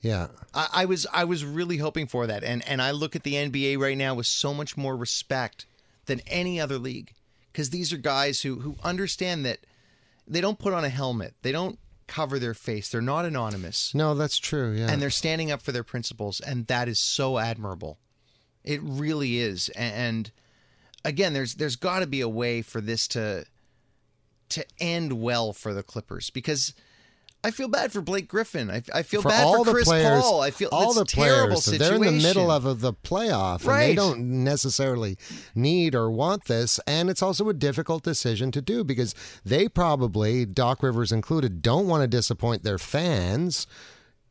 yeah. 0.00 0.28
I, 0.54 0.68
I 0.72 0.84
was 0.84 1.06
I 1.12 1.24
was 1.24 1.44
really 1.44 1.78
hoping 1.78 2.06
for 2.06 2.26
that, 2.26 2.44
and 2.44 2.66
and 2.68 2.80
I 2.82 2.90
look 2.90 3.16
at 3.16 3.22
the 3.22 3.34
NBA 3.34 3.78
right 3.78 3.96
now 3.96 4.14
with 4.14 4.26
so 4.26 4.52
much 4.54 4.76
more 4.76 4.96
respect 4.96 5.66
than 6.06 6.20
any 6.26 6.60
other 6.60 6.78
league 6.78 7.12
because 7.52 7.70
these 7.70 7.92
are 7.92 7.96
guys 7.98 8.42
who 8.42 8.60
who 8.60 8.76
understand 8.82 9.44
that 9.46 9.58
they 10.26 10.40
don't 10.40 10.58
put 10.58 10.72
on 10.74 10.84
a 10.84 10.88
helmet, 10.88 11.34
they 11.42 11.52
don't 11.52 11.78
cover 12.06 12.38
their 12.38 12.52
face, 12.54 12.88
they're 12.90 13.00
not 13.00 13.24
anonymous. 13.24 13.94
No, 13.94 14.14
that's 14.14 14.36
true. 14.38 14.72
Yeah. 14.72 14.90
and 14.90 15.00
they're 15.00 15.08
standing 15.10 15.50
up 15.50 15.62
for 15.62 15.72
their 15.72 15.84
principles 15.84 16.40
and 16.40 16.66
that 16.66 16.88
is 16.88 16.98
so 17.00 17.38
admirable 17.38 17.98
it 18.64 18.80
really 18.82 19.38
is 19.38 19.70
A- 19.74 19.80
and 19.80 20.30
again 21.04 21.32
there's 21.32 21.54
there's 21.54 21.76
got 21.76 22.00
to 22.00 22.06
be 22.06 22.20
a 22.20 22.28
way 22.28 22.60
for 22.62 22.80
this 22.80 23.08
to 23.08 23.44
to 24.50 24.64
end 24.78 25.14
well 25.14 25.52
for 25.52 25.72
the 25.74 25.82
clippers 25.82 26.30
because 26.30 26.74
I 27.44 27.50
feel 27.50 27.66
bad 27.66 27.90
for 27.90 28.00
Blake 28.00 28.28
Griffin. 28.28 28.70
I, 28.70 28.82
I 28.94 29.02
feel 29.02 29.20
for 29.20 29.30
bad 29.30 29.44
all 29.44 29.58
for 29.58 29.64
the 29.64 29.72
Chris 29.72 29.88
players, 29.88 30.22
Paul. 30.22 30.42
I 30.42 30.52
feel 30.52 30.68
all 30.70 30.90
it's 30.90 30.94
the 30.94 31.02
a 31.02 31.04
terrible 31.24 31.60
players. 31.60 31.78
They're 31.78 31.94
in 31.96 32.00
the 32.02 32.12
middle 32.12 32.52
of 32.52 32.80
the 32.80 32.92
playoff, 32.92 33.66
and 33.66 33.80
they 33.82 33.94
don't 33.96 34.44
necessarily 34.44 35.18
need 35.54 35.96
or 35.96 36.08
want 36.08 36.44
this. 36.44 36.78
And 36.86 37.10
it's 37.10 37.20
also 37.22 37.48
a 37.48 37.54
difficult 37.54 38.04
decision 38.04 38.52
to 38.52 38.62
do 38.62 38.84
because 38.84 39.14
they 39.44 39.68
probably, 39.68 40.46
Doc 40.46 40.84
Rivers 40.84 41.10
included, 41.10 41.62
don't 41.62 41.88
want 41.88 42.02
to 42.02 42.06
disappoint 42.06 42.62
their 42.62 42.78
fans. 42.78 43.66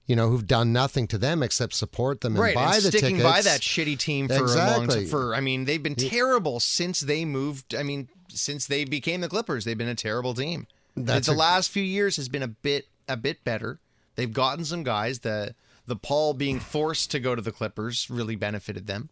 You 0.07 0.16
know, 0.16 0.30
who've 0.30 0.47
done 0.47 0.74
nothing 0.74 1.07
to 1.09 1.18
them 1.18 1.41
except 1.43 1.74
support 1.74 2.20
them 2.22 2.34
and 2.34 2.41
right, 2.41 2.55
buy 2.55 2.76
and 2.76 2.84
the 2.84 2.89
sticking 2.91 3.18
tickets. 3.18 3.24
by 3.24 3.41
that 3.43 3.62
shitty 3.62 3.97
team 3.97 4.28
for 4.28 4.34
a 4.34 4.39
long 4.39 4.47
Exactly. 4.84 4.95
time. 4.95 5.07
For 5.07 5.36
I 5.36 5.39
mean, 5.39 5.64
they've 5.66 5.82
been 5.82 5.95
terrible 5.95 6.59
since 6.59 6.99
they 7.01 7.24
moved. 7.24 7.76
I 7.76 7.84
mean, 7.84 8.09
since 8.39 8.67
they 8.67 8.84
became 8.86 9.21
the 9.21 9.29
Clippers, 9.29 9.65
they've 9.65 9.77
been 9.77 9.88
a 9.88 9.95
terrible 9.95 10.34
team. 10.34 10.67
That's 10.95 11.27
the 11.27 11.34
a- 11.34 11.36
last 11.36 11.69
few 11.71 11.84
years 11.84 12.17
has 12.17 12.29
been 12.29 12.43
a 12.43 12.47
bit 12.47 12.88
a 13.07 13.17
bit 13.17 13.43
better. 13.43 13.79
They've 14.15 14.32
gotten 14.32 14.65
some 14.65 14.84
guys. 14.84 15.19
The 15.19 15.55
the 15.88 15.95
Paul 15.95 16.34
being 16.34 16.59
forced 16.59 17.11
to 17.11 17.19
go 17.19 17.36
to 17.36 17.41
the 17.41 17.51
Clippers 17.51 18.09
really 18.09 18.36
benefited 18.36 18.88
them. 18.88 19.09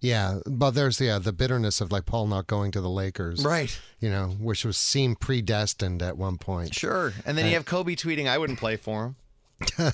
Yeah, 0.00 0.38
but 0.46 0.70
there's 0.70 1.00
yeah 1.00 1.18
the 1.18 1.32
bitterness 1.32 1.80
of 1.80 1.92
like 1.92 2.06
Paul 2.06 2.26
not 2.26 2.46
going 2.46 2.70
to 2.72 2.80
the 2.80 2.88
Lakers, 2.88 3.44
Right. 3.44 3.78
You 4.00 4.10
know, 4.10 4.28
which 4.40 4.64
was 4.64 4.78
seemed 4.78 5.20
predestined 5.20 6.02
at 6.02 6.16
one 6.16 6.38
point. 6.38 6.74
Sure. 6.74 7.12
And 7.26 7.36
then 7.36 7.46
you 7.46 7.52
have 7.54 7.66
Kobe 7.66 7.94
tweeting, 7.96 8.26
"I 8.26 8.38
wouldn't 8.38 8.58
play 8.58 8.76
for 8.76 9.04
him." 9.04 9.16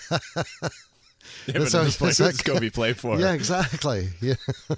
Yeah, 1.47 1.59
but 1.59 1.69
So- 1.69 1.85
this 1.85 1.97
place 1.97 2.17
so- 2.17 2.55
would 2.55 2.73
play 2.75 2.93
for. 2.93 3.19
Yeah, 3.21 3.33
exactly. 3.33 4.09
Yeah. 4.21 4.35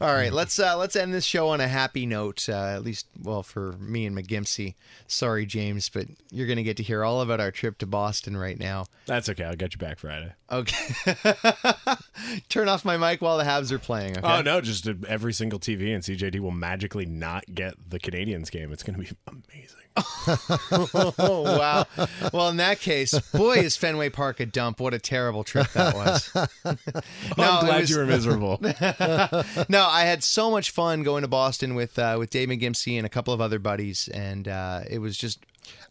All 0.00 0.12
right, 0.12 0.32
let's 0.32 0.58
uh, 0.58 0.76
let's 0.76 0.94
end 0.94 1.14
this 1.14 1.24
show 1.24 1.48
on 1.48 1.60
a 1.60 1.68
happy 1.68 2.04
note. 2.06 2.48
Uh, 2.48 2.74
at 2.74 2.82
least, 2.84 3.06
well, 3.22 3.42
for 3.42 3.72
me 3.78 4.04
and 4.04 4.16
McGimpsey. 4.16 4.74
Sorry, 5.06 5.46
James, 5.46 5.88
but 5.88 6.06
you're 6.30 6.46
going 6.46 6.58
to 6.58 6.62
get 6.62 6.76
to 6.76 6.82
hear 6.82 7.02
all 7.04 7.22
about 7.22 7.40
our 7.40 7.50
trip 7.50 7.78
to 7.78 7.86
Boston 7.86 8.36
right 8.36 8.58
now. 8.58 8.84
That's 9.06 9.28
okay. 9.30 9.44
I'll 9.44 9.56
get 9.56 9.72
you 9.72 9.78
back 9.78 9.98
Friday. 10.00 10.32
Okay. 10.52 11.14
Turn 12.48 12.68
off 12.68 12.84
my 12.84 12.96
mic 12.96 13.22
while 13.22 13.38
the 13.38 13.44
Habs 13.44 13.70
are 13.72 13.78
playing. 13.78 14.18
Okay? 14.18 14.26
Oh 14.26 14.42
no, 14.42 14.60
just 14.60 14.86
uh, 14.86 14.94
every 15.08 15.32
single 15.32 15.58
TV 15.58 15.94
and 15.94 16.02
CJAD 16.02 16.40
will 16.40 16.50
magically 16.50 17.06
not 17.06 17.44
get 17.52 17.74
the 17.88 17.98
Canadiens 17.98 18.50
game. 18.50 18.72
It's 18.72 18.82
going 18.82 18.94
to 18.94 19.00
be 19.00 19.16
amazing. 19.26 19.77
Oh 19.98 21.42
wow. 21.58 21.86
Well, 22.32 22.48
in 22.48 22.56
that 22.58 22.80
case, 22.80 23.18
boy, 23.32 23.54
is 23.56 23.76
Fenway 23.76 24.10
Park 24.10 24.40
a 24.40 24.46
dump. 24.46 24.80
What 24.80 24.94
a 24.94 24.98
terrible 24.98 25.44
trip 25.44 25.68
that 25.72 25.94
was. 25.94 26.30
I'm 26.64 26.76
it 27.24 27.36
glad 27.36 27.80
was- 27.80 27.90
you 27.90 27.98
were 27.98 28.06
miserable. 28.06 28.58
no, 28.62 29.86
I 29.86 30.02
had 30.04 30.22
so 30.22 30.50
much 30.50 30.70
fun 30.70 31.02
going 31.02 31.22
to 31.22 31.28
Boston 31.28 31.74
with 31.74 31.98
uh, 31.98 32.16
with 32.18 32.30
Dave 32.30 32.48
McGimpsey 32.48 32.96
and 32.96 33.06
a 33.06 33.10
couple 33.10 33.32
of 33.34 33.40
other 33.40 33.58
buddies, 33.58 34.08
and 34.08 34.48
uh, 34.48 34.80
it 34.88 34.98
was 34.98 35.16
just 35.16 35.40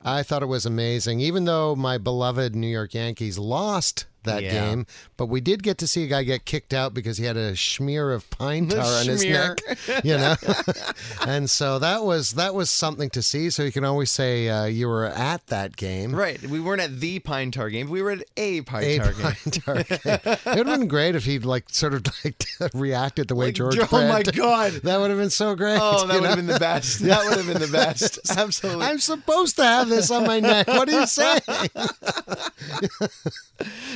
I 0.03 0.23
thought 0.23 0.43
it 0.43 0.47
was 0.47 0.65
amazing, 0.65 1.19
even 1.19 1.45
though 1.45 1.75
my 1.75 1.97
beloved 1.97 2.55
New 2.55 2.67
York 2.67 2.93
Yankees 2.93 3.37
lost 3.37 4.05
that 4.23 4.43
Yeah. 4.43 4.51
game. 4.51 4.85
But 5.15 5.27
we 5.27 5.39
did 5.39 5.63
get 5.63 5.77
to 5.77 5.87
see 5.87 6.03
a 6.03 6.07
guy 6.07 6.23
get 6.23 6.43
kicked 6.43 6.73
out 6.73 6.93
because 6.93 7.17
he 7.17 7.23
had 7.23 7.37
a 7.37 7.55
smear 7.55 8.11
of 8.11 8.29
pine 8.29 8.67
tar 8.67 8.83
on 8.83 9.05
his 9.05 9.23
neck, 9.23 9.59
you 10.03 10.17
know. 10.17 10.35
and 11.25 11.49
so 11.49 11.79
that 11.79 12.03
was 12.03 12.31
that 12.33 12.53
was 12.53 12.69
something 12.69 13.09
to 13.11 13.21
see. 13.21 13.49
So 13.49 13.63
you 13.63 13.71
can 13.71 13.85
always 13.85 14.11
say 14.11 14.49
uh, 14.49 14.65
you 14.65 14.87
were 14.89 15.05
at 15.05 15.47
that 15.47 15.77
game. 15.77 16.13
right. 16.13 16.41
We 16.45 16.59
weren't 16.59 16.81
at 16.81 16.99
the 16.99 17.19
Pine 17.19 17.51
Tar 17.51 17.69
game. 17.69 17.89
We 17.89 18.01
were 18.01 18.11
at 18.11 18.23
a 18.35 18.61
Pine 18.61 18.83
A 18.83 18.97
Tar 18.97 19.13
game. 19.13 19.51
tar 19.51 19.75
game. 19.83 20.19
It 20.25 20.45
would 20.57 20.67
have 20.67 20.79
been 20.79 20.87
great 20.89 21.15
if 21.15 21.23
he'd 21.23 21.45
like 21.45 21.69
sort 21.69 21.93
of 21.93 22.03
like 22.25 22.43
reacted 22.73 23.29
the 23.29 23.35
way 23.35 23.47
Like, 23.47 23.55
George. 23.55 23.77
oh 23.79 24.07
my 24.09 24.23
God. 24.23 24.73
that 24.83 24.99
would 24.99 25.09
have 25.09 25.19
been 25.19 25.29
so 25.29 25.55
great. 25.55 25.79
Oh, 25.81 26.05
that 26.05 26.15
would 26.19 26.25
have 26.27 26.35
been 26.35 26.47
the 26.47 26.59
best. 26.59 26.99
That 26.99 27.23
would 27.25 27.37
have 27.37 27.47
been 27.47 27.61
the 27.61 27.71
best. 27.71 28.19
Absolutely. 28.37 28.85
I'm 28.85 28.99
supposed 28.99 29.55
to 29.55 29.63
have 29.63 29.86
this 29.89 30.11
on 30.11 30.25
my 30.25 30.39
neck. 30.39 30.67
What 30.67 30.89
are 30.89 30.99
you 30.99 31.07
saying? 31.07 31.41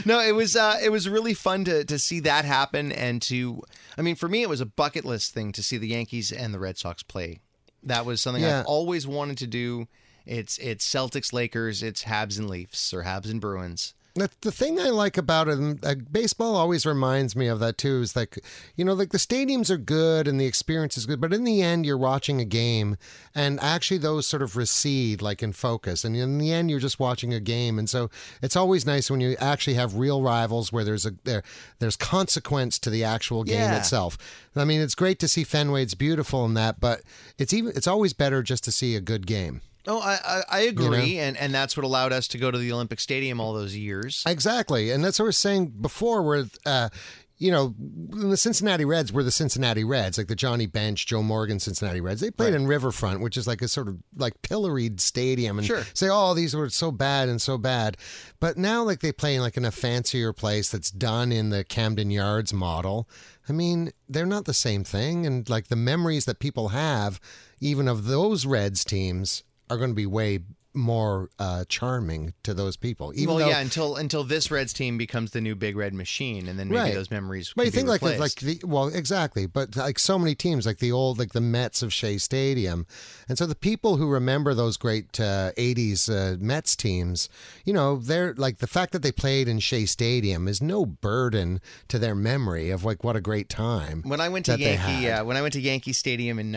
no, 0.06 0.20
it 0.20 0.34
was 0.34 0.56
uh, 0.56 0.78
it 0.84 0.90
was 0.90 1.08
really 1.08 1.34
fun 1.34 1.66
to 1.66 1.84
to 1.86 2.00
see 2.00 2.20
that 2.22 2.46
happen, 2.46 2.92
and 2.92 3.22
to, 3.24 3.62
I 3.98 4.02
mean, 4.02 4.16
for 4.16 4.28
me, 4.28 4.42
it 4.42 4.50
was 4.50 4.62
a 4.62 4.66
bucket 4.66 5.06
list 5.06 5.34
thing 5.34 5.52
to 5.54 5.64
see 5.64 5.78
the 5.78 5.88
Yankees 5.88 6.32
and 6.32 6.54
the 6.54 6.60
Red 6.60 6.78
Sox 6.78 7.04
play. 7.04 7.40
That 7.84 8.06
was 8.06 8.22
something 8.22 8.44
Yeah. 8.44 8.62
I've 8.62 8.66
always 8.66 9.08
wanted 9.08 9.38
to 9.40 9.48
do. 9.48 9.88
It's 10.26 10.58
it's 10.60 10.88
Celtics, 10.88 11.34
Lakers, 11.34 11.84
it's 11.84 12.04
Habs 12.04 12.38
and 12.38 12.50
Leafs, 12.50 12.94
or 12.94 13.04
Habs 13.04 13.30
and 13.30 13.42
Bruins. 13.42 13.94
The, 14.14 14.30
the 14.42 14.52
thing 14.52 14.78
I 14.78 14.90
like 14.90 15.18
about 15.18 15.48
it, 15.48 15.58
and 15.58 15.86
uh, 15.86 15.96
baseball 16.12 16.56
always 16.58 16.86
reminds 16.86 17.34
me 17.34 17.48
of 17.48 17.60
that 17.60 17.78
too, 17.78 18.02
is 18.02 18.14
like, 18.14 18.40
you 18.76 18.84
know, 18.84 18.92
like 18.94 19.12
the 19.12 19.18
stadiums 19.18 19.70
are 19.70 19.78
good 19.78 20.28
and 20.28 20.40
the 20.40 20.46
experience 20.46 20.98
is 20.98 21.06
good, 21.06 21.22
but 21.22 21.34
in 21.34 21.46
the 21.46 21.62
end, 21.62 21.86
you're 21.86 21.98
watching 21.98 22.42
a 22.42 22.46
game 22.46 22.98
and 23.34 23.58
actually 23.62 24.00
those 24.00 24.28
sort 24.28 24.42
of 24.42 24.58
recede 24.58 25.22
like 25.22 25.42
in 25.42 25.54
focus. 25.54 26.04
And 26.04 26.18
in 26.18 26.40
the 26.40 26.52
end, 26.52 26.70
you're 26.70 26.80
just 26.82 27.00
watching 27.00 27.34
a 27.34 27.40
game. 27.40 27.80
And 27.80 27.90
so 27.90 28.10
it's 28.42 28.58
always 28.58 28.86
nice 28.86 29.10
when 29.10 29.22
you 29.22 29.38
actually 29.40 29.76
have 29.76 29.96
real 29.96 30.22
rivals 30.22 30.74
where 30.74 30.84
there's 30.84 31.06
a 31.06 31.14
there 31.24 31.44
there's 31.80 31.96
consequence 31.96 32.78
to 32.80 32.90
the 32.90 33.06
actual 33.06 33.46
game 33.46 33.60
Yeah. 33.60 33.78
itself. 33.78 34.18
I 34.58 34.66
mean, 34.66 34.82
it's 34.82 34.96
great 34.96 35.20
to 35.20 35.30
see 35.30 35.46
Fenway. 35.46 35.84
It's 35.84 35.94
beautiful 35.94 36.44
in 36.44 36.54
that, 36.56 36.82
but 36.82 37.02
it's 37.38 37.54
even 37.54 37.72
it's 37.78 37.88
always 37.88 38.12
better 38.12 38.44
just 38.44 38.66
to 38.66 38.72
see 38.74 38.98
a 38.98 39.02
good 39.02 39.26
game. 39.26 39.62
Oh, 39.88 40.00
I 40.00 40.20
I, 40.24 40.42
I 40.50 40.60
agree, 40.62 41.18
and 41.20 41.36
and 41.38 41.54
that's 41.54 41.76
what 41.76 41.84
allowed 41.84 42.14
us 42.14 42.28
to 42.30 42.38
go 42.38 42.52
to 42.52 42.58
the 42.58 42.72
Olympic 42.72 43.00
Stadium 43.00 43.40
all 43.40 43.54
those 43.54 43.76
years. 43.76 44.24
Exactly, 44.28 44.92
and 44.92 45.04
that's 45.04 45.20
what 45.20 45.26
I 45.26 45.28
was 45.28 45.38
saying 45.38 45.74
before. 45.82 46.22
Where 46.22 46.46
uh, 46.66 46.90
you 47.38 47.50
know, 47.50 47.74
the 47.80 48.38
Cincinnati 48.38 48.86
Reds 48.86 49.12
were 49.12 49.24
the 49.24 49.32
Cincinnati 49.32 49.84
Reds, 49.84 50.20
like 50.20 50.28
the 50.28 50.36
Johnny 50.36 50.68
Bench, 50.68 51.08
Joe 51.08 51.24
Morgan 51.24 51.60
Cincinnati 51.60 52.00
Reds. 52.00 52.22
They 52.22 52.30
played 52.30 52.54
in 52.54 52.68
Riverfront, 52.68 53.20
which 53.22 53.36
is 53.36 53.48
like 53.48 53.64
a 53.64 53.68
sort 53.68 53.88
of 53.88 53.98
like 54.16 54.40
pilloried 54.44 55.02
stadium, 55.02 55.58
and 55.58 55.66
Sure. 55.66 55.84
say, 55.96 56.08
"Oh, 56.12 56.36
these 56.36 56.56
were 56.56 56.70
so 56.70 56.92
bad 56.92 57.28
and 57.30 57.42
so 57.42 57.58
bad." 57.58 57.98
But 58.40 58.58
now, 58.58 58.84
like 58.84 59.00
they 59.00 59.12
play 59.12 59.34
in 59.34 59.42
like 59.42 59.58
in 59.58 59.66
a 59.66 59.72
fancier 59.72 60.32
place 60.34 60.70
that's 60.70 60.92
done 60.92 61.32
in 61.32 61.50
the 61.50 61.64
Camden 61.64 62.12
Yards 62.12 62.54
model. 62.54 63.10
I 63.50 63.54
mean, 63.54 63.92
they're 64.08 64.28
not 64.28 64.46
the 64.46 64.54
same 64.54 64.84
thing, 64.84 65.26
and 65.26 65.50
like 65.50 65.70
the 65.70 65.76
memories 65.76 66.26
that 66.26 66.38
people 66.38 66.68
have, 66.70 67.20
even 67.60 67.88
of 67.88 68.06
those 68.06 68.46
Reds 68.46 68.86
teams, 68.86 69.42
are 69.72 69.78
going 69.78 69.90
to 69.90 69.96
be 69.96 70.06
way 70.06 70.40
more 70.74 71.30
uh, 71.38 71.66
charming 71.68 72.34
to 72.44 72.54
those 72.54 72.78
people. 72.78 73.12
Even 73.16 73.28
well, 73.36 73.38
though, 73.40 73.50
yeah, 73.50 73.60
until 73.60 73.96
until 73.96 74.24
this 74.24 74.50
Reds 74.50 74.74
team 74.74 74.98
becomes 74.98 75.32
the 75.32 75.42
new 75.42 75.56
Big 75.56 75.76
Red 75.76 75.94
Machine, 75.94 76.48
and 76.48 76.58
then 76.58 76.70
maybe 76.70 76.80
Right. 76.80 76.94
those 76.94 77.12
memories. 77.12 77.54
But 77.56 77.66
you 77.66 77.72
be 77.72 77.76
think 77.76 77.90
like 77.90 78.02
the, 78.02 78.18
like 78.18 78.36
the 78.36 78.62
well 78.64 78.88
exactly, 78.88 79.46
but 79.48 79.76
like 79.76 80.00
so 80.00 80.18
many 80.18 80.36
teams 80.36 80.66
like 80.66 80.80
the 80.80 80.92
old 80.92 81.20
like 81.20 81.34
the 81.34 81.42
Mets 81.42 81.82
of 81.82 81.94
Shea 81.94 82.18
Stadium, 82.18 82.86
and 83.28 83.38
so 83.38 83.46
the 83.46 83.56
people 83.56 83.98
who 83.98 84.08
remember 84.08 84.54
those 84.54 84.78
great 84.78 85.20
uh, 85.20 85.52
'80s 85.58 86.10
uh, 86.10 86.38
Mets 86.40 86.76
teams, 86.76 87.28
you 87.66 87.74
know, 87.74 87.98
they're 87.98 88.34
like 88.36 88.60
the 88.60 88.68
fact 88.68 88.94
that 88.94 89.02
they 89.02 89.12
played 89.12 89.48
in 89.48 89.60
Shea 89.60 89.86
Stadium 89.86 90.48
is 90.48 90.62
no 90.62 90.86
burden 90.86 91.60
to 91.90 92.00
their 92.00 92.16
memory 92.16 92.70
of 92.70 92.86
like 92.86 93.04
what 93.04 93.16
a 93.16 93.22
great 93.22 93.50
time. 93.50 94.04
when 94.06 94.22
I 94.22 94.30
went 94.30 94.46
to 94.46 94.58
Yankee, 94.58 95.10
uh, 95.10 95.26
when 95.26 95.36
I 95.36 95.42
went 95.42 95.54
to 95.54 95.62
Yankee 95.62 95.94
Stadium 95.94 96.40
in 96.40 96.52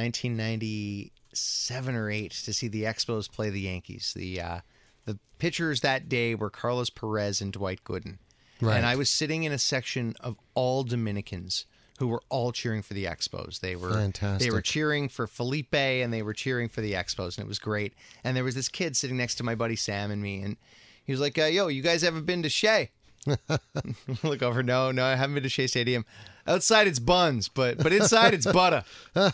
1997 1.35 1.95
or 1.95 2.11
eight 2.11 2.33
to 2.33 2.53
see 2.53 2.69
the 2.69 2.85
Expos 2.85 3.31
play 3.31 3.51
the 3.51 3.61
Yankees, 3.61 4.13
the 4.17 4.41
uh, 4.41 4.61
the 5.05 5.19
pitchers 5.39 5.81
that 5.81 6.09
day 6.09 6.35
were 6.35 6.51
Carlos 6.51 6.91
Perez 6.91 7.41
and 7.41 7.53
Dwight 7.53 7.85
Gooden, 7.85 8.19
Right. 8.61 8.77
and 8.77 8.87
I 8.87 8.97
was 8.97 9.11
sitting 9.11 9.45
in 9.45 9.53
a 9.53 9.59
section 9.59 10.15
of 10.21 10.37
all 10.55 10.85
Dominicans 10.85 11.67
who 11.99 12.09
were 12.09 12.23
all 12.29 12.51
cheering 12.53 12.83
for 12.83 12.95
the 12.95 13.05
Expos. 13.05 13.61
They 13.61 13.77
were 13.77 13.93
Fantastic. 13.93 14.49
They 14.49 14.53
were 14.53 14.61
cheering 14.63 15.09
for 15.09 15.27
Felipe 15.29 15.75
and 15.75 16.13
they 16.13 16.23
were 16.23 16.33
cheering 16.35 16.69
for 16.69 16.81
the 16.81 16.93
Expos, 16.93 17.37
and 17.37 17.45
it 17.45 17.49
was 17.49 17.59
great. 17.59 17.95
And 18.25 18.37
there 18.37 18.43
was 18.45 18.55
this 18.57 18.69
kid 18.69 18.97
sitting 18.97 19.17
next 19.17 19.37
to 19.37 19.45
my 19.45 19.55
buddy 19.55 19.77
Sam 19.77 20.11
and 20.11 20.21
me, 20.23 20.41
and 20.43 20.57
he 21.05 21.13
was 21.13 21.21
like, 21.21 21.39
uh, 21.39 21.45
"Yo, 21.45 21.69
you 21.69 21.83
guys 21.83 22.03
ever 22.05 22.21
been 22.21 22.43
to 22.43 22.49
Shea?" 22.49 22.91
Look 24.23 24.43
over. 24.43 24.63
No, 24.63 24.91
no, 24.93 25.05
I 25.05 25.15
haven't 25.17 25.35
been 25.35 25.43
to 25.45 25.49
Shea 25.49 25.67
Stadium. 25.67 26.05
Outside 26.47 26.87
it's 26.87 26.99
buns, 26.99 27.49
but 27.49 27.79
but 27.79 27.93
inside 27.93 28.35
it's 28.35 28.47
butter. 28.47 28.85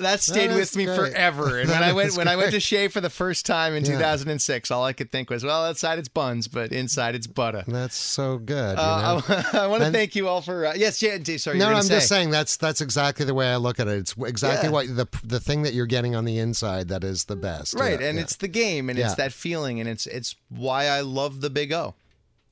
That 0.00 0.20
stayed 0.20 0.50
That 0.50 0.56
with 0.56 0.76
me 0.76 0.84
great. 0.84 0.96
forever. 0.96 1.58
And 1.58 1.68
when 1.70 1.82
I 1.82 1.92
went 1.92 2.08
is 2.10 2.16
when 2.16 2.28
I 2.28 2.36
went 2.36 2.48
to 2.48 2.52
great. 2.52 2.62
Shea 2.62 2.88
for 2.88 3.00
the 3.00 3.10
first 3.10 3.44
time 3.46 3.74
in 3.74 3.84
Yeah. 3.84 3.94
2006, 3.94 4.70
all 4.70 4.84
I 4.84 4.92
could 4.92 5.10
think 5.10 5.28
was, 5.28 5.42
well, 5.42 5.64
outside 5.64 5.98
it's 5.98 6.08
buns, 6.08 6.46
but 6.46 6.70
inside 6.72 7.16
it's 7.16 7.26
butter. 7.26 7.64
That's 7.66 7.96
so 7.96 8.38
good. 8.38 8.76
you 8.78 8.84
Uh, 8.84 9.20
know? 9.28 9.42
I, 9.60 9.66
want 9.66 9.82
to 9.82 9.90
thank 9.90 10.14
you 10.14 10.28
all 10.28 10.40
for 10.40 10.66
uh, 10.66 10.74
yes, 10.76 11.02
yeah. 11.02 11.18
Sorry, 11.38 11.58
No, 11.58 11.70
no, 11.70 11.76
I'm 11.76 11.82
say. 11.82 11.94
just 11.96 12.08
saying 12.08 12.30
that's 12.30 12.56
that's 12.56 12.80
exactly 12.80 13.24
the 13.24 13.34
way 13.34 13.48
I 13.50 13.56
look 13.56 13.80
at 13.80 13.88
it. 13.88 13.96
It's 13.98 14.14
exactly 14.18 14.68
Yeah. 14.68 14.72
what 14.72 14.86
the 14.94 15.06
the 15.24 15.40
thing 15.40 15.62
that 15.62 15.74
you're 15.74 15.86
getting 15.86 16.14
on 16.14 16.24
the 16.24 16.38
inside 16.38 16.88
that 16.88 17.02
is 17.02 17.24
the 17.24 17.36
best. 17.36 17.74
right, 17.74 17.98
Yeah, 18.00 18.06
and 18.08 18.18
it's 18.20 18.36
the 18.36 18.48
game, 18.48 18.90
and 18.90 18.98
it's 18.98 19.14
that 19.14 19.32
feeling, 19.32 19.80
and 19.80 19.88
it's 19.88 20.06
it's 20.06 20.36
why 20.48 20.84
I 20.86 21.00
love 21.00 21.40
the 21.40 21.50
Big 21.50 21.72
O. 21.72 21.94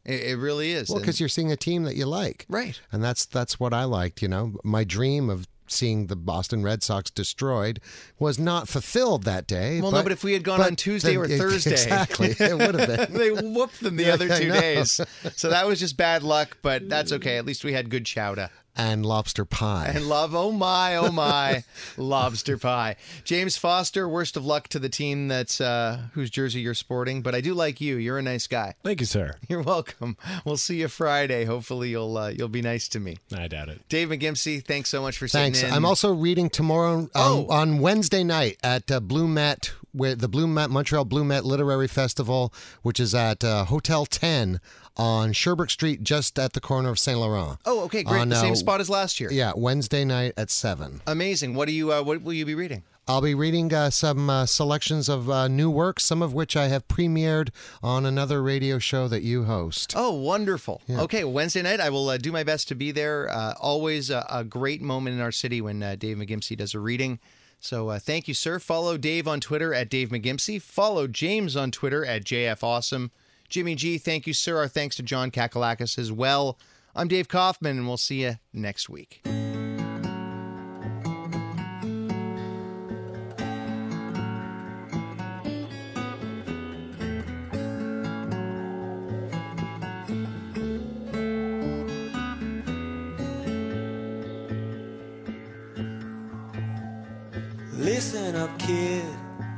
It, 0.06 0.22
it 0.30 0.36
really 0.38 0.72
is. 0.72 0.88
well 0.88 1.00
because 1.00 1.20
you're 1.20 1.28
seeing 1.28 1.52
a 1.52 1.56
team 1.56 1.82
that 1.82 1.96
you 1.96 2.06
like. 2.06 2.46
right. 2.48 2.80
and 2.92 3.02
that's 3.04 3.26
that's 3.26 3.60
what 3.60 3.74
I 3.74 3.84
liked. 3.84 4.22
You 4.22 4.28
know, 4.28 4.54
my 4.64 4.84
dream 4.84 5.28
of 5.28 5.46
seeing 5.68 6.06
the 6.06 6.14
Boston 6.14 6.62
Red 6.62 6.84
Sox 6.84 7.10
destroyed 7.10 7.80
was 8.20 8.38
not 8.38 8.68
fulfilled 8.68 9.24
that 9.24 9.48
day. 9.48 9.80
Well, 9.80 9.90
no, 9.90 10.02
but 10.04 10.12
if 10.12 10.22
we 10.22 10.32
had 10.32 10.44
gone 10.44 10.60
on 10.60 10.76
Tuesday 10.76 11.16
or 11.16 11.26
Thursday- 11.42 11.72
exactly, 11.72 12.36
it 12.38 12.56
would 12.56 12.74
have 12.78 13.08
been. 13.10 13.12
they 13.18 13.30
whooped 13.32 13.80
them 13.80 13.96
the 13.96 14.04
Yeah, 14.04 14.14
other 14.14 14.28
two 14.28 14.52
days, 14.52 15.00
so 15.36 15.50
that 15.50 15.66
was 15.66 15.80
just 15.80 15.96
bad 15.96 16.22
luck. 16.22 16.58
But 16.62 16.88
that's 16.88 17.10
okay. 17.12 17.36
At 17.36 17.44
least 17.46 17.64
we 17.64 17.72
had 17.72 17.90
good 17.90 18.06
chowder. 18.06 18.50
And 18.76 19.06
lobster 19.06 19.44
pie. 19.44 19.92
And 19.94 20.06
love, 20.08 20.34
oh 20.34 20.52
my, 20.52 20.96
oh 20.96 21.10
my, 21.10 21.64
lobster 21.96 22.58
pie. 22.58 22.96
James 23.24 23.56
Foster, 23.56 24.08
worst 24.08 24.36
of 24.36 24.44
luck 24.44 24.68
to 24.68 24.78
the 24.78 24.88
team 24.88 25.28
that's 25.28 25.60
uh, 25.60 26.02
whose 26.12 26.28
jersey 26.30 26.60
you're 26.60 26.74
sporting. 26.74 27.22
But 27.22 27.34
I 27.34 27.40
do 27.40 27.54
like 27.54 27.80
you. 27.80 27.96
You're 27.96 28.18
a 28.18 28.22
nice 28.22 28.46
guy. 28.46 28.74
Thank 28.84 29.00
you, 29.00 29.06
sir. 29.06 29.34
You're 29.48 29.62
welcome. 29.62 30.16
We'll 30.44 30.56
see 30.56 30.80
you 30.80 30.88
Friday. 30.88 31.44
Hopefully 31.44 31.88
you'll 31.90 32.16
uh, 32.18 32.28
you'll 32.28 32.48
be 32.48 32.62
nice 32.62 32.88
to 32.88 33.00
me. 33.00 33.16
I 33.34 33.48
doubt 33.48 33.68
it. 33.68 33.88
Dave 33.88 34.08
McGimpsey, 34.08 34.62
thanks 34.64 34.90
so 34.90 35.00
much 35.00 35.16
for 35.18 35.26
sitting 35.28 35.52
Thanks. 35.54 35.62
in. 35.66 35.72
I'm 35.72 35.84
also 35.84 36.12
reading 36.12 36.50
tomorrow 36.50 36.98
um, 36.98 37.10
Oh. 37.14 37.46
on 37.48 37.78
Wednesday 37.78 38.24
night 38.24 38.58
at 38.62 38.90
uh, 38.90 39.00
Blue 39.00 39.26
Met, 39.28 39.72
with 39.94 40.20
the 40.20 40.28
Blue 40.28 40.46
Met 40.46 40.68
Montreal 40.70 41.04
Blue 41.04 41.24
Met 41.24 41.44
Literary 41.44 41.88
Festival, 41.88 42.52
which 42.82 43.00
is 43.00 43.14
at 43.14 43.42
uh, 43.42 43.64
Hotel 43.64 44.04
10 44.04 44.60
on 44.96 45.32
Sherbrooke 45.32 45.70
Street, 45.70 46.02
just 46.02 46.38
at 46.38 46.52
the 46.52 46.60
corner 46.60 46.88
of 46.88 46.98
Saint 46.98 47.18
Laurent. 47.18 47.58
Oh, 47.64 47.80
okay, 47.84 48.02
great. 48.02 48.20
On, 48.20 48.28
the 48.28 48.36
same 48.36 48.52
uh, 48.52 48.56
spot 48.56 48.80
as 48.80 48.90
last 48.90 49.20
year. 49.20 49.30
Yeah, 49.30 49.52
Wednesday 49.56 50.04
night 50.04 50.32
at 50.36 50.50
seven. 50.50 51.02
Amazing. 51.06 51.54
What 51.54 51.68
do 51.68 51.72
you? 51.72 51.92
Uh, 51.92 52.02
what 52.02 52.22
will 52.22 52.32
you 52.32 52.46
be 52.46 52.54
reading? 52.54 52.82
I'll 53.08 53.20
be 53.20 53.36
reading 53.36 53.72
uh, 53.72 53.90
some 53.90 54.28
uh, 54.28 54.46
selections 54.46 55.08
of 55.08 55.30
uh, 55.30 55.46
new 55.46 55.70
works, 55.70 56.04
some 56.04 56.22
of 56.22 56.34
which 56.34 56.56
I 56.56 56.66
have 56.66 56.88
premiered 56.88 57.50
on 57.80 58.04
another 58.04 58.42
radio 58.42 58.80
show 58.80 59.06
that 59.06 59.22
you 59.22 59.44
host. 59.44 59.94
Oh, 59.96 60.12
wonderful. 60.12 60.82
Okay, 60.90 61.22
Wednesday 61.22 61.62
night, 61.62 61.78
I 61.78 61.88
will 61.88 62.08
uh, 62.08 62.16
do 62.16 62.32
my 62.32 62.42
best 62.42 62.66
to 62.68 62.74
be 62.74 62.90
there. 62.90 63.30
Uh, 63.30 63.54
always 63.60 64.10
a, 64.10 64.26
a 64.28 64.42
great 64.42 64.82
moment 64.82 65.14
in 65.14 65.22
our 65.22 65.30
city 65.30 65.60
when 65.60 65.84
uh, 65.84 65.94
Dave 65.94 66.16
McGimpsey 66.16 66.56
does 66.56 66.74
a 66.74 66.80
reading. 66.80 67.20
So 67.60 67.90
uh, 67.90 68.00
thank 68.00 68.26
you, 68.26 68.34
sir. 68.34 68.58
Follow 68.58 68.96
Dave 68.96 69.28
on 69.28 69.38
Twitter 69.38 69.72
at 69.72 69.88
Dave 69.88 70.08
McGimpsey. 70.08 70.60
Follow 70.60 71.06
James 71.06 71.54
on 71.54 71.70
Twitter 71.70 72.04
at 72.04 72.24
JF 72.24 72.64
Awesome. 72.64 73.12
Jimmy 73.48 73.74
G, 73.74 73.98
thank 73.98 74.26
you, 74.26 74.32
sir. 74.32 74.58
Our 74.58 74.68
thanks 74.68 74.96
to 74.96 75.02
John 75.02 75.30
Kakalakis 75.30 75.98
as 75.98 76.10
well. 76.10 76.58
I'm 76.94 77.08
Dave 77.08 77.28
Kaufman, 77.28 77.78
and 77.78 77.86
we'll 77.86 77.96
see 77.96 78.22
you 78.22 78.36
next 78.52 78.88
week. 78.88 79.22
Listen 97.78 98.34
up, 98.36 98.58
kid, 98.58 99.04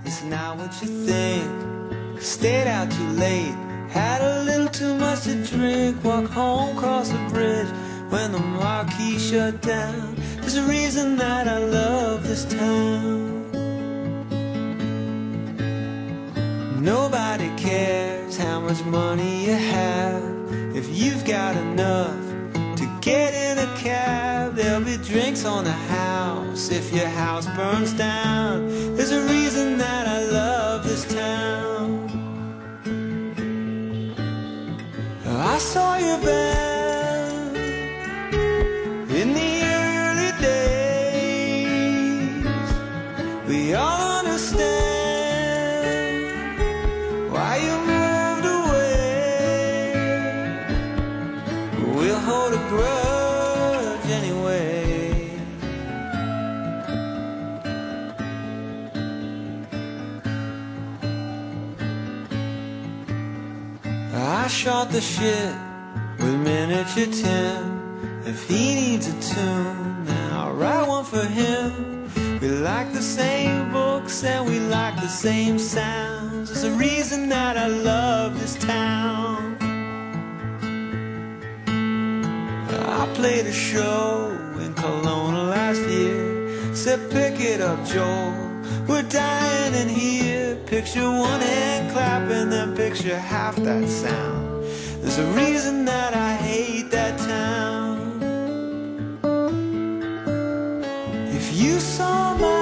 it's 0.04 0.22
not 0.24 0.58
what 0.58 0.82
you 0.82 1.06
think. 1.06 2.20
Stayed 2.20 2.66
out 2.66 2.90
too 2.90 3.08
late, 3.10 3.54
had 3.90 4.20
a 4.22 4.44
little 4.44 4.68
too 4.68 4.94
much 4.96 5.22
to 5.24 5.42
drink. 5.44 6.02
Walk 6.04 6.26
home, 6.26 6.76
cross 6.76 7.08
the 7.10 7.18
bridge 7.30 7.68
when 8.10 8.32
the 8.32 8.38
marquee 8.38 9.18
shut 9.18 9.60
down. 9.60 10.14
There's 10.40 10.56
a 10.56 10.62
reason 10.62 11.16
that 11.16 11.46
I 11.48 11.58
love 11.58 12.26
this 12.26 12.44
town. 12.44 13.28
Nobody 16.82 17.50
cares 17.56 18.38
how 18.38 18.60
much 18.60 18.82
money 18.84 19.44
you 19.46 19.52
have 19.52 20.22
if 20.74 20.88
you've 20.88 21.24
got 21.26 21.54
enough 21.56 22.16
to 22.76 22.98
get 23.02 23.34
in 23.34 23.58
a 23.58 23.76
cab. 23.76 24.54
There'll 24.54 24.84
be 24.84 24.96
drinks 24.96 25.44
on 25.44 25.64
the 25.64 25.72
house 25.72 26.70
if 26.70 26.92
your 26.92 27.08
house 27.08 27.46
burns 27.56 27.92
down. 27.92 28.68
There's 28.96 29.12
a 29.12 29.22
reason 29.22 29.76
that 29.78 30.07
I 35.58 35.60
saw 35.60 35.96
you 35.96 36.16
band 36.18 36.57
shot 64.64 64.90
the 64.90 65.00
shit 65.00 65.54
with 66.18 66.34
miniature 66.34 67.06
Tim. 67.12 68.22
If 68.26 68.48
he 68.48 68.74
needs 68.74 69.06
a 69.06 69.12
tune, 69.32 70.04
then 70.04 70.32
I'll 70.32 70.52
write 70.52 70.88
one 70.88 71.04
for 71.04 71.24
him. 71.24 72.10
We 72.40 72.48
like 72.48 72.92
the 72.92 73.00
same 73.00 73.70
books 73.70 74.24
and 74.24 74.48
we 74.50 74.58
like 74.58 74.96
the 74.96 75.06
same 75.06 75.60
sounds. 75.60 76.48
There's 76.48 76.64
a 76.64 76.76
reason 76.76 77.28
that 77.28 77.56
I 77.56 77.68
love 77.68 78.40
this 78.40 78.56
town. 78.56 79.56
I 82.98 83.08
played 83.14 83.46
a 83.46 83.52
show 83.52 84.32
in 84.58 84.74
Kelowna 84.74 85.50
last 85.50 85.82
year. 85.82 86.74
Said 86.74 87.08
pick 87.12 87.38
it 87.38 87.60
up, 87.60 87.86
Joel. 87.86 88.34
We're 88.88 89.02
dying 89.02 89.74
in 89.74 89.88
here. 89.88 90.56
Picture 90.66 91.08
one 91.08 91.42
hand 91.42 91.92
clapping, 91.92 92.50
then 92.50 92.74
picture 92.74 93.16
half 93.16 93.54
that 93.54 93.88
sound. 93.88 94.47
There's 95.08 95.20
a 95.20 95.32
reason 95.32 95.86
that 95.86 96.12
I 96.12 96.34
hate 96.34 96.90
that 96.90 97.18
town. 97.18 98.20
If 101.32 101.56
you 101.56 101.80
saw 101.80 102.36
my 102.36 102.57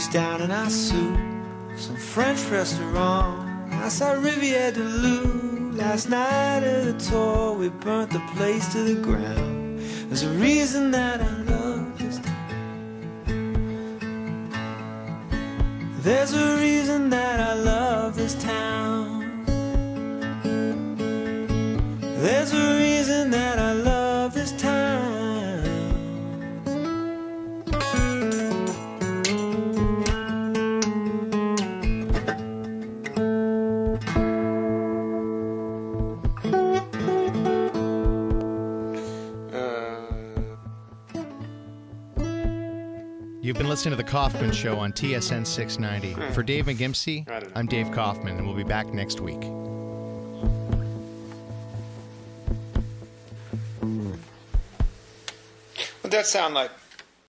face 0.00 0.12
down 0.12 0.40
in 0.40 0.50
our 0.50 0.70
soup, 0.70 1.18
some 1.76 1.96
French 1.96 2.42
restaurant 2.46 3.50
I 3.72 3.88
saw 3.90 4.12
Riviera 4.12 4.72
de 4.72 4.80
Lou. 4.80 5.72
Last 5.72 6.08
night 6.08 6.62
at 6.62 6.84
the 6.84 7.10
tour, 7.10 7.52
we 7.52 7.68
burnt 7.68 8.10
the 8.10 8.20
place 8.34 8.72
to 8.72 8.82
the 8.82 8.94
ground. 9.02 9.78
There's 10.08 10.22
a 10.22 10.30
reason 10.30 10.90
that 10.92 11.20
I 11.20 11.39
listening 43.80 43.96
to 43.96 44.04
The 44.04 44.10
Kaufman 44.10 44.52
Show 44.52 44.78
on 44.78 44.92
TSN 44.92 45.46
690. 45.46 46.12
Hmm. 46.12 46.32
For 46.34 46.42
Dave 46.42 46.66
McGimpsey, 46.66 47.26
I'm 47.54 47.66
Dave 47.66 47.90
Kaufman, 47.92 48.36
and 48.36 48.46
we'll 48.46 48.54
be 48.54 48.62
back 48.62 48.86
next 48.88 49.22
week. 49.22 49.42
What'd 56.02 56.10
that 56.10 56.26
sound 56.26 56.52
like? 56.52 56.70